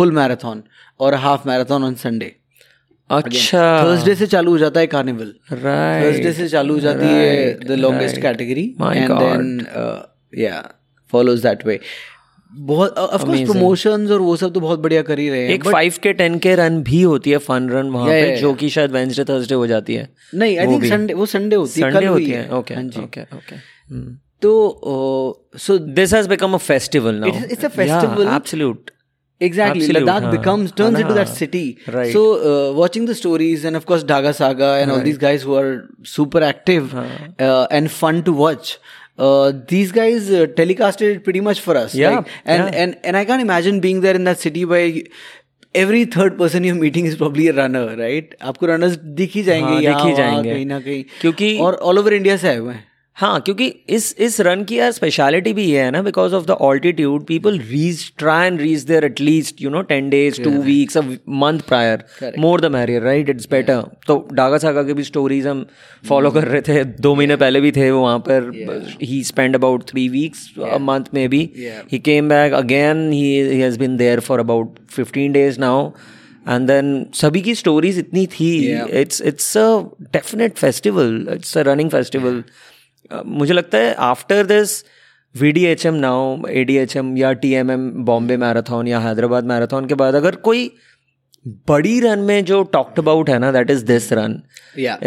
full 0.00 0.12
marathon 0.20 0.60
or 0.98 1.12
a 1.20 1.22
half 1.28 1.46
marathon 1.52 1.82
on 1.90 1.96
Sunday 2.08 2.32
अच्छा 3.16 3.64
Thursday 3.84 4.14
से 4.20 4.26
चालू 4.26 4.50
हो 4.50 4.58
जाता 4.58 4.80
है 4.80 4.86
carnival 4.92 5.28
right 5.52 6.04
Thursday 6.04 6.32
से 6.38 6.48
चालू 6.54 6.74
हो 6.74 6.80
जाती 6.80 7.06
है 7.06 7.52
the 7.68 7.78
longest 7.82 8.14
right. 8.16 8.22
Category 8.22 8.64
My 8.80 8.94
and 8.96 9.10
God. 9.10 9.20
Then 9.20 10.40
yeah 10.42 10.56
follows 11.12 11.42
that 11.42 11.66
way 11.66 11.78
बहुत 12.53 12.97
ऑफ़ 12.97 13.25
कोर्स 13.25 13.41
प्रमोशंस 13.41 14.11
और 14.11 14.19
वो 14.21 14.35
सब 14.37 14.53
तो 14.53 14.59
बहुत 14.59 14.79
बढ़िया 14.79 15.01
कर 15.01 15.19
ही 15.19 15.29
रहे 15.29 15.43
हैं 15.43 15.49
एक 15.49 15.67
five 15.67 15.93
K 16.03 16.13
ten 16.13 16.37
K 16.39 16.55
run 16.55 16.81
भी 16.83 17.01
होती 17.01 17.31
है 17.31 17.37
फन 17.37 17.69
रन 17.69 17.89
वहाँ 17.89 18.07
Yeah, 18.07 18.21
पे 18.21 18.31
yeah, 18.31 18.41
जो 18.41 18.53
कि 18.53 18.69
शायद 18.69 18.91
वेंसडे 18.91 19.23
थर्सडे 19.23 19.55
हो 19.55 19.67
जाती 19.67 19.95
है 19.95 20.09
नहीं 20.35 20.57
आई 20.57 20.67
थिंक 20.67 20.85
संडे 20.85 21.13
वो 21.13 21.25
संडे 21.25 21.55
होती 21.55 21.81
है 21.81 21.89
संडे 21.89 21.99
कल 21.99 22.07
होती 22.07 22.29
है 22.29 22.43
है 22.43 22.57
ओके 22.57 22.73
हाँ 22.73 22.83
जी 22.83 23.01
ओके 23.01 23.21
ओके 23.21 23.55
तो 24.41 25.49
so 25.57 25.77
this 25.99 26.13
has 26.13 26.29
become 26.29 26.53
a 26.53 26.57
festival 26.57 27.15
now 27.15 27.31
it's 27.31 27.69
a 27.69 27.73
festival. 27.77 28.35
Absolute 28.35 28.91
Exactly, 29.41 29.81
Absolute, 29.81 30.03
Ladakh 30.03 30.21
हाँ. 30.21 30.31
becomes 30.31 30.71
turns 30.71 30.99
into 30.99 31.13
that 31.13 31.27
हाँ. 31.27 31.35
city. 31.35 31.79
Right. 31.87 32.13
So 32.13 32.21
uh, 32.49 32.73
watching 32.73 33.05
the 33.05 33.15
stories 33.15 33.63
and 33.65 33.75
of 33.75 33.87
course 33.87 34.03
Daga 34.03 34.33
Saga 34.35 34.67
and 34.73 34.91
right. 34.91 34.97
all 34.97 35.03
these 35.03 35.17
guys 35.17 35.41
who 35.41 35.55
are 35.55 35.89
super 36.03 36.43
active 36.43 36.91
huh. 36.91 37.05
uh, 37.39 37.67
and 37.71 37.91
fun 37.91 38.21
to 38.27 38.33
watch. 38.33 38.77
Uh, 39.25 39.51
these 39.71 39.91
guys 39.95 40.29
uh, 40.31 40.45
telecasted 40.59 41.15
it 41.15 41.23
pretty 41.25 41.41
much 41.47 41.59
for 41.61 41.75
us. 41.79 41.95
Yeah, 42.01 42.15
Like, 42.17 42.29
and, 42.45 42.63
yeah. 42.63 42.81
and 42.83 42.97
and 43.11 43.17
I 43.17 43.25
can't 43.31 43.41
imagine 43.45 43.79
being 43.85 44.01
there 44.05 44.15
in 44.21 44.29
that 44.29 44.39
city 44.45 44.63
where 44.71 44.87
every 45.75 46.03
third 46.15 46.37
person 46.39 46.63
you're 46.69 46.79
meeting 46.83 47.05
is 47.05 47.17
probably 47.19 47.47
a 47.47 47.53
runner, 47.59 47.83
right? 47.99 48.33
आपको 48.51 48.67
runners 48.71 48.97
दिख 49.19 49.35
ही 49.35 49.43
जाएँगे 49.49 49.73
हाँ, 49.73 49.81
दिख 49.81 50.05
ही 50.05 50.15
जाएँगे. 50.21 50.53
कहीं 50.53 50.65
ना 50.71 50.79
कहीं 50.87 51.03
क्योंकि- 51.21 51.59
और 51.67 51.75
ऑल 51.91 51.99
ओवर 51.99 52.13
इंडिया 52.13 52.37
से 52.37 52.47
आए 52.47 52.57
हुए 52.57 52.73
हैं 52.73 52.90
हाँ 53.17 53.39
क्योंकि 53.41 53.65
इस 53.89 54.15
इस 54.19 54.39
रन 54.41 54.63
की 54.63 54.77
यार 54.79 54.91
स्पेशलिटी 54.91 55.51
भी 55.53 55.63
ये 55.63 55.79
है 55.79 55.89
ना 55.91 56.01
because 56.01 56.33
of 56.35 56.45
the 56.45 56.51
altitude 56.67 57.25
people 57.25 57.57
reach 57.59 58.13
try 58.17 58.47
and 58.47 58.61
reach 58.61 58.81
there 58.81 59.05
at least 59.05 59.61
you 59.61 59.69
know 59.69 59.81
ten 59.81 60.09
days 60.09 60.41
two 60.43 60.49
weeks 60.61 60.97
a 60.97 61.01
month 61.29 61.59
prior 61.67 62.33
more 62.39 62.61
the 62.61 62.71
merrier 62.71 63.01
right 63.01 63.29
it's 63.29 63.47
better 63.51 63.83
तो 64.07 64.15
डागा 64.33 64.57
सागा 64.57 64.83
की 64.83 64.93
भी 64.93 65.03
स्टोरीज 65.03 65.47
हम 65.47 65.65
फॉलो 66.03 66.31
कर 66.31 66.47
रहे 66.47 66.61
थे 66.61 66.83
दो 66.83 67.13
महीने 67.15 67.35
पहले 67.35 67.61
भी 67.61 67.71
थे 67.71 67.91
वो 67.91 68.01
वहाँ 68.01 68.19
पर 68.29 68.97
he 69.01 69.23
spend 69.23 69.55
about 69.55 69.83
three 69.89 70.07
weeks 70.09 70.49
a 70.63 70.77
month 70.79 71.13
में 71.13 71.27
भी. 71.29 71.43
He 71.91 71.99
came 71.99 72.29
back 72.29 72.53
again 72.53 73.11
he 73.11 73.35
has 73.59 73.79
been 73.79 73.97
there 73.97 74.19
for 74.19 74.39
about 74.39 74.79
fifteen 74.89 75.31
days 75.31 75.59
now 75.59 75.89
and 76.49 76.67
then 76.67 77.05
सभी 77.13 77.41
की 77.41 77.55
स्टोरीज 77.55 77.97
इतनी 77.99 78.25
थी. 78.27 78.51
It's 79.01 79.21
it's 79.21 79.57
a 79.57 79.69
definite 80.13 80.57
festival 80.57 81.25
it's 81.33 81.57
a 81.57 81.61
running 81.61 81.89
festival 81.89 82.43
मुझे 83.25 83.53
लगता 83.53 83.77
है 83.77 83.93
after 84.03 84.45
this 84.45 84.83
we 85.35 85.51
D 85.51 85.65
H 85.65 85.85
M 85.85 85.93
now 85.95 86.47
A 86.49 86.63
D 86.63 86.77
H 86.77 86.95
M 86.97 87.15
ya 87.17 87.31
T 87.43 87.53
M 87.53 87.71
M 87.71 87.89
Bombay 88.05 88.37
marathon 88.37 88.87
ya 88.87 88.99
Hyderabad 88.99 89.45
marathon 89.45 89.85
के 89.85 89.95
बाद 89.95 90.15
अगर 90.15 90.35
कोई 90.47 90.71
बड़ी 91.67 91.99
रन 91.99 92.19
में 92.19 92.43
जो 92.45 92.61
टॉक्ट 92.73 92.99
अबाउट 92.99 93.29
है 93.29 93.37
ना 93.39 93.51
that 93.51 93.69
is 93.71 93.85
this 93.85 94.11
run 94.13 94.41
Yeah. 94.75 94.97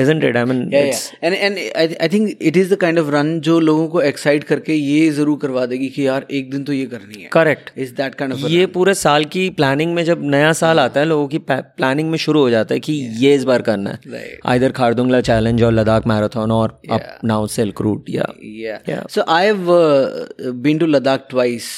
Yeah, 0.71 0.87
it's 0.87 1.05
yeah. 1.11 1.19
And 1.23 1.35
and 1.37 1.59
I, 1.83 1.85
I 2.05 2.09
think 2.09 2.43
it 2.49 2.57
is 2.63 2.69
the 2.73 2.77
kind 2.77 3.01
of 3.03 3.07
run 3.15 3.29
जो 3.47 3.59
लोगों 3.61 3.87
को 3.89 4.01
एक्साइट 4.03 4.45
करके 4.45 4.75
ये 4.75 5.09
ज़रूर 5.19 5.39
करवा 5.43 5.65
देगी 5.67 5.89
कि 5.91 6.07
यार 6.07 6.27
एक 6.39 6.51
दिन 6.51 6.65
तो 6.65 6.73
ये 6.73 6.87
करनी 6.87 7.23
है 7.23 7.29
correct 7.33 7.71
is 7.85 7.95
that 8.01 8.15
kind 8.15 8.35
of 8.35 8.41
ये 8.53 8.67
पूरे 8.75 8.95
साल 8.95 9.25
की 9.37 9.49
प्लानिंग 9.61 9.95
में 9.95 10.03
जब 10.05 10.25
नया 10.35 10.53
साल 10.61 10.81
आता 10.81 11.01
है 11.01 11.07
लोगों 11.07 11.29
की 11.29 11.39
प्लानिंग 11.53 12.11
में 12.11 12.19
शुरू 12.27 12.41
हो 12.41 12.51
जाता 12.51 12.75
है 12.75 12.81
कि 12.81 12.93
ये 13.23 13.35
इस 13.35 13.45
बार 13.53 13.63
करना 13.71 13.91
है 13.91 14.13
Right. 14.17 14.37
आइदर 14.47 14.73
खारदुंगला 14.81 15.21
चैलेंज 15.31 15.63
और 15.63 15.73
लद्दाख 15.73 16.07
मैराथन 16.07 16.51
और 16.51 16.79
अप 16.91 17.19
नाउ 17.25 17.47
सिल्क 17.57 17.81
रूट 17.81 18.11
या 18.11 18.27
Yeah. 18.43 18.79
Yeah. 18.89 19.25
I've 19.39 19.69
uh, 19.69 20.53
been 20.69 20.85
to 20.85 20.87
Ladakh 20.87 21.29
twice. 21.35 21.73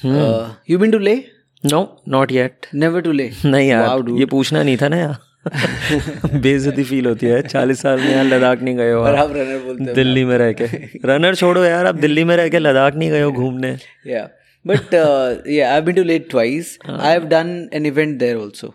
Uh, 0.00 0.54
you 0.66 0.78
been 0.78 0.92
to 0.92 0.98
Leh? 0.98 1.20
No 1.64 2.02
not 2.08 2.32
yet 2.32 2.66
never 2.74 3.00
to 3.00 3.12
Leh 3.12 3.30
नहीं 3.44 3.68
यार 3.68 3.88
wow, 3.88 4.18
ये 4.18 4.26
पूछना 4.26 4.62
नहीं 4.62 4.76
था 4.76 4.88
ना 4.88 4.96
यार। 4.96 5.16
बेजती 6.40 6.84
फील 6.84 7.06
होती 7.06 7.26
है। 7.26 7.42
चालीस 7.42 7.80
साल 7.82 8.00
में 8.00 8.12
यार 8.12 8.24
लद्दाख 8.24 8.62
नहीं 8.62 8.76
गए 8.76 8.92
हो 8.92 9.00
और 9.00 9.14
आप 9.14 9.32
रनर 9.32 9.58
बोलते 9.58 9.84
हो 9.84 9.94
दिल्ली 9.94 10.24
में 10.24 10.38
रह 10.38 10.52
के। 10.52 10.64
रनर 11.04 11.34
छोड़ो 11.34 11.64
यार 11.64 11.86
आप 11.86 11.94
दिल्ली 11.94 12.24
में 12.24 12.36
रह 12.36 12.48
के 12.48 12.58
लद्दाख 12.58 12.94
नहीं 12.94 13.10
गए 13.10 13.22
हो 13.22 13.32
घूमने। 13.32 13.76
Yeah 14.06 14.28
but 14.66 14.94
yeah 15.48 15.72
I 15.74 15.80
been 15.80 15.94
to 15.94 16.02
Leh 16.02 16.30
twice 16.30 16.78
I 16.88 17.12
have 17.12 17.24
done 17.24 17.68
an 17.74 17.86
event 17.86 18.18
there 18.18 18.36
also 18.36 18.74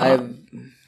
I've 0.00 0.24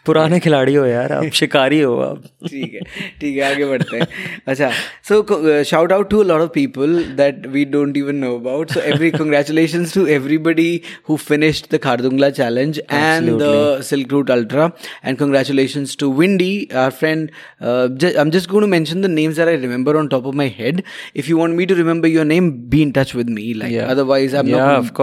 पुराने 0.09 0.39
खिलाड़ी 0.41 0.75
हो 0.75 0.85
यार 0.87 1.13
आप 1.13 1.31
शिकारी 1.41 1.81
हो 1.81 1.95
आप। 2.01 2.23
ठीक 2.49 2.75
है 2.75 2.81
ठीक 3.21 3.37
है 3.37 3.43
आगे 3.53 3.65
बढ़ते 3.67 3.97
हैं। 3.97 4.07
अच्छा 4.55 4.71
so 5.09 5.63
shout 5.71 5.93
out 5.93 6.11
to 6.11 6.23
lot 6.31 6.41
of 6.41 6.51
people 6.55 6.97
that 7.21 7.47
we 7.55 7.65
don't 7.77 7.97
even 7.97 8.17
know 8.25 8.35
about 8.39 8.73
so 8.73 8.81
every 8.93 9.11
congratulations 9.11 9.95
to 9.95 10.07
everybody 10.17 10.71
who 11.09 11.17
finished 11.29 11.67
the 11.75 11.79
Khardungla 11.85 12.31
challenge 12.41 12.79
and 12.93 13.31
the 13.43 13.81
silk 13.91 14.13
route 14.13 14.31
ultra 14.31 14.71
and 15.05 15.17
congratulation 15.19 15.87
to 16.01 16.13
Windy 16.21 16.53
our 16.85 16.91
friend 17.01 17.31
I 17.63 18.13
am 18.25 18.31
just 18.31 18.51
going 18.51 18.65
to 18.65 18.71
mention 18.77 19.03
the 19.03 19.11
names 19.17 19.37
that 19.37 19.49
I 19.49 19.57
remember 19.67 19.97
on 19.97 20.09
top 20.17 20.27
of 20.27 20.37
my 20.37 20.55
head 20.59 20.83
if 21.17 21.31
you 21.31 21.39
want 21.39 21.55
me 21.57 21.67
to 21.67 21.75
remember 21.75 22.09
your 22.09 22.25
name 22.25 22.51
be 22.77 22.83
in 22.83 22.91
touch 22.99 23.15
with 23.17 23.31
me 23.41 23.53
like 23.63 23.79
otherwise 23.89 24.37
I 24.37 24.43
am 24.43 24.57
not 24.57 24.97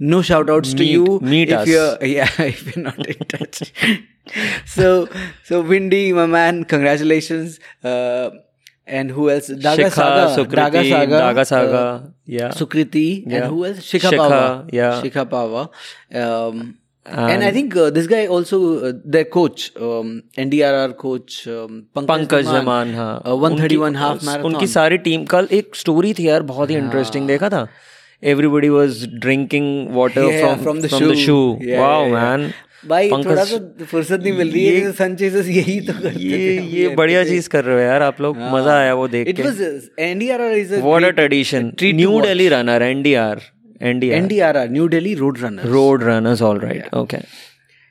no 0.00 0.18
shout 0.22 0.50
outs 0.54 0.72
to 0.74 0.84
Meet- 0.84 0.92
you. 0.94 1.14
meet 1.32 1.52
if 1.56 1.68
you're 1.72 2.08
yeah 2.14 2.36
if 2.44 2.62
you're 2.66 2.84
not 2.84 3.06
in 3.14 3.26
touch. 3.34 3.62
So 4.64 5.08
so 5.44 5.60
windy 5.62 6.12
my 6.12 6.26
man 6.26 6.64
congratulations 6.64 7.58
uh, 7.84 8.30
and 8.88 9.10
who 9.10 9.28
else? 9.30 9.48
Daga 9.48 9.76
Shikha, 9.86 9.90
Saga, 9.90 10.24
Sukriti, 10.36 10.56
Daga 10.56 10.88
Saga, 10.88 11.16
Daga 11.20 11.44
Saga, 11.46 11.78
uh, 11.78 12.08
yeah. 12.24 12.50
Sukriti, 12.50 13.24
Yeah. 13.26 13.36
and 13.38 13.46
who 13.52 13.64
else? 13.66 13.78
Shikha, 13.80 14.10
Shikha, 14.10 14.18
Pava, 14.18 14.68
yeah. 14.72 15.00
Shikha 15.02 15.24
Pava. 15.28 15.62
Um, 16.14 16.78
and, 17.04 17.30
and 17.32 17.44
I 17.44 17.50
think 17.50 17.74
uh, 17.76 17.90
this 17.90 18.06
guy 18.06 18.26
also 18.28 18.60
uh, 18.90 18.92
their 19.04 19.24
coach, 19.24 19.72
um, 19.76 20.22
NDRR 20.38 20.96
coach, 20.96 21.48
um, 21.48 21.86
Pankaj, 21.96 22.06
Pankaj 22.06 22.44
Zaman, 22.44 22.62
Zaman 22.62 22.94
हाँ 22.94 23.22
uh, 23.24 23.34
131 23.48 23.88
उनकी- 23.88 23.96
half 24.04 24.22
marathon. 24.22 24.44
उनकी 24.52 24.66
सारी 24.76 24.98
team 25.08 25.24
कल 25.34 25.48
एक 25.60 25.74
story 25.82 26.14
थी 26.18 26.28
यार 26.28 26.42
बहुत 26.52 26.70
ही 26.70 26.76
interesting 26.76 27.26
देखा 27.28 27.48
था 27.56 27.66
everybody 28.34 28.68
was 28.68 29.04
drinking 29.22 29.94
water 29.96 30.22
Yeah, 30.30 30.40
from 30.42 30.62
from 30.64 30.80
the 30.84 30.88
from 30.96 31.10
the 31.12 31.16
shoe. 31.26 31.42
Yeah, 31.70 31.80
wow 31.80 32.06
yeah, 32.06 32.14
yeah. 32.14 32.50
भाई 32.88 33.10
थोड़ा 33.10 33.44
सा 33.44 33.58
फुर्सत 33.90 34.20
नहीं 34.20 34.32
मिल 34.38 34.52
रही 34.52 34.64
है 34.66 34.92
सन 35.00 35.14
चेजर्स 35.22 35.48
यही 35.48 35.80
तो 35.88 35.92
करते 35.92 36.22
ये 36.28 36.60
ये 36.76 36.88
बढ़िया 37.00 37.24
चीज़ 37.24 37.48
कर 37.48 37.64
रहे 37.64 37.76
हो 37.76 37.80
यार 37.82 38.02
आप 38.02 38.20
लोग 38.20 38.38
मज़ा 38.54 38.78
आया 38.78 38.94
वो 39.00 39.08
देख 39.16 39.28
it 39.28 39.40
was 39.46 39.60
NDRR 40.10 40.56
is 40.58 40.74
a 40.74 40.80
what 40.86 41.04
a 41.04 41.10
tradition 41.20 41.72
New 41.82 42.20
Delhi 42.20 42.48
runner 42.56 42.82
NDR 42.82 43.42
NDR 43.90 44.18
NDRR 44.18 44.68
New 44.70 44.88
Delhi 44.96 45.14
road 45.24 45.38
runner 45.42 45.68
road 45.76 46.04
runners 46.04 46.42
alright 46.52 46.94
okay 47.02 47.24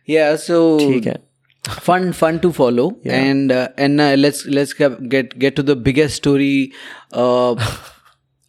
yeah. 0.07 0.35
so 0.47 0.57
ठीक 0.79 1.07
है। 1.07 1.19
fun 1.65 2.11
fun 2.13 2.39
to 2.39 2.51
follow 2.51 2.83
yeah. 3.03 3.13
and 3.13 3.51
uh, 3.51 3.69
and 3.77 4.01
uh, 4.01 4.15
let's 4.15 4.45
let's 4.45 4.73
get 4.73 5.37
get 5.39 5.55
to 5.55 5.63
the 5.63 5.75
biggest 5.75 6.15
story 6.15 6.71
uh, 7.13 7.55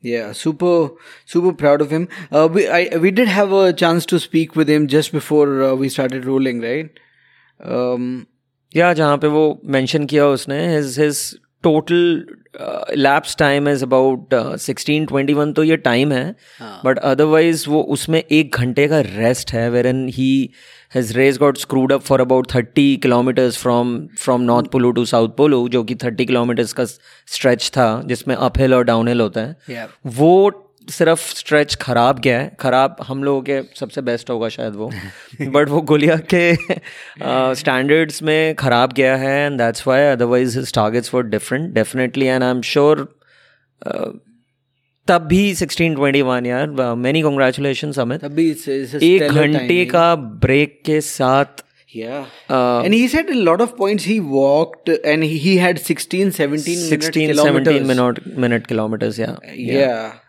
yeah, 0.02 0.32
super, 0.32 0.90
super 1.24 1.52
proud 1.52 1.80
of 1.80 1.90
him. 1.90 2.08
Uh, 2.30 2.48
we 2.52 2.68
I, 2.68 2.96
we 2.98 3.10
did 3.10 3.28
have 3.28 3.52
a 3.52 3.72
chance 3.72 4.06
to 4.06 4.18
speak 4.18 4.56
with 4.56 4.68
him 4.68 4.86
just 4.88 5.12
before 5.12 5.62
uh, 5.62 5.74
we 5.74 5.88
started 5.88 6.26
rolling, 6.26 6.60
right? 6.60 6.98
Um, 7.60 8.26
या 8.76 8.92
जहाँ 8.92 9.18
पे 9.18 9.26
वो 9.26 9.60
mention 9.64 10.04
किया 10.04 10.26
उसने 10.26 10.76
his 10.76 11.00
his 11.00 11.38
total 11.62 12.26
laps 12.96 13.36
time 13.36 13.68
is 13.68 13.84
about 13.84 14.34
sixteen 14.56 15.06
twenty 15.06 15.34
one 15.34 15.52
तो 15.52 15.64
ये 15.64 15.76
time 15.76 16.12
है 16.12 16.36
but 16.84 16.98
otherwise 16.98 17.70
वो 17.70 17.82
उसमें 17.82 18.22
एक 18.30 18.56
घंटे 18.56 18.88
का 18.88 19.00
रेस्ट 19.00 19.52
है 19.52 19.70
where 19.70 19.86
and 19.86 20.08
he 20.08 20.50
his 20.94 21.16
race 21.16 21.38
got 21.38 21.58
screwed 21.58 21.92
up 21.92 22.00
for 22.00 22.20
about 22.20 22.54
thirty 22.54 22.96
kilometres 22.96 23.58
from 23.58 24.06
from 24.18 24.40
North 24.40 24.66
Pullu 24.66 24.90
to 24.90 25.04
South 25.04 25.28
Pullu 25.28 25.68
जो 25.68 25.84
कि 25.84 25.94
थर्टी 25.94 26.26
किलोमीटर्स 26.26 26.72
का 26.72 26.84
स्ट्रेच 26.84 27.70
था 27.76 28.02
जिसमें 28.06 28.34
अप 28.34 28.58
हिल 28.58 28.74
और 28.74 28.84
डाउन 28.84 29.08
हिल 29.08 29.20
होता 29.20 29.40
है। 29.40 29.56
Yeah, 29.70 29.88
वो 30.06 30.63
सिर्फ़ 30.90 31.20
स्ट्रेच 31.36 31.74
खराब 31.82 32.18
गया 32.18 32.38
है 32.40 32.56
खराब 32.60 32.96
हम 33.08 33.24
लोगों 33.24 33.42
के 33.42 33.60
सबसे 33.80 34.00
बेस्ट 34.08 34.30
होगा 34.30 34.48
शायद 34.48 34.74
वो 34.74 34.90
बट 35.56 35.68
वो 35.68 35.80
गुलिया 35.80 36.16
के 36.34 36.54
स्टैंडर्ड्स 37.60 38.18
uh, 38.18 38.22
में 38.22 38.54
खराब 38.54 38.92
गया 38.92 39.16
है 39.16 39.34
and 39.46 39.58
that's 39.58 39.86
why 39.86 40.02
otherwise 40.02 40.58
his 40.58 40.72
targets 40.74 41.14
were 41.14 41.22
different 41.22 41.72
definitely 41.74 42.26
and 42.26 42.42
I 42.42 42.50
am 42.50 42.62
sure 42.72 43.08
तब 45.08 45.26
भी 45.28 45.54
सिक्सटीन 45.54 45.94
ट्वेंटी 45.94 46.22
वन 46.22 46.46
यार 46.46 46.94
मैनी 46.96 47.22
कॉन्ग्रेचुलेशन 47.22 47.92
अमित 48.00 48.24
it's 48.24 49.02
एक 49.02 49.30
घंटे 49.30 49.84
का 49.86 50.14
ब्रेक 50.46 50.80
के 50.86 51.00
साथ 51.00 51.62
Yeah. 51.94 52.26
uh, 52.50 52.82
and 52.84 52.94
he 52.94 53.06
said 53.10 53.28
a 53.30 53.36
lot 53.48 53.60
of 53.60 53.76
points 53.76 54.04
he 54.04 54.18
walked 54.18 54.88
and 54.88 55.22
he, 55.22 55.56
had 55.58 55.78
16, 55.78 56.32
17 56.32 56.78
minute 56.78 57.04
16 57.04 57.30
kilometers. 57.30 57.76
17 57.76 57.86
minute 57.86 58.36
minute 58.36 58.66
kilometers 58.66 59.18
Yeah. 59.18 59.36
yeah 59.44 59.76
Yeah. 59.76 60.23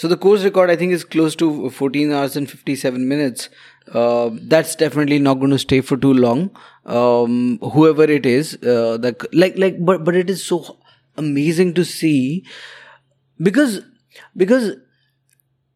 So 0.00 0.08
the 0.08 0.16
course 0.16 0.44
record, 0.44 0.70
I 0.70 0.76
think, 0.76 0.92
is 0.94 1.04
close 1.04 1.34
to 1.36 1.68
14 1.68 2.10
hours 2.10 2.34
and 2.34 2.50
57 2.50 3.06
minutes. 3.06 3.50
Uh, 3.92 4.30
that's 4.52 4.74
definitely 4.74 5.18
not 5.18 5.34
going 5.40 5.50
to 5.50 5.58
stay 5.58 5.82
for 5.82 5.98
too 5.98 6.14
long. 6.14 6.50
Um, 6.86 7.58
whoever 7.58 8.04
it 8.04 8.24
is, 8.24 8.54
uh, 8.62 8.96
like, 9.34 9.58
like, 9.58 9.76
but, 9.84 10.02
but 10.02 10.16
it 10.16 10.30
is 10.30 10.42
so 10.42 10.78
amazing 11.18 11.74
to 11.74 11.84
see 11.84 12.46
because, 13.42 13.82
because 14.34 14.76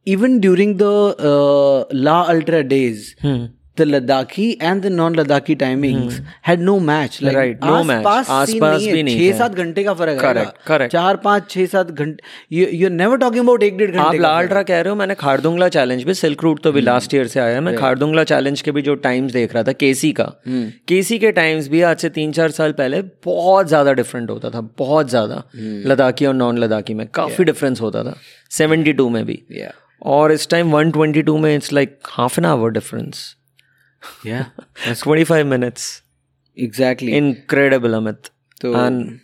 even 0.07 0.41
during 0.41 0.79
the 0.79 0.95
uh, 1.19 1.85
La 1.93 2.27
Ultra 2.31 2.65
days, 2.65 3.15
Hmm. 3.21 3.45
The 3.77 3.85
Ladakhi 3.85 4.45
and 4.61 4.83
the 4.83 4.91
non-Ladakhi 4.91 5.55
timings 5.57 6.19
had 6.43 6.61
no 6.61 6.75
match. 6.81 7.21
Like 7.21 7.37
Right, 7.37 7.61
no 7.61 7.79
match. 7.85 8.07
आस-पास 8.07 8.31
आस-पास 8.31 8.81
नहीं 8.81 8.93
भी 8.93 9.03
नहीं 9.03 9.31
छह 9.31 9.39
सात 9.39 9.55
घंटे 9.55 9.85
का 9.85 9.95
फ़र्क 9.95 10.21
Correct, 10.21 10.71
आएगा 10.71 10.87
चार 10.87 11.17
पाँच 11.25 11.51
छह 11.51 11.67
सात 11.67 11.91
घंटे। 11.91 12.57
यू 12.77 12.89
नेवर 12.91 13.19
टॉकिंग 13.19 13.45
अबाउट 13.45 13.63
एक 13.63 13.77
डेढ़ 13.79 13.97
आप 13.97 14.07
घंटे 14.07 14.19
का 14.19 14.23
लाल 14.23 14.63
कह 14.63 14.81
रहे 14.81 14.89
हो 14.89 14.95
मैंने 14.97 15.15
खारदुंगला 15.15 15.69
चैलेंज 15.69 16.05
भी 16.05 16.15
सिल्क 16.15 16.43
रूट 16.45 16.63
तो 16.63 16.73
भी 16.73 16.81
लास्ट 16.81 17.15
ईयर 17.15 17.27
से 17.27 17.41
आया 17.41 17.61
मैं 17.61 17.77
खारदुंगला 17.77 18.25
चैलेंज 18.25 18.63
के 18.63 18.73
भी 18.73 18.83
जो 18.83 18.95
टाइम्स 19.07 19.33
देख 19.33 19.55
रहा 19.55 19.63
था 19.63 19.73
केसी 19.85 20.13
का। 20.13 20.31
केसी 20.89 21.19
के 21.19 21.33
टाइम्स 21.33 21.69
भी 21.69 21.83
आज 21.83 21.97
से 21.99 22.09
तीन 22.11 22.33
चार 22.33 22.51
साल 22.51 22.73
पहले 22.73 23.03
बहुत 23.25 23.69
ज़्यादा 23.69 23.93
डिफरेंट 23.93 24.31
होता 24.31 24.51
था 24.51 24.61
बहुत 24.79 25.11
ज़्यादा। 25.11 25.43
लद्दाखी 25.87 26.27
और 26.27 26.35
नॉन 26.35 26.59
लद्दाखी 26.59 26.95
में 26.95 27.07
काफ़ी 27.15 27.45
डिफरेंस 27.45 27.81
होता 27.81 28.05
था। 28.05 28.17
सेवेंटी 28.51 28.93
में 29.11 29.25
भी। 29.27 29.43
और 30.03 30.33
इस 30.33 30.49
टाइम 30.49 30.71
वन 30.71 30.93
में 31.41 31.55
it's 31.55 31.73
like 31.73 31.99
half 32.09 32.41
an 32.41 32.47
hour 32.47 32.71
difference 32.71 33.35
Yeah. 34.26 34.46
Twenty 34.86 35.24
five 35.32 35.46
minutes 35.48 35.88
Exactly. 36.58 37.12
incredible 37.18 37.94
amit 37.98 38.30
So- 38.62 38.70
and 38.84 39.20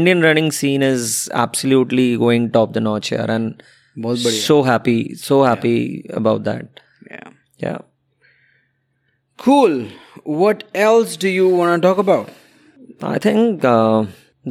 indian 0.00 0.20
running 0.26 0.48
scene 0.56 0.82
is 0.88 1.06
absolutely 1.44 2.04
going 2.22 2.44
top 2.56 2.74
the 2.76 2.82
notch 2.86 3.08
here 3.14 3.26
and 3.36 3.62
बहुत 4.04 4.18
बढ़िया. 4.24 4.42
so 4.48 4.56
happy 4.68 4.96
so 5.22 5.38
happy 5.50 5.76
about 6.22 6.44
that 6.50 6.82
Yeah. 7.12 7.30
yeah 7.64 7.78
Cool. 9.38 9.74
What 10.42 10.62
else 10.74 11.16
do 11.24 11.28
you 11.28 11.48
want 11.48 11.80
to 11.82 11.88
talk 11.88 11.98
about? 12.04 12.30
i 13.08 13.18
think 13.24 13.64
uh, 13.72 13.98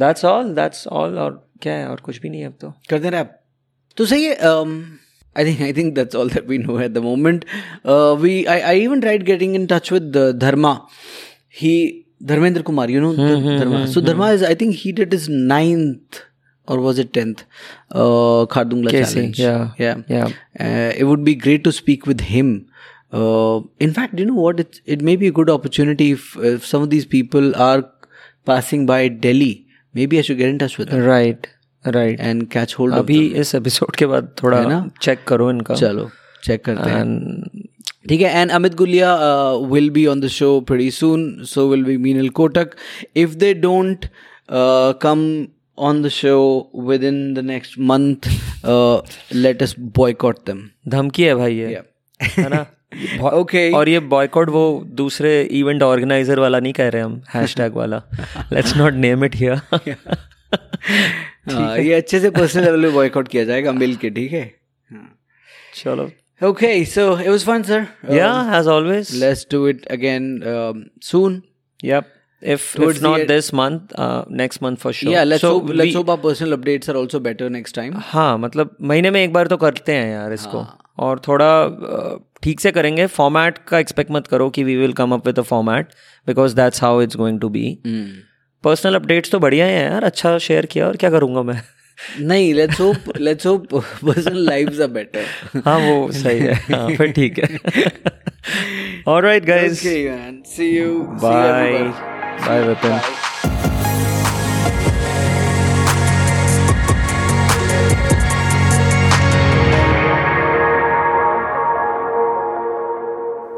that's 0.02 0.22
all 0.32 0.52
that's 0.58 0.86
all 0.98 1.16
और 1.24 1.32
क्या 1.62 1.72
है 1.78 1.88
और 1.88 2.00
कुछ 2.04 2.20
भी 2.20 2.28
नहीं 2.28 2.40
है 2.40 2.46
अब 2.46 2.56
तो 2.60 2.70
करते 2.90 3.06
हैं 3.08 3.14
आप 3.20 3.34
तो 3.96 4.06
सही 4.12 4.24
है 4.24 4.36
um, 4.50 4.70
I 5.35 5.43
think 5.43 5.61
I 5.61 5.71
think 5.71 5.95
that's 5.95 6.15
all 6.15 6.27
that 6.27 6.45
we 6.47 6.57
know 6.59 6.77
at 6.77 6.93
the 6.93 7.01
moment. 7.01 7.45
Uh, 7.83 8.15
we 8.19 8.47
I, 8.47 8.73
I 8.73 8.75
even 8.75 9.01
tried 9.01 9.25
getting 9.25 9.55
in 9.55 9.67
touch 9.67 9.91
with 9.91 10.11
the 10.13 10.33
Dharma. 10.33 10.87
He 11.47 12.05
Dharmendra 12.23 12.63
Kumar, 12.63 12.89
you 12.89 13.01
know 13.01 13.13
the 13.13 13.57
Dharma. 13.59 13.87
So 13.87 14.01
Dharma 14.01 14.27
is 14.27 14.43
I 14.43 14.53
think 14.53 14.75
he 14.75 14.91
did 14.91 15.11
his 15.11 15.27
ninth 15.29 16.21
or 16.67 16.79
was 16.79 16.99
it 16.99 17.13
tenth 17.13 17.43
uh, 17.91 18.45
Khardungla 18.45 18.91
Casey, 18.91 19.15
challenge. 19.15 19.39
yeah, 19.39 19.71
yeah, 19.77 19.95
yeah. 20.07 20.27
Uh, 20.59 20.93
it 20.95 21.05
would 21.05 21.23
be 21.23 21.35
great 21.35 21.63
to 21.63 21.71
speak 21.71 22.05
with 22.05 22.21
him. 22.21 22.69
Uh, 23.11 23.61
in 23.79 23.93
fact, 23.93 24.17
you 24.17 24.25
know 24.25 24.33
what? 24.33 24.59
It 24.59 24.79
it 24.85 25.01
may 25.01 25.15
be 25.15 25.27
a 25.27 25.31
good 25.31 25.49
opportunity 25.49 26.11
if, 26.11 26.37
if 26.37 26.65
some 26.65 26.81
of 26.81 26.89
these 26.89 27.05
people 27.05 27.55
are 27.55 27.83
passing 28.45 28.85
by 28.85 29.07
Delhi. 29.07 29.67
Maybe 29.93 30.17
I 30.17 30.21
should 30.21 30.37
get 30.37 30.49
in 30.49 30.57
touch 30.57 30.77
with 30.77 30.89
them 30.89 31.01
right 31.01 31.47
and 31.85 32.49
catch 32.55 32.75
hold 32.75 32.91
of 32.91 32.99
अभी 32.99 33.27
इस 33.27 33.55
episode 33.55 33.95
के 33.95 34.05
बाद 34.05 34.35
थोड़ा 34.43 34.57
है 34.57 34.69
ना? 34.69 34.89
Check 35.01 35.23
करो 35.27 35.49
इनका। 35.49 35.73
चलो 35.73 36.09
चेक 36.43 36.65
करते 36.65 36.89
हैं। 36.89 37.43
ठीक 38.09 38.21
है 38.21 38.41
and 38.41 38.51
Amit 38.51 38.75
Gulia 38.75 39.15
will 39.51 39.89
be 39.89 40.05
on 40.05 40.21
the 40.21 40.27
show 40.27 40.61
pretty 40.61 40.91
soon 40.91 41.43
so 41.43 41.69
will 41.69 41.83
be 41.83 41.97
Meenal 41.97 42.29
Kotak 42.29 42.69
if 43.15 43.35
they 43.35 43.53
don't 43.53 44.05
come 44.51 45.47
on 45.79 46.01
the 46.01 46.09
show 46.09 46.67
within 46.87 47.33
the 47.33 47.41
next 47.41 47.79
month 47.91 48.27
uh, 48.63 49.01
let 49.33 49.61
us 49.61 49.73
boycott 49.73 50.45
them. 50.45 50.57
धमकी 50.87 51.23
है 51.23 51.35
भाई 51.35 51.55
ये। 51.55 51.83
है 52.21 52.49
ना? 52.49 52.65
okay. 53.33 53.73
और 53.73 53.89
ये 53.89 53.99
boycott 53.99 54.49
वो 54.49 54.83
दूसरे 54.87 55.43
इवेंट 55.43 55.83
ऑर्गेनाइजर 55.83 56.39
वाला 56.39 56.59
नहीं 56.59 56.73
कह 56.73 56.89
रहे 56.89 57.01
हम 57.01 57.21
हैशटैग 57.33 57.73
वाला। 57.73 58.01
Let's 58.53 58.77
not 58.77 58.93
name 58.93 59.25
it 59.25 59.35
here 59.35 59.61
हाँ, 61.51 61.77
ये 61.77 61.93
अच्छे 61.93 62.19
से 62.19 62.29
पर्सनल 62.29 62.63
लेवल 62.63 62.81
पे 62.81 62.89
बॉयकॉट 62.89 63.27
किया 63.27 63.43
जाएगा 63.43 63.71
मिल 63.71 63.95
के 63.95 64.09
ठीक 64.09 64.31
है? 64.31 64.43
हाँ। 64.91 65.19
चलो। 65.75 66.09
Okay 66.41 66.83
so 66.85 67.19
it 67.19 67.27
was 67.27 67.45
fun 67.45 67.63
sir 67.63 67.87
yeah 68.11 68.59
as 68.59 68.67
always 68.67 69.15
let's 69.23 69.47
do 69.51 69.67
it 69.67 69.85
again 69.85 70.91
soon 71.03 71.41
yup 71.85 72.11
If, 72.43 72.63
if 72.75 72.97
not 73.01 73.19
the, 73.19 73.25
this 73.27 73.53
month, 73.57 73.91
uh, 73.95 74.25
next 74.29 74.61
month 74.63 74.79
for 74.79 74.91
sure. 74.91 75.11
Yeah, 75.11 75.23
let's 75.23 75.43
so 75.43 75.51
hope, 75.51 75.69
let's 75.69 75.87
we, 75.87 75.93
hope 75.93 76.09
our 76.09 76.17
personal 76.17 76.55
updates 76.57 76.89
are 76.89 76.95
also 77.01 77.21
हाँ, 77.95 78.37
मतलब 78.37 78.75
महीने 78.81 79.11
में 79.11 79.23
एक 79.23 79.33
बार 79.33 79.47
तो 79.47 79.57
करते 79.57 79.91
हैं 79.91 80.11
यार 80.13 80.33
इसको। 80.33 80.65
और 80.99 81.21
थोड़ा 81.27 81.47
uh, 81.67 82.41
ठीक 82.43 82.59
से 82.59 82.71
करेंगे। 82.71 83.05
फॉर्मेट 83.05 83.57
का 83.57 83.79
एक्सपेक्ट 83.79 84.11
मत 84.11 84.27
करो 84.27 84.49
कि 84.49 84.63
we 84.63 84.75
will 84.75 84.93
come 84.93 85.13
up 85.13 85.27
with 85.27 85.39
a 85.39 85.41
format 85.41 85.93
because 86.27 86.55
that's 86.55 86.83
how 86.83 87.01
it's 87.01 87.15
going 87.15 87.39
to 87.39 87.49
be 87.49 87.77
personal 88.63 88.95
updates 88.95 89.31
तो 89.31 89.39
बढ़िया 89.39 89.65
है 89.65 89.81
यार 89.83 90.03
अच्छा 90.03 90.37
शेयर 90.47 90.65
किया 90.65 90.87
और 90.87 90.97
क्या 90.97 91.09
करूँगा 91.09 91.41
मैं? 91.43 91.61
नहीं 92.27 92.53
let's 92.53 92.79
hope 92.81 93.17
let's 93.17 93.45
hope 93.45 93.65
personal 93.75 94.37
lives 94.45 94.79
are 94.81 94.87
better 94.97 95.61
हाँ 95.65 95.77
वो 95.79 96.11
सही 96.11 96.39
है। 96.39 96.53
हाँ 96.71 96.87
फिर 96.95 97.11
ठीक 97.11 97.39
है। 97.39 97.91
Alright 99.07 99.45
guys 99.45 99.81
okay 99.81 100.41
see 100.55 100.69
you 100.77 100.99
bye 101.23 101.77
bye 102.47 102.67
Vipin 102.67 102.99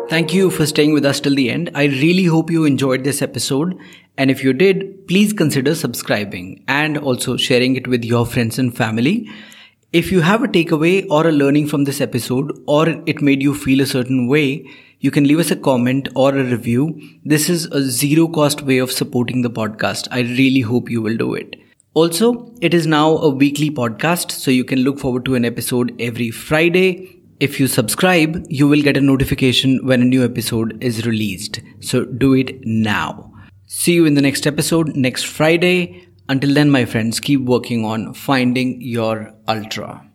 Thank 0.10 0.34
you 0.34 0.50
for 0.52 0.66
staying 0.66 0.94
with 0.94 1.06
us 1.06 1.20
till 1.20 1.36
the 1.36 1.50
end. 1.50 1.70
I 1.74 1.86
really 1.86 2.26
hope 2.26 2.52
you 2.52 2.64
enjoyed 2.64 3.04
this 3.04 3.22
episode. 3.22 3.74
And 4.18 4.32
if 4.32 4.44
you 4.44 4.54
did, 4.54 5.08
please 5.08 5.34
consider 5.34 5.76
subscribing 5.76 6.64
and 6.68 6.98
also 6.98 7.36
sharing 7.38 7.76
it 7.76 7.88
with 7.88 8.06
your 8.06 8.26
friends 8.26 8.58
and 8.58 8.76
family. 8.76 9.30
If 9.92 10.12
you 10.12 10.22
have 10.22 10.44
a 10.44 10.48
takeaway 10.48 11.06
or 11.10 11.28
a 11.28 11.32
learning 11.32 11.68
from 11.68 11.84
this 11.84 12.02
episode, 12.02 12.52
or 12.68 12.90
it 13.06 13.22
made 13.22 13.42
you 13.42 13.54
feel 13.54 13.82
a 13.82 13.86
certain 13.86 14.28
way, 14.28 14.66
you 15.00 15.12
can 15.12 15.26
leave 15.26 15.40
us 15.40 15.52
a 15.52 15.56
comment 15.56 16.08
or 16.16 16.30
a 16.36 16.44
review. 16.44 17.00
This 17.24 17.50
is 17.50 17.66
a 17.68 17.82
zero 17.82 18.28
cost 18.28 18.62
way 18.62 18.78
of 18.78 18.92
supporting 18.92 19.42
the 19.42 19.50
podcast. 19.50 20.08
I 20.12 20.22
really 20.22 20.62
hope 20.62 20.90
you 20.90 21.02
will 21.02 21.18
do 21.18 21.34
it. 21.34 21.56
Also, 21.94 22.54
it 22.62 22.74
is 22.74 22.88
now 22.88 23.18
a 23.18 23.30
weekly 23.30 23.70
podcast, 23.70 24.32
so 24.32 24.52
you 24.52 24.66
can 24.66 24.80
look 24.80 25.00
forward 25.00 25.26
to 25.26 25.36
an 25.36 25.46
episode 25.46 25.96
every 26.00 26.32
Friday. 26.32 27.22
If 27.40 27.60
you 27.60 27.68
subscribe, 27.68 28.46
you 28.50 28.68
will 28.68 28.82
get 28.82 28.98
a 28.98 29.02
notification 29.02 29.86
when 29.86 30.02
a 30.02 30.06
new 30.06 30.24
episode 30.24 30.82
is 30.84 31.06
released. 31.06 31.62
So 31.80 32.06
do 32.06 32.34
it 32.34 32.66
now. 32.66 33.35
See 33.68 33.94
you 33.94 34.06
in 34.06 34.14
the 34.14 34.22
next 34.22 34.46
episode 34.46 34.96
next 34.96 35.24
Friday. 35.24 36.08
Until 36.30 36.54
then, 36.54 36.70
my 36.70 36.86
friends, 36.86 37.20
keep 37.20 37.42
working 37.42 37.84
on 37.84 38.14
finding 38.14 38.80
your 38.80 39.34
ultra. 39.48 40.06